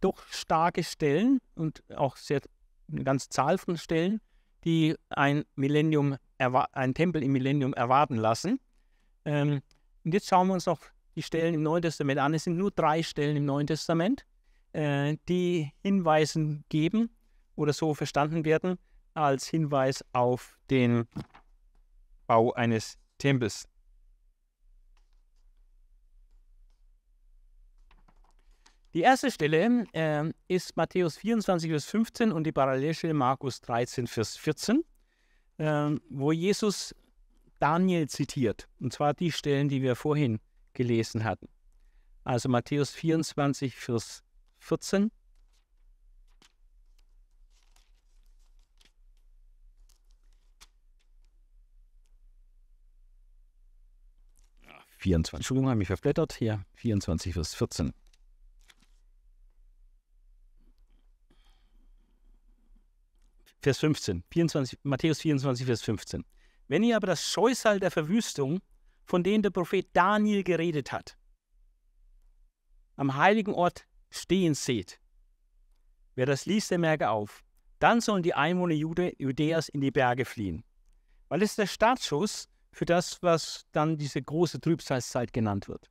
[0.00, 2.42] doch starke Stellen und auch sehr,
[2.90, 4.20] eine ganze Zahl von Stellen,
[4.64, 8.60] die ein Millennium, ein Tempel im Millennium erwarten lassen.
[9.24, 9.62] Ähm,
[10.04, 10.80] und jetzt schauen wir uns noch
[11.16, 12.34] die Stellen im Neuen Testament an.
[12.34, 14.24] Es sind nur drei Stellen im Neuen Testament,
[14.72, 17.10] äh, die Hinweisen geben
[17.56, 18.78] oder so verstanden werden
[19.14, 21.06] als Hinweis auf den
[22.26, 23.68] Bau eines Tempels.
[28.94, 34.36] Die erste Stelle äh, ist Matthäus 24, Vers 15 und die Parallelstelle Markus 13, Vers
[34.36, 34.84] 14,
[35.56, 36.94] äh, wo Jesus
[37.58, 38.68] Daniel zitiert.
[38.80, 40.40] Und zwar die Stellen, die wir vorhin
[40.74, 41.48] gelesen hatten.
[42.24, 44.22] Also Matthäus 24, Vers
[44.58, 45.10] 14.
[55.04, 56.34] Entschuldigung, habe mich verblättert.
[56.34, 57.92] Hier 24, Vers 14.
[63.60, 66.24] Vers 15, 24, Matthäus 24, Vers 15.
[66.66, 68.60] Wenn ihr aber das Scheusal der Verwüstung,
[69.12, 71.18] von dem der Prophet Daniel geredet hat,
[72.96, 75.00] am heiligen Ort stehen seht,
[76.14, 77.44] wer das liest, der merke auf,
[77.78, 80.64] dann sollen die Einwohner Jude, Judäas in die Berge fliehen.
[81.28, 85.90] Weil es der Startschuss für das, was dann diese große Trübsalzeit genannt wird.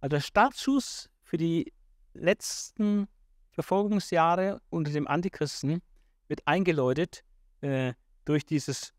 [0.00, 1.72] Also der Startschuss für die
[2.14, 3.08] letzten
[3.50, 5.82] Verfolgungsjahre unter dem Antichristen
[6.28, 7.24] wird eingeläutet
[7.62, 7.94] äh,
[8.24, 8.94] durch dieses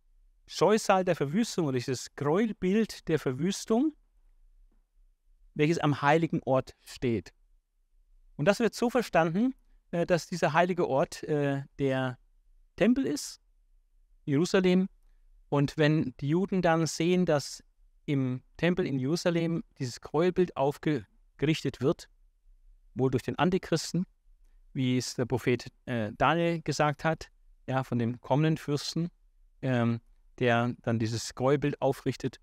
[0.48, 3.94] Scheusal der Verwüstung oder dieses Gräuelbild der Verwüstung,
[5.54, 7.34] welches am heiligen Ort steht.
[8.38, 9.54] Und das wird so verstanden,
[9.92, 12.18] äh, dass dieser heilige Ort äh, der
[12.78, 13.42] Tempel ist,
[14.26, 14.88] Jerusalem.
[15.50, 17.64] Und wenn die Juden dann sehen, dass
[18.06, 22.10] im Tempel in Jerusalem dieses Gräuelbild aufgerichtet wird,
[22.96, 24.06] wohl durch den Antichristen,
[24.74, 27.30] wie es der Prophet äh, Daniel gesagt hat,
[27.68, 29.10] ja, von dem kommenden Fürsten,
[29.62, 30.00] ähm,
[30.40, 32.40] der dann dieses Gräuelbild aufrichtet,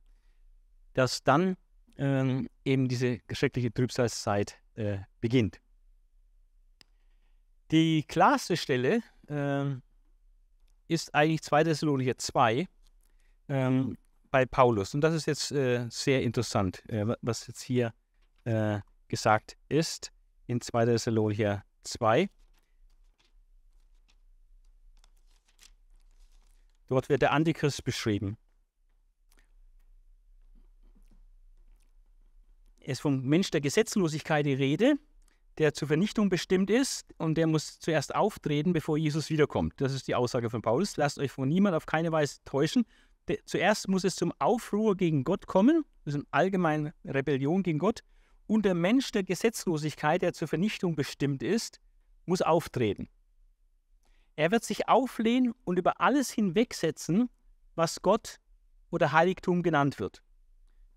[0.94, 1.56] dass dann
[1.96, 5.60] ähm, eben diese schreckliche Trübsalzeit äh, beginnt.
[7.70, 9.74] Die klarste Stelle äh,
[10.88, 11.64] ist eigentlich 2.
[11.64, 12.68] Thessalonicher 2
[13.48, 13.96] ähm,
[14.30, 14.94] bei Paulus.
[14.94, 17.92] Und das ist jetzt äh, sehr interessant, äh, was jetzt hier
[18.44, 20.12] äh, gesagt ist
[20.46, 20.86] in 2.
[20.86, 22.28] Thessalonicher 2.
[26.88, 28.36] Dort wird der Antichrist beschrieben.
[32.80, 34.96] Es ist vom Mensch der Gesetzlosigkeit die Rede,
[35.56, 39.74] der zur Vernichtung bestimmt ist und der muss zuerst auftreten, bevor Jesus wiederkommt.
[39.78, 40.96] Das ist die Aussage von Paulus.
[40.96, 42.84] Lasst euch von niemand auf keine Weise täuschen.
[43.46, 48.00] zuerst muss es zum Aufruhr gegen Gott kommen, das ist eine allgemeine Rebellion gegen Gott.
[48.46, 51.80] Und der Mensch der Gesetzlosigkeit, der zur Vernichtung bestimmt ist,
[52.26, 53.08] muss auftreten.
[54.36, 57.30] Er wird sich auflehnen und über alles hinwegsetzen,
[57.74, 58.40] was Gott
[58.90, 60.22] oder Heiligtum genannt wird,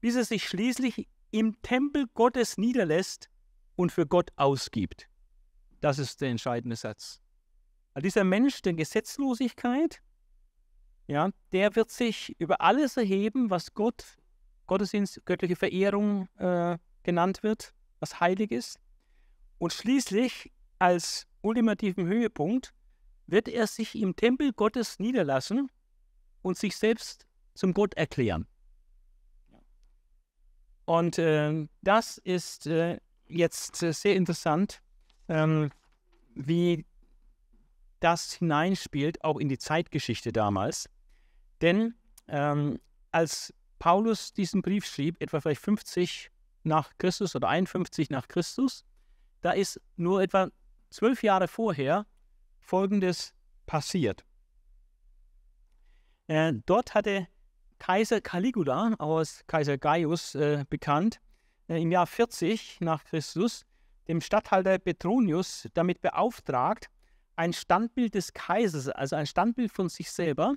[0.01, 3.30] bis er sich schließlich im Tempel Gottes niederlässt
[3.76, 5.07] und für Gott ausgibt.
[5.81, 7.22] Das ist der entscheidende Satz.
[7.93, 10.01] Also dieser Mensch der Gesetzlosigkeit,
[11.07, 14.18] ja, der wird sich über alles erheben, was Gott,
[14.65, 18.80] Gottesdienst, göttliche Verehrung äh, genannt wird, was heilig ist.
[19.59, 22.73] Und schließlich als ultimativen Höhepunkt
[23.27, 25.69] wird er sich im Tempel Gottes niederlassen
[26.41, 28.47] und sich selbst zum Gott erklären.
[30.85, 34.81] Und äh, das ist äh, jetzt äh, sehr interessant,
[35.27, 35.71] ähm,
[36.33, 36.85] wie
[37.99, 40.89] das hineinspielt, auch in die Zeitgeschichte damals.
[41.61, 41.95] Denn
[42.27, 42.79] ähm,
[43.11, 46.31] als Paulus diesen Brief schrieb, etwa vielleicht 50
[46.63, 48.85] nach Christus oder 51 nach Christus,
[49.41, 50.49] da ist nur etwa
[50.89, 52.05] zwölf Jahre vorher
[52.68, 53.34] Folgendes
[53.65, 54.26] passiert.
[56.27, 57.27] Äh, dort hatte
[57.80, 61.22] Kaiser Caligula, aus Kaiser Gaius äh, bekannt,
[61.69, 63.65] äh, im Jahr 40 nach Christus
[64.07, 66.89] dem Statthalter Petronius damit beauftragt,
[67.35, 70.56] ein Standbild des Kaisers, also ein Standbild von sich selber,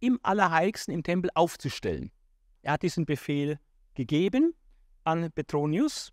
[0.00, 2.10] im Allerheiligsten im Tempel aufzustellen.
[2.62, 3.58] Er hat diesen Befehl
[3.94, 4.54] gegeben
[5.04, 6.12] an Petronius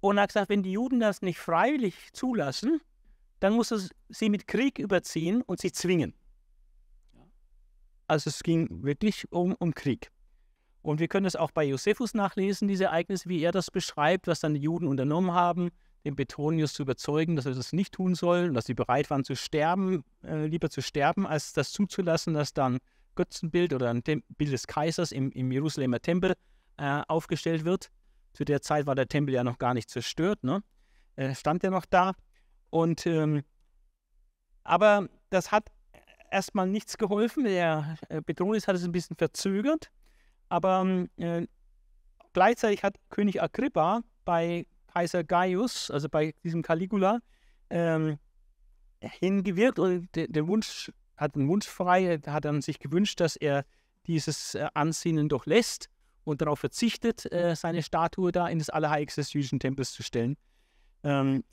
[0.00, 2.80] und hat gesagt, wenn die Juden das nicht freiwillig zulassen,
[3.42, 6.14] dann muss er sie mit Krieg überziehen und sie zwingen.
[8.06, 10.12] Also es ging wirklich um, um Krieg.
[10.80, 14.40] Und wir können es auch bei Josephus nachlesen, diese Ereignisse, wie er das beschreibt, was
[14.40, 15.70] dann die Juden unternommen haben,
[16.04, 19.34] den Petronius zu überzeugen, dass er das nicht tun soll, dass sie bereit waren zu
[19.34, 22.78] sterben, äh, lieber zu sterben, als das zuzulassen, dass dann
[23.16, 26.34] Götzenbild oder ein Tem Bild des Kaisers im, im Jerusalemer Tempel
[26.76, 27.90] äh, aufgestellt wird.
[28.34, 30.62] Zu der Zeit war der Tempel ja noch gar nicht zerstört, ne?
[31.16, 32.14] äh, stand er noch da.
[32.72, 33.42] Und ähm,
[34.64, 35.70] aber das hat
[36.30, 37.44] erstmal nichts geholfen.
[37.44, 39.90] Der äh, hat es ein bisschen verzögert,
[40.48, 41.46] aber ähm, äh,
[42.32, 47.20] gleichzeitig hat König Agrippa bei Kaiser Gaius, also bei diesem Caligula,
[47.68, 48.18] ähm,
[49.00, 53.66] hingewirkt und den, den Wunsch, hat einen Wunsch frei, hat dann sich gewünscht, dass er
[54.06, 55.90] dieses äh, Ansinnen doch lässt
[56.24, 60.38] und darauf verzichtet, äh, seine Statue da in das Allerheiligste des jüdischen Tempels zu stellen.
[61.04, 61.44] Ähm,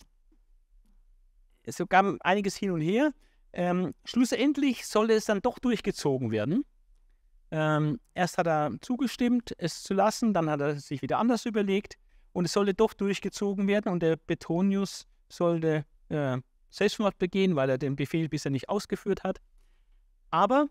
[1.69, 3.13] es gab einiges hin und her.
[3.53, 6.65] Ähm, schlussendlich soll es dann doch durchgezogen werden.
[7.51, 11.95] Ähm, erst hat er zugestimmt, es zu lassen, dann hat er sich wieder anders überlegt
[12.31, 16.37] und es sollte doch durchgezogen werden und der Betonius sollte äh,
[16.69, 19.39] Selbstmord begehen, weil er den Befehl bisher nicht ausgeführt hat.
[20.29, 20.67] Aber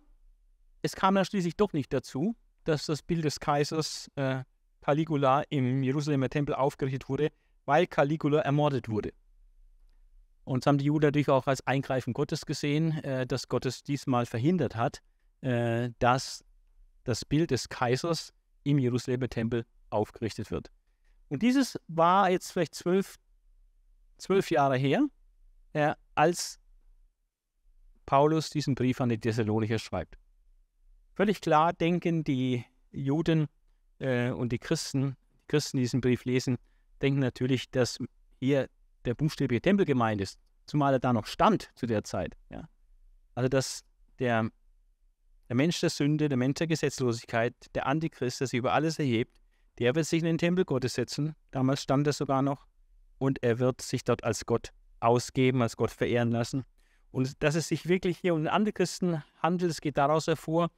[0.82, 4.44] es kam dann schließlich doch nicht dazu, dass das Bild des Kaisers äh,
[4.80, 7.30] Caligula im Jerusalemer Tempel aufgerichtet wurde,
[7.64, 9.12] weil Caligula ermordet wurde.
[10.48, 13.82] Und das haben die Juden natürlich auch als Eingreifen Gottes gesehen, äh, dass Gott es
[13.82, 15.02] diesmal verhindert hat,
[15.42, 16.42] äh, dass
[17.04, 18.32] das Bild des Kaisers
[18.64, 20.70] im Jerusalemer Tempel aufgerichtet wird.
[21.28, 23.16] Und dieses war jetzt vielleicht zwölf,
[24.16, 25.06] zwölf Jahre her,
[25.74, 26.58] äh, als
[28.06, 30.16] Paulus diesen Brief an die Thessalonicher schreibt.
[31.12, 33.48] Völlig klar denken die Juden
[33.98, 36.56] äh, und die Christen, die Christen, die diesen Brief lesen,
[37.02, 37.98] denken natürlich, dass
[38.40, 38.70] hier
[39.04, 42.36] der buchstäbliche Tempel gemeint ist, zumal er da noch stand zu der Zeit.
[42.50, 42.68] Ja.
[43.34, 43.84] Also dass
[44.18, 44.50] der,
[45.48, 49.38] der Mensch der Sünde, der Mensch der Gesetzlosigkeit, der Antichrist, der sich über alles erhebt,
[49.78, 51.34] der wird sich in den Tempel Gottes setzen.
[51.52, 52.66] Damals stand er sogar noch.
[53.18, 56.64] Und er wird sich dort als Gott ausgeben, als Gott verehren lassen.
[57.10, 60.70] Und dass es sich wirklich hier um den Antichristen handelt, es geht daraus hervor,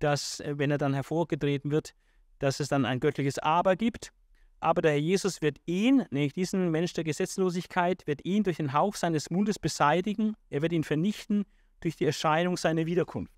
[0.00, 1.94] dass, äh, wenn er dann hervorgetreten wird,
[2.38, 4.12] dass es dann ein göttliches Aber gibt.
[4.60, 8.72] Aber der Herr Jesus wird ihn, nämlich diesen Mensch der Gesetzlosigkeit, wird ihn durch den
[8.72, 10.34] Hauch seines Mundes beseitigen.
[10.50, 11.44] Er wird ihn vernichten
[11.80, 13.32] durch die Erscheinung seiner Wiederkunft.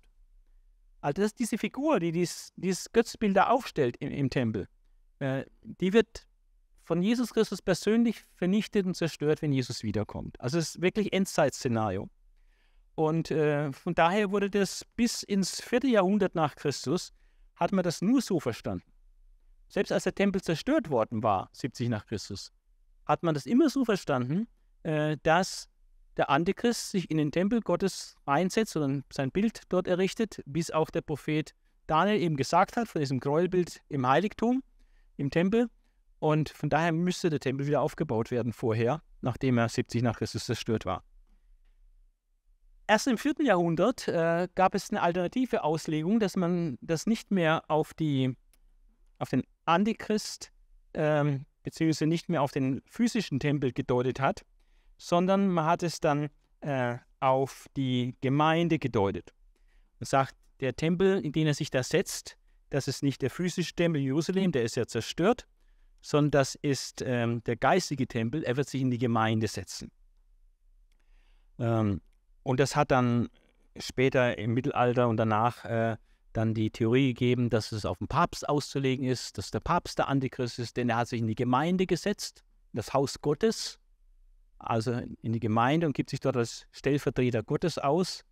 [1.01, 4.67] Also das ist diese Figur, die dies, dieses Götzbild da aufstellt im, im Tempel.
[5.19, 6.27] Äh, die wird
[6.83, 10.39] von Jesus Christus persönlich vernichtet und zerstört, wenn Jesus wiederkommt.
[10.39, 12.09] Also es ist wirklich Endzeitszenario.
[12.95, 17.13] Und äh, von daher wurde das bis ins vierte Jahrhundert nach Christus,
[17.55, 18.90] hat man das nur so verstanden.
[19.71, 22.51] Selbst als der Tempel zerstört worden war, 70 nach Christus,
[23.05, 24.49] hat man das immer so verstanden,
[24.83, 25.69] äh, dass
[26.17, 30.89] der Antichrist sich in den Tempel Gottes einsetzt und sein Bild dort errichtet, bis auch
[30.89, 31.55] der Prophet
[31.87, 34.61] Daniel eben gesagt hat, von diesem Gräuelbild im Heiligtum
[35.15, 35.69] im Tempel.
[36.19, 40.45] Und von daher müsste der Tempel wieder aufgebaut werden vorher, nachdem er 70 nach Christus
[40.45, 41.03] zerstört war.
[42.87, 43.35] Erst im 4.
[43.43, 48.35] Jahrhundert äh, gab es eine alternative Auslegung, dass man das nicht mehr auf, die,
[49.21, 50.51] auf den Antichrist
[50.93, 54.43] ähm, beziehungsweise nicht mehr auf den physischen Tempel gedeutet hat,
[54.97, 56.29] sondern man hat es dann
[56.61, 59.33] äh, auf die Gemeinde gedeutet.
[59.99, 62.37] Man sagt, der Tempel, in den er sich da setzt,
[62.71, 65.47] das ist nicht der physische Tempel Jerusalem, der ist ja zerstört,
[66.01, 68.43] sondern das ist ähm, der geistige Tempel.
[68.43, 69.91] Er wird sich in die Gemeinde setzen.
[71.59, 72.01] Ähm,
[72.43, 73.29] und das hat dann
[73.77, 75.97] später im Mittelalter und danach äh,
[76.33, 80.07] dann die Theorie gegeben, dass es auf den Papst auszulegen ist, dass der Papst der
[80.07, 82.43] Antichrist ist, denn er hat sich in die Gemeinde gesetzt,
[82.73, 83.79] das Haus Gottes,
[84.59, 88.23] also in die Gemeinde und gibt sich dort als Stellvertreter Gottes aus.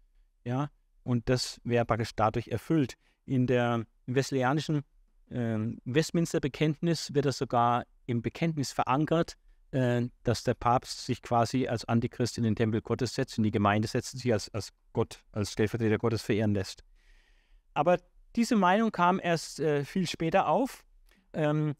[0.46, 0.70] Ja,
[1.04, 2.96] und das wäre praktisch dadurch erfüllt.
[3.26, 4.84] In der wesleyanischen
[5.30, 9.36] äh, Westminster-Bekenntnis wird das sogar im Bekenntnis verankert,
[9.72, 13.52] äh, dass der Papst sich quasi als Antichrist in den Tempel Gottes setzt und die
[13.52, 16.84] Gemeinde setzt sich als, als Gott, als Stellvertreter Gottes verehren lässt.
[17.80, 17.98] Aber
[18.36, 20.84] diese Meinung kam erst äh, viel später auf
[21.32, 21.76] ähm,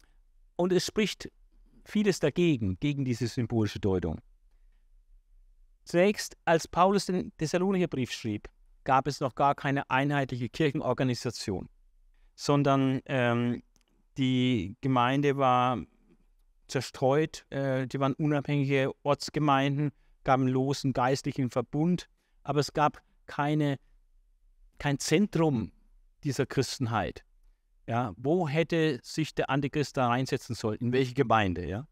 [0.56, 1.30] und es spricht
[1.84, 4.18] vieles dagegen, gegen diese symbolische Deutung.
[5.84, 8.48] Zunächst, als Paulus den Thessalonicher Brief schrieb,
[8.84, 11.68] gab es noch gar keine einheitliche Kirchenorganisation
[12.40, 13.62] sondern ähm,
[14.16, 15.84] die Gemeinde war
[16.68, 19.92] zerstreut, äh, die waren unabhängige Ortsgemeinden,
[20.24, 22.08] gaben losen geistlichen Verbund,
[22.42, 23.78] aber es gab keine,
[24.78, 25.72] kein Zentrum
[26.24, 27.24] dieser Christenheit.
[27.86, 30.78] Ja, wo hätte sich der Antichrist da reinsetzen sollen?
[30.78, 31.66] In welche Gemeinde?
[31.66, 31.86] Ja?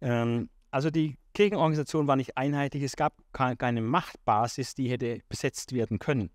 [0.00, 5.98] Ähm, also die Kirchenorganisation war nicht einheitlich, es gab keine Machtbasis, die hätte besetzt werden
[5.98, 6.30] können.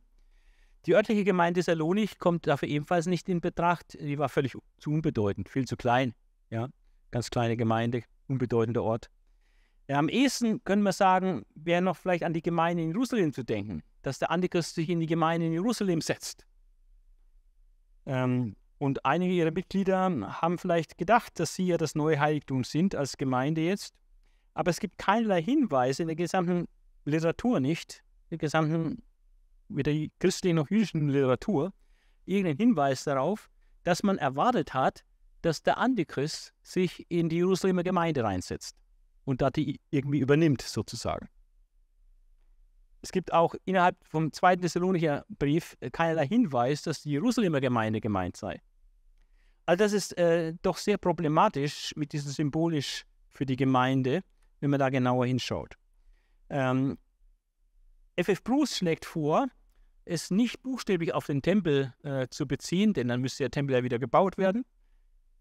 [0.85, 3.97] Die örtliche Gemeinde Salonik kommt dafür ebenfalls nicht in Betracht.
[3.99, 6.13] Die war völlig zu unbedeutend, viel zu klein.
[6.49, 6.69] Ja,
[7.11, 9.09] ganz kleine Gemeinde, unbedeutender Ort.
[9.89, 13.43] Ja, am ehesten können wir sagen, wäre noch vielleicht an die Gemeinde in Jerusalem zu
[13.43, 16.45] denken, dass der Antichrist sich in die Gemeinde in Jerusalem setzt.
[18.07, 20.09] Ähm, und einige ihrer Mitglieder
[20.41, 23.93] haben vielleicht gedacht, dass sie ja das neue Heiligtum sind als Gemeinde jetzt.
[24.53, 26.67] Aber es gibt keinerlei Hinweise in der gesamten
[27.05, 29.03] Literatur nicht, in der gesamten,
[29.69, 31.73] weder christlichen noch jüdischen Literatur,
[32.25, 33.49] irgendeinen Hinweis darauf,
[33.83, 35.03] dass man erwartet hat,
[35.41, 38.75] dass der Antichrist sich in die Jerusalemer Gemeinde reinsetzt
[39.25, 41.29] und da die irgendwie übernimmt, sozusagen.
[43.07, 48.35] Es gibt auch innerhalb vom zweiten Thessalonicher Brief keinerlei Hinweis, dass die Jerusalemer Gemeinde gemeint
[48.35, 48.61] sei.
[49.65, 54.23] Also das ist äh, doch sehr problematisch mit diesem symbolisch für die Gemeinde,
[54.59, 55.75] wenn man da genauer hinschaut.
[56.49, 56.97] Ähm,
[58.17, 58.43] F.F.
[58.43, 59.47] Bruce schlägt vor,
[60.03, 63.83] es nicht buchstäblich auf den Tempel äh, zu beziehen, denn dann müsste der Tempel ja
[63.85, 64.65] wieder gebaut werden,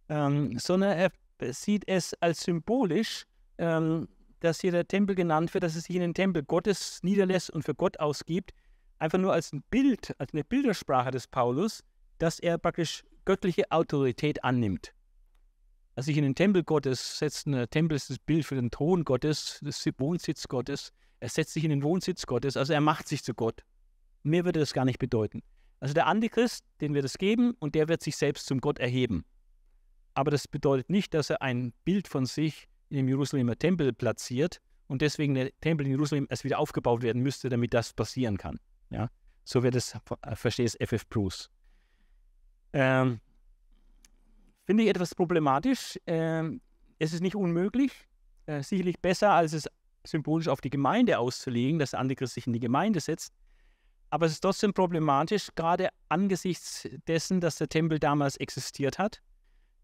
[0.09, 1.10] ähm, sondern er
[1.52, 3.24] sieht es als symbolisch,
[3.59, 4.06] ähm,
[4.40, 7.62] dass hier der Tempel genannt wird, dass es sich in den Tempel Gottes niederlässt und
[7.62, 8.52] für Gott ausgibt,
[8.98, 11.82] einfach nur als ein Bild, als eine Bildersprache des Paulus,
[12.18, 14.92] dass er praktisch göttliche Autorität annimmt.
[15.96, 19.04] Also sich in den Tempel Gottes setzt, der Tempel ist das Bild für den Thron
[19.04, 20.92] Gottes, das Wohnsitz Gottes.
[21.20, 23.64] Er setzt sich in den Wohnsitz Gottes, also er macht sich zu Gott.
[24.22, 25.42] Mehr würde das gar nicht bedeuten.
[25.80, 29.24] Also der Antichrist, den wird es geben und der wird sich selbst zum Gott erheben.
[30.14, 34.60] Aber das bedeutet nicht, dass er ein Bild von sich in dem Jerusalemer Tempel platziert
[34.88, 38.58] und deswegen der Tempel in Jerusalem erst wieder aufgebaut werden müsste, damit das passieren kann.
[38.90, 39.10] Ja?
[39.44, 39.96] So wird es,
[40.34, 41.08] versteht es F.F.
[41.08, 41.50] Bruce.
[42.72, 43.20] Ähm,
[44.64, 45.98] Finde ich etwas problematisch.
[46.06, 46.60] Ähm,
[46.98, 47.92] es ist nicht unmöglich,
[48.46, 49.68] äh, sicherlich besser, als es
[50.04, 53.32] symbolisch auf die Gemeinde auszulegen, dass der Antichrist sich in die Gemeinde setzt.
[54.10, 59.20] Aber es ist trotzdem problematisch, gerade angesichts dessen, dass der Tempel damals existiert hat,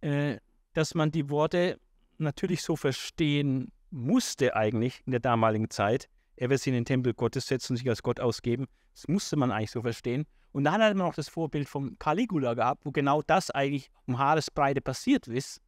[0.01, 0.39] äh,
[0.75, 1.79] dass man die Worte
[2.19, 6.09] natürlich so verstehen musste eigentlich in der damaligen Zeit.
[6.37, 8.67] Er wird sich in den Tempel Gottes setzen und sich als Gott ausgeben.
[8.95, 10.27] Das musste man eigentlich so verstehen.
[10.53, 14.19] Und dann hat man noch das Vorbild von Caligula gehabt, wo genau das eigentlich um
[14.19, 15.61] Haaresbreite passiert ist.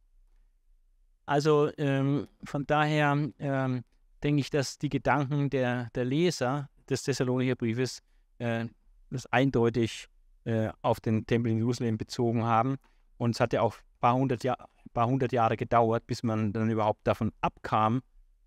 [1.25, 3.83] Also ähm, von daher ähm,
[4.23, 8.01] denke ich, dass die Gedanken der, der Leser des Thessalonicher Briefes
[8.37, 8.65] äh,
[9.09, 10.07] das eindeutig
[10.45, 12.77] äh, auf den Tempel in Jerusalem bezogen haben.
[13.17, 16.51] Und es hat ja auch ein paar hundert, Jahr, paar hundert Jahre gedauert, bis man
[16.51, 18.01] dann überhaupt davon abkam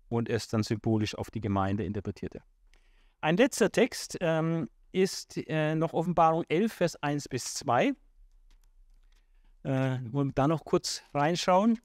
[0.09, 2.41] und es dann symbolisch auf die Gemeinde interpretierte.
[3.21, 7.93] Ein letzter Text ähm, ist äh, noch Offenbarung 11, Vers 1 bis 2.
[9.63, 11.79] Äh, wollen wir da noch kurz reinschauen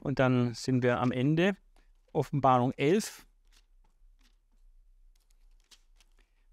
[0.00, 1.56] und dann sind wir am Ende.
[2.12, 3.26] Offenbarung 11.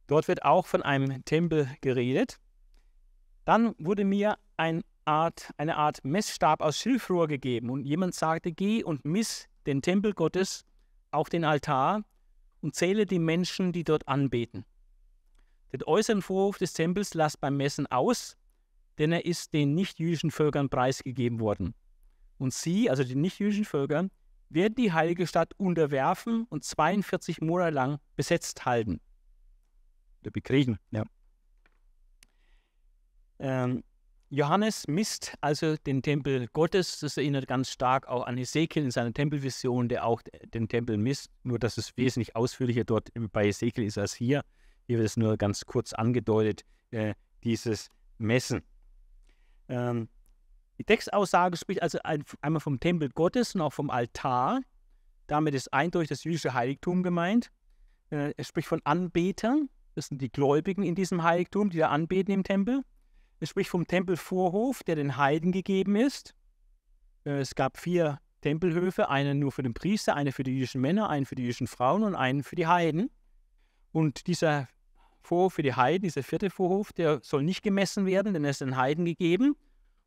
[0.08, 2.40] Dort wird auch von einem Tempel geredet.
[3.46, 8.84] Dann wurde mir ein Art, eine Art Messstab aus Schilfrohr gegeben und jemand sagte, geh
[8.84, 10.66] und miss den Tempel Gottes
[11.12, 12.04] auf den Altar
[12.62, 14.66] und zähle die Menschen, die dort anbeten.
[15.74, 18.38] Den äußeren Vorhof des Tempels lasst beim Messen aus,
[18.98, 21.74] denn er ist den nichtjüdischen Völkern preisgegeben worden.
[22.38, 24.10] Und sie, also die nichtjüdischen Völker,
[24.50, 29.00] werden die heilige Stadt unterwerfen und 42 Monate lang besetzt halten.
[30.22, 31.04] Oder bekriegen, ja.
[33.40, 33.84] Ähm,
[34.34, 37.02] Johannes misst also den Tempel Gottes.
[37.02, 40.22] Das erinnert ganz stark auch an Ezekiel in seiner Tempelvision, der auch
[40.54, 41.30] den Tempel misst.
[41.44, 44.46] Nur, dass es wesentlich ausführlicher dort bei Ezekiel ist als hier.
[44.88, 47.14] Hier wird es nur ganz kurz angedeutet, äh,
[47.44, 47.90] dieses
[48.20, 48.62] Messen.
[49.68, 50.08] Ähm,
[50.78, 54.62] die Textaussage spricht also ein, einmal vom Tempel Gottes und auch vom Altar.
[55.28, 57.52] Damit ist eindeutig das jüdische Heiligtum gemeint.
[58.12, 59.70] Äh, es spricht von Anbetern.
[59.94, 62.84] Das sind die Gläubigen in diesem Heiligtum, die da anbeten im Tempel.
[63.42, 66.36] Es spricht vom Tempelvorhof, der den Heiden gegeben ist.
[67.26, 71.10] Äh, es gab vier Tempelhöfe, einen nur für den Priester, einen für die jüdischen Männer,
[71.10, 73.10] einen für die jüdischen Frauen und einen für die Heiden.
[73.92, 74.68] Und dieser
[75.24, 78.62] Vorhof für die Heiden, dieser vierte Vorhof, der soll nicht gemessen werden, denn er ist
[78.62, 79.56] den Heiden gegeben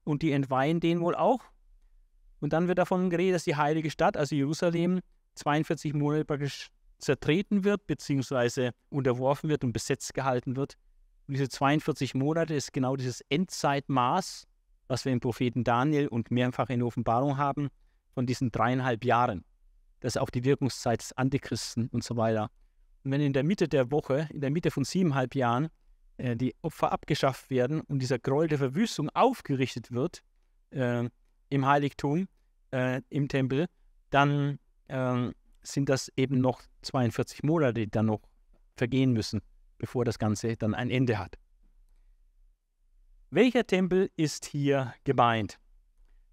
[0.05, 1.41] und die entweihen den wohl auch.
[2.39, 5.01] Und dann wird davon geredet, dass die heilige Stadt, also Jerusalem,
[5.35, 10.77] 42 Monate praktisch zertreten wird, beziehungsweise unterworfen wird und besetzt gehalten wird.
[11.27, 14.47] Und diese 42 Monate ist genau dieses Endzeitmaß,
[14.89, 17.69] was wir im Propheten Daniel und mehrfach in Offenbarung haben,
[18.13, 19.45] von diesen dreieinhalb Jahren.
[20.01, 22.51] Das ist auch die Wirkungszeit des Antichristen und so weiter.
[23.05, 25.69] Und wenn in der Mitte der Woche, in der Mitte von siebeneinhalb Jahren,
[26.19, 30.23] äh, die Opfer abgeschafft werden und dieser Gräuel der Verwüstung aufgerichtet wird
[30.71, 31.09] äh,
[31.49, 32.29] im Heiligtum,
[32.71, 33.67] äh, im Tempel,
[34.11, 35.33] dann ähm,
[35.63, 38.21] sind das eben noch 42 Monate, die dann noch
[38.77, 39.41] vergehen müssen,
[39.79, 41.37] bevor das Ganze dann ein Ende hat.
[43.31, 45.59] Welcher Tempel ist hier gemeint?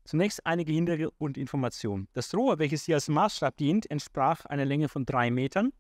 [0.04, 2.08] Zunächst einige Hintergrundinformationen.
[2.14, 5.72] Das Rohr, welches hier als Maßstab dient, entsprach einer Länge von drei Metern.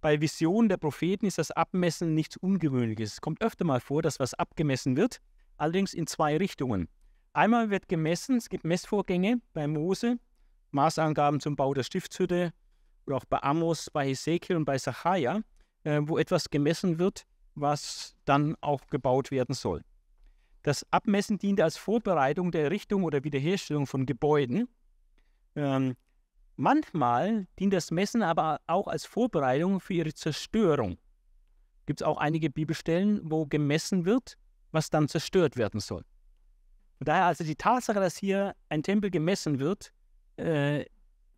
[0.00, 3.14] Bei Visionen der Propheten ist das Abmessen nichts Ungewöhnliches.
[3.14, 5.20] Es kommt öfter mal vor, dass was abgemessen wird,
[5.56, 6.88] allerdings in zwei Richtungen.
[7.32, 10.18] Einmal wird gemessen, es gibt Messvorgänge bei Mose,
[10.70, 12.52] Maßangaben zum Bau der Stiftshütte
[13.06, 15.40] oder auch bei Amos, bei Hesekiel und bei Sacharja,
[15.86, 19.82] äh, wo etwas gemessen wird, was dann auch gebaut werden soll.
[20.62, 24.68] Das Abmessen diente als Vorbereitung der Errichtung oder Wiederherstellung von Gebäuden.
[25.54, 25.94] Ähm,
[26.56, 30.98] manchmal dient das Messen aber auch als Vorbereitung für ihre Zerstörung.
[31.86, 34.36] Gibt es auch einige Bibelstellen, wo gemessen wird,
[34.72, 36.02] was dann zerstört werden soll.
[36.98, 39.92] Von daher also die Tatsache, dass hier ein Tempel gemessen wird,
[40.36, 40.84] äh,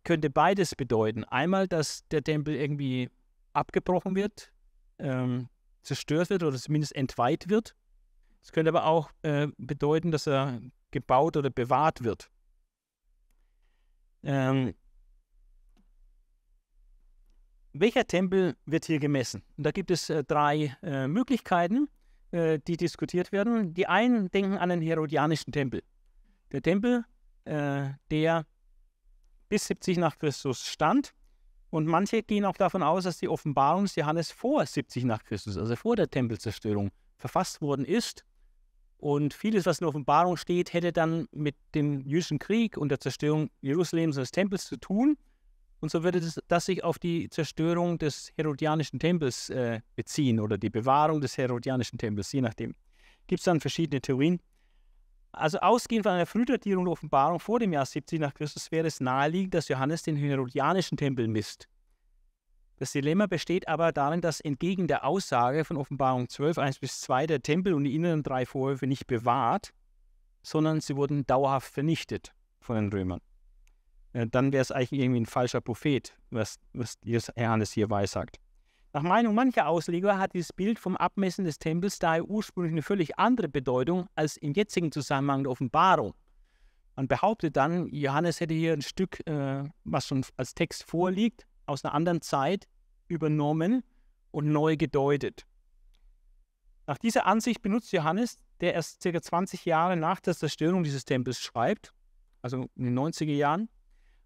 [0.03, 1.23] könnte beides bedeuten.
[1.25, 3.11] Einmal, dass der Tempel irgendwie
[3.59, 4.51] abgebrochen wird,
[4.97, 5.49] ähm,
[5.83, 7.75] zerstört wird oder zumindest entweiht wird.
[8.41, 10.61] Es könnte aber auch äh, bedeuten, dass er
[10.91, 12.29] gebaut oder bewahrt wird.
[14.23, 14.73] Ähm,
[17.73, 19.43] welcher Tempel wird hier gemessen?
[19.57, 21.87] Und da gibt es äh, drei äh, Möglichkeiten,
[22.31, 23.73] äh, die diskutiert werden.
[23.73, 25.83] Die einen denken an den Herodianischen Tempel.
[26.51, 27.05] Der Tempel,
[27.45, 28.45] äh, der
[29.49, 31.13] bis 70 nach Christus stand.
[31.69, 35.57] Und manche gehen auch davon aus, dass die Offenbarung des Johannes vor 70 nach Christus,
[35.57, 38.25] also vor der Tempelzerstörung, verfasst worden ist.
[38.97, 42.99] Und vieles, was in der Offenbarung steht, hätte dann mit dem jüdischen Krieg und der
[42.99, 45.17] Zerstörung Jerusalems und des Tempels zu tun.
[45.79, 50.57] Und so würde das, das sich auf die Zerstörung des Herodianischen Tempels äh, beziehen oder
[50.57, 52.75] die Bewahrung des Herodianischen Tempels, je nachdem.
[53.27, 54.41] Gibt es dann verschiedene Theorien.
[55.31, 58.99] Also ausgehend von einer Frühdatierung der Offenbarung vor dem Jahr 70 nach Christus wäre es
[58.99, 61.67] naheliegend, dass Johannes den Herodianischen Tempel misst.
[62.77, 67.27] Das Dilemma besteht aber darin, dass entgegen der Aussage von Offenbarung 12, 1 bis 2
[67.27, 69.73] der Tempel und die inneren drei Vorhöfe nicht bewahrt,
[70.41, 73.19] sondern sie wurden dauerhaft vernichtet von den Römern.
[74.13, 78.39] Dann wäre es eigentlich irgendwie ein falscher Prophet, was, was Johannes hier weissagt.
[78.91, 83.19] Nach Meinung mancher Ausleger hat dieses Bild vom Abmessen des Tempels daher ursprünglich eine völlig
[83.19, 86.15] andere Bedeutung als im jetzigen Zusammenhang der Offenbarung.
[86.95, 91.85] Man behauptet dann, Johannes hätte hier ein Stück, äh, was schon als Text vorliegt, aus
[91.85, 92.67] einer anderen Zeit
[93.07, 93.83] übernommen
[94.31, 95.45] und neu gedeutet.
[96.87, 99.21] Nach dieser Ansicht benutzt Johannes, der erst ca.
[99.21, 101.93] 20 Jahre nach der Zerstörung dieses Tempels schreibt,
[102.41, 103.69] also in den 90er Jahren,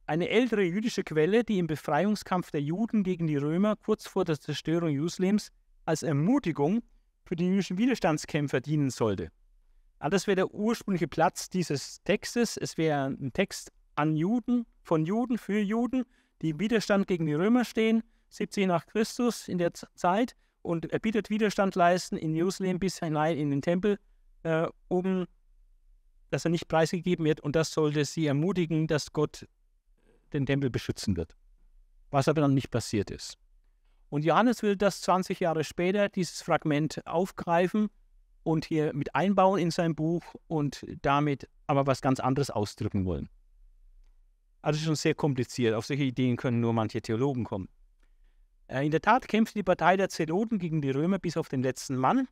[0.06, 4.40] eine ältere jüdische Quelle, die im Befreiungskampf der Juden gegen die Römer kurz vor der
[4.40, 5.52] Zerstörung Jerusalems
[5.86, 6.84] als Ermutigung
[7.26, 9.32] für die jüdischen Widerstandskämpfer dienen sollte.
[10.00, 12.58] Das wäre der ursprüngliche Platz dieses Textes.
[12.58, 16.04] Es wäre ein Text an Juden, von Juden für Juden,
[16.42, 21.00] die im Widerstand gegen die Römer stehen, 70 nach Christus in der Zeit, und er
[21.00, 24.00] bietet Widerstand leisten in Jerusalem bis hinein in den Tempel,
[24.44, 25.28] äh, um
[26.32, 27.42] dass er nicht preisgegeben wird.
[27.42, 29.48] Und das sollte sie ermutigen, dass Gott
[30.34, 31.36] den Tempel beschützen wird.
[32.12, 33.38] Was aber dann nicht passiert ist.
[34.10, 37.90] Und Johannes will das 20 Jahre später, dieses Fragment aufgreifen
[38.44, 43.30] und hier mit einbauen in sein Buch und damit aber was ganz anderes ausdrücken wollen.
[44.62, 45.74] Also schon sehr kompliziert.
[45.74, 47.70] Auf solche Ideen können nur manche Theologen kommen.
[48.68, 51.64] Äh, in der Tat kämpfte die Partei der Zeloten gegen die Römer bis auf den
[51.64, 52.28] letzten Mann.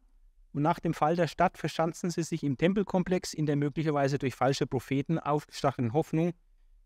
[0.54, 4.36] Und nach dem Fall der Stadt verschanzten sie sich im Tempelkomplex in der möglicherweise durch
[4.36, 6.34] falsche Propheten aufgestachenen Hoffnung,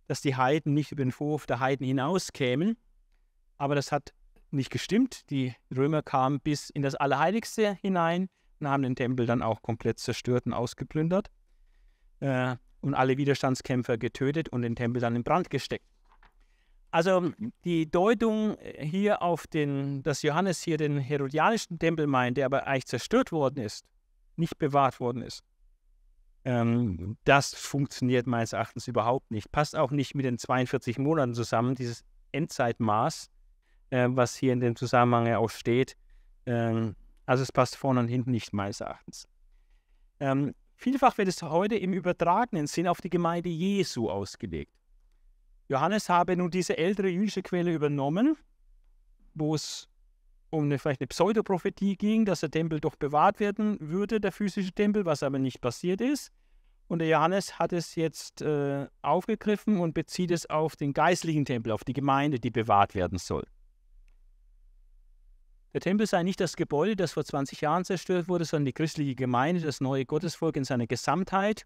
[0.08, 2.78] dass die Heiden nicht über den Vorhof der Heiden hinauskämen.
[3.58, 4.14] Aber das hat
[4.52, 5.30] nicht gestimmt.
[5.30, 8.28] Die Römer kamen bis in das Allerheiligste hinein
[8.60, 11.30] und haben den Tempel dann auch komplett zerstört und ausgeplündert.
[12.20, 15.86] Äh, und alle Widerstandskämpfer getötet und den Tempel dann in Brand gesteckt.
[16.92, 17.32] Also
[17.66, 22.86] die Deutung hier auf den, dass Johannes hier den herodianischen Tempel meint, der aber eigentlich
[22.86, 23.86] zerstört worden ist,
[24.38, 25.44] nicht bewahrt worden ist,
[26.46, 29.52] ähm, das funktioniert meines Erachtens überhaupt nicht.
[29.52, 33.30] Passt auch nicht mit den 42 Monaten zusammen, dieses Endzeitmaß,
[33.90, 35.98] äh, was hier in dem Zusammenhang auch steht.
[36.46, 36.96] Ähm,
[37.26, 39.28] also es passt vorne und hinten nicht meines Erachtens.
[40.20, 44.72] Ähm, Vielfach wird es heute im übertragenen Sinn auf die Gemeinde Jesu ausgelegt.
[45.68, 48.38] Johannes habe nun diese ältere jüdische Quelle übernommen,
[49.34, 49.88] wo es
[50.56, 54.72] um eine, vielleicht eine Pseudoprophetie ging, dass der Tempel doch bewahrt werden würde, der physische
[54.72, 56.32] Tempel, was aber nicht passiert ist.
[56.88, 61.72] Und der Johannes hat es jetzt äh, aufgegriffen und bezieht es auf den geistlichen Tempel,
[61.72, 63.46] auf die Gemeinde, die bewahrt werden soll.
[65.74, 69.16] Der Tempel sei nicht das Gebäude, das vor 20 Jahren zerstört wurde, sondern die christliche
[69.16, 71.66] Gemeinde, das neue Gottesvolk in seiner Gesamtheit.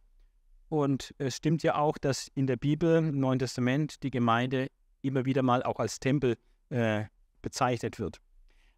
[0.69, 4.67] Und es stimmt ja auch, dass in der Bibel, im Neuen Testament, die Gemeinde
[5.01, 6.37] immer wieder mal auch als Tempel
[6.69, 7.05] äh,
[7.41, 8.19] bezeichnet wird.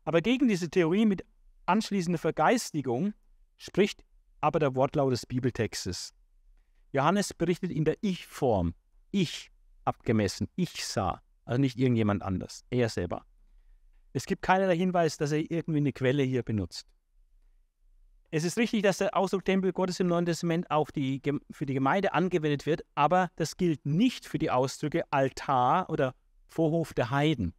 [0.04, 1.26] Aber gegen diese Theorie mit
[1.66, 3.14] anschließender Vergeistigung
[3.58, 4.04] spricht
[4.42, 6.14] aber der Wortlaut des Bibeltextes.
[6.92, 8.74] Johannes berichtet in der Ich-Form.
[9.12, 9.52] Ich
[9.86, 10.50] abgemessen.
[10.56, 11.22] Ich sah.
[11.46, 12.66] Also nicht irgendjemand anders.
[12.70, 13.26] Er selber.
[14.14, 16.88] Es gibt keinerlei Hinweis, dass er irgendwie eine Quelle hier benutzt.
[18.32, 21.22] Es ist richtig, dass der Ausdruck Tempel Gottes im Neuen Testament auch die,
[21.52, 26.16] für die Gemeinde angewendet wird, aber das gilt nicht für die Ausdrücke Altar oder
[26.48, 27.54] Vorhof der Heiden.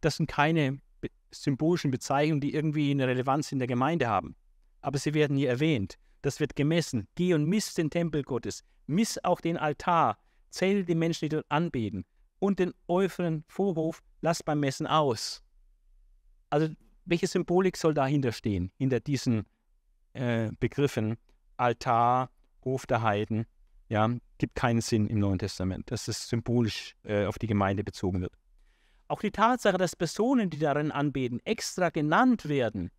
[0.00, 0.80] Das sind keine
[1.30, 4.36] symbolischen Bezeichnungen, die irgendwie eine Relevanz in der Gemeinde haben.
[4.80, 5.98] Aber sie werden hier erwähnt.
[6.22, 7.08] Das wird gemessen.
[7.14, 8.64] Geh und miss den Tempel Gottes.
[8.86, 10.18] Miss auch den Altar.
[10.50, 12.04] Zähle die Menschen, die dort anbeten.
[12.38, 15.42] Und den äußeren Vorhof lass beim Messen aus.
[16.50, 16.68] Also,
[17.04, 19.46] welche Symbolik soll dahinter stehen, hinter diesen
[20.14, 21.16] äh, Begriffen?
[21.56, 22.30] Altar,
[22.64, 23.46] Hof der Heiden,
[23.88, 24.08] ja,
[24.38, 28.32] gibt keinen Sinn im Neuen Testament, dass es symbolisch äh, auf die Gemeinde bezogen wird.
[29.10, 32.92] Auch die Tatsache, dass Personen, die darin anbeten, extra genannt werden,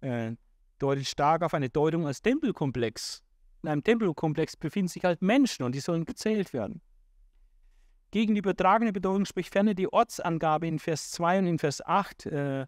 [0.00, 0.36] äh,
[0.78, 3.24] deutet stark auf eine Deutung als Tempelkomplex.
[3.64, 6.80] In einem Tempelkomplex befinden sich halt Menschen und die sollen gezählt werden.
[8.12, 12.26] Gegen die übertragene Bedeutung spricht ferner die Ortsangabe in Vers 2 und in Vers 8,
[12.26, 12.66] äh,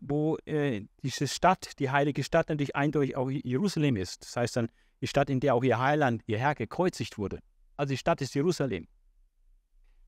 [0.00, 4.22] wo äh, diese Stadt, die heilige Stadt natürlich eindeutig auch Jerusalem ist.
[4.24, 4.70] Das heißt dann
[5.02, 7.40] die Stadt, in der auch ihr Heiland, ihr Herr gekreuzigt wurde.
[7.76, 8.88] Also die Stadt ist Jerusalem.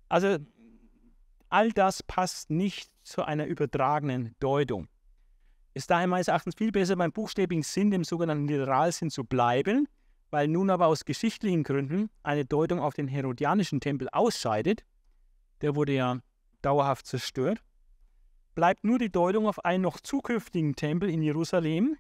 [0.09, 0.39] Also
[1.53, 4.89] All das passt nicht zu einer übertragenen Deutung.
[5.75, 9.87] Ist daher meines Erachtens viel besser, beim buchstäblichen Sinn, dem sogenannten Literalsinn, zu bleiben,
[10.31, 14.83] weil nun aber aus geschichtlichen Gründen eine Deutung auf den herodianischen Tempel ausscheidet.
[15.61, 16.21] Der wurde ja
[16.63, 17.63] dauerhaft zerstört.
[18.55, 21.99] Bleibt nur die Deutung auf einen noch zukünftigen Tempel in Jerusalem,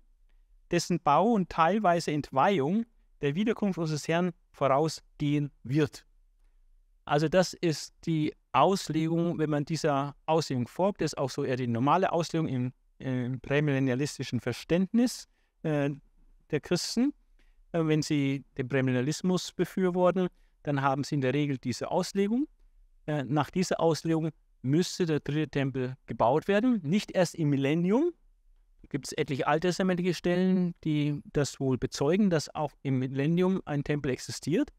[0.71, 2.87] dessen Bau und teilweise Entweihung
[3.21, 6.07] der Wiederkunft unseres Herrn vorausgehen wird.
[7.05, 11.67] Also das ist die Auslegung, wenn man dieser Auslegung folgt, ist auch so eher die
[11.67, 15.27] normale Auslegung im, im prämillennialistischen Verständnis
[15.63, 15.91] äh,
[16.51, 17.15] der Christen.
[17.73, 20.29] Äh, wenn sie den Prämillennialismus befürworten,
[20.63, 22.47] dann haben sie in der Regel diese Auslegung.
[23.07, 24.31] Äh, nach dieser Auslegung
[24.61, 28.13] müsste der dritte Tempel gebaut werden, nicht erst im Millennium.
[28.91, 34.13] Gibt es etliche alttestamentliche Stellen, die das wohl bezeugen, dass auch im Millennium ein Tempel
[34.13, 34.71] existiert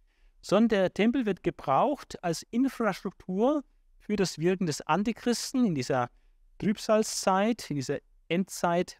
[0.43, 3.63] sondern der Tempel wird gebraucht als Infrastruktur
[3.99, 6.09] für das Wirken des Antichristen in dieser
[6.59, 8.99] Trübsalzeit, in dieser Endzeit,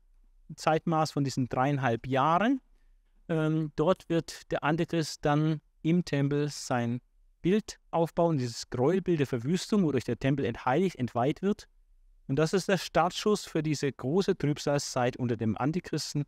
[0.56, 2.62] Zeitmaß von diesen dreieinhalb Jahren.
[3.28, 7.02] Ähm, dort wird der Antichrist dann im Tempel sein
[7.42, 11.68] Bild aufbauen, dieses Gräuelbild der Verwüstung, wodurch der Tempel entheiligt, entweiht wird.
[12.28, 16.24] Und das ist der Startschuss für diese große Trübsalzeit unter dem Antichristen.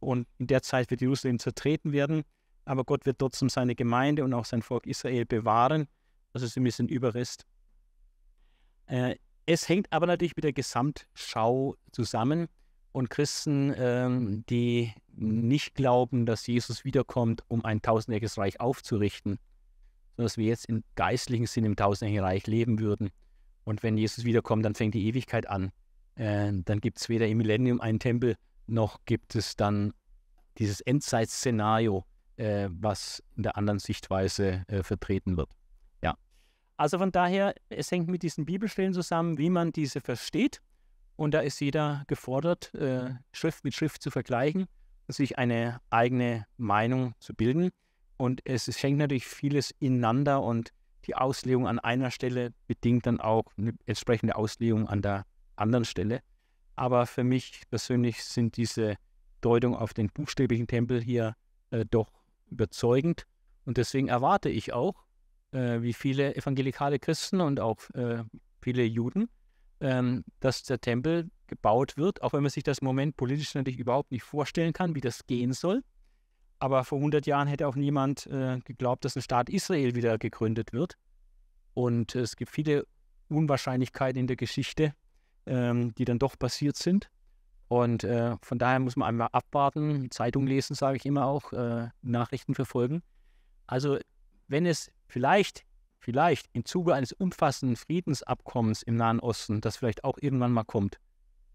[0.00, 2.24] Und in der Zeit wird Jerusalem zertreten werden
[2.66, 5.88] aber Gott wird trotzdem seine Gemeinde und auch sein Volk Israel bewahren.
[6.32, 7.46] Also sie müssen Überrest.
[8.86, 9.16] Äh,
[9.46, 12.48] es hängt aber natürlich mit der Gesamtschau zusammen.
[12.92, 19.38] Und Christen, ähm, die nicht glauben, dass Jesus wiederkommt, um ein tausendjähriges Reich aufzurichten,
[20.16, 23.10] sondern dass wir jetzt im geistlichen Sinn im tausendjährigen Reich leben würden.
[23.64, 25.72] Und wenn Jesus wiederkommt, dann fängt die Ewigkeit an.
[26.14, 28.36] Äh, dann gibt es weder im Millennium einen Tempel,
[28.66, 29.92] noch gibt es dann
[30.58, 32.04] dieses Endzeitszenario,
[32.36, 35.50] äh, was in der anderen Sichtweise äh, vertreten wird.
[36.02, 36.16] Ja.
[36.76, 40.60] Also von daher, es hängt mit diesen Bibelstellen zusammen, wie man diese versteht.
[41.16, 44.66] Und da ist jeder gefordert, äh, Schrift mit Schrift zu vergleichen
[45.06, 47.70] und sich eine eigene Meinung zu bilden.
[48.18, 50.72] Und es, es hängt natürlich vieles ineinander und
[51.06, 56.20] die Auslegung an einer Stelle bedingt dann auch eine entsprechende Auslegung an der anderen Stelle.
[56.74, 58.96] Aber für mich persönlich sind diese
[59.40, 61.34] Deutungen auf den buchstäblichen Tempel hier
[61.70, 62.08] äh, doch
[62.50, 63.26] überzeugend.
[63.64, 65.04] Und deswegen erwarte ich auch,
[65.52, 68.22] äh, wie viele evangelikale Christen und auch äh,
[68.60, 69.28] viele Juden,
[69.80, 73.78] ähm, dass der Tempel gebaut wird, auch wenn man sich das im Moment politisch natürlich
[73.78, 75.82] überhaupt nicht vorstellen kann, wie das gehen soll.
[76.58, 80.72] Aber vor 100 Jahren hätte auch niemand äh, geglaubt, dass ein Staat Israel wieder gegründet
[80.72, 80.96] wird.
[81.74, 82.86] Und es gibt viele
[83.28, 84.94] Unwahrscheinlichkeiten in der Geschichte,
[85.44, 87.10] ähm, die dann doch passiert sind.
[87.68, 91.88] Und äh, von daher muss man einmal abwarten, Zeitung lesen, sage ich immer auch, äh,
[92.02, 93.02] Nachrichten verfolgen.
[93.66, 93.98] Also
[94.48, 95.64] wenn es vielleicht,
[95.98, 100.98] vielleicht im Zuge eines umfassenden Friedensabkommens im Nahen Osten, das vielleicht auch irgendwann mal kommt,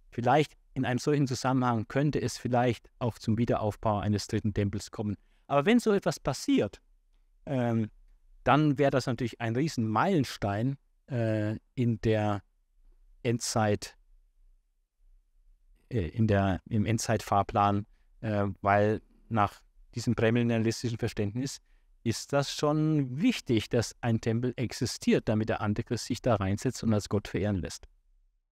[0.10, 5.16] vielleicht in einem solchen Zusammenhang könnte es vielleicht auch zum Wiederaufbau eines dritten Tempels kommen.
[5.48, 6.82] Aber wenn so etwas passiert,
[7.46, 7.90] ähm,
[8.44, 10.78] dann wäre das natürlich ein riesen Meilenstein
[11.10, 12.42] äh, in der
[13.24, 13.96] Endzeit,
[16.00, 17.86] in der, im Endzeitfahrplan,
[18.22, 19.62] äh, weil nach
[19.96, 21.62] diesem prämillennialistischen Verständnis
[22.04, 26.94] ist das schon wichtig, dass ein Tempel existiert, damit der Antichrist sich da reinsetzt und
[26.94, 27.88] als Gott verehren lässt.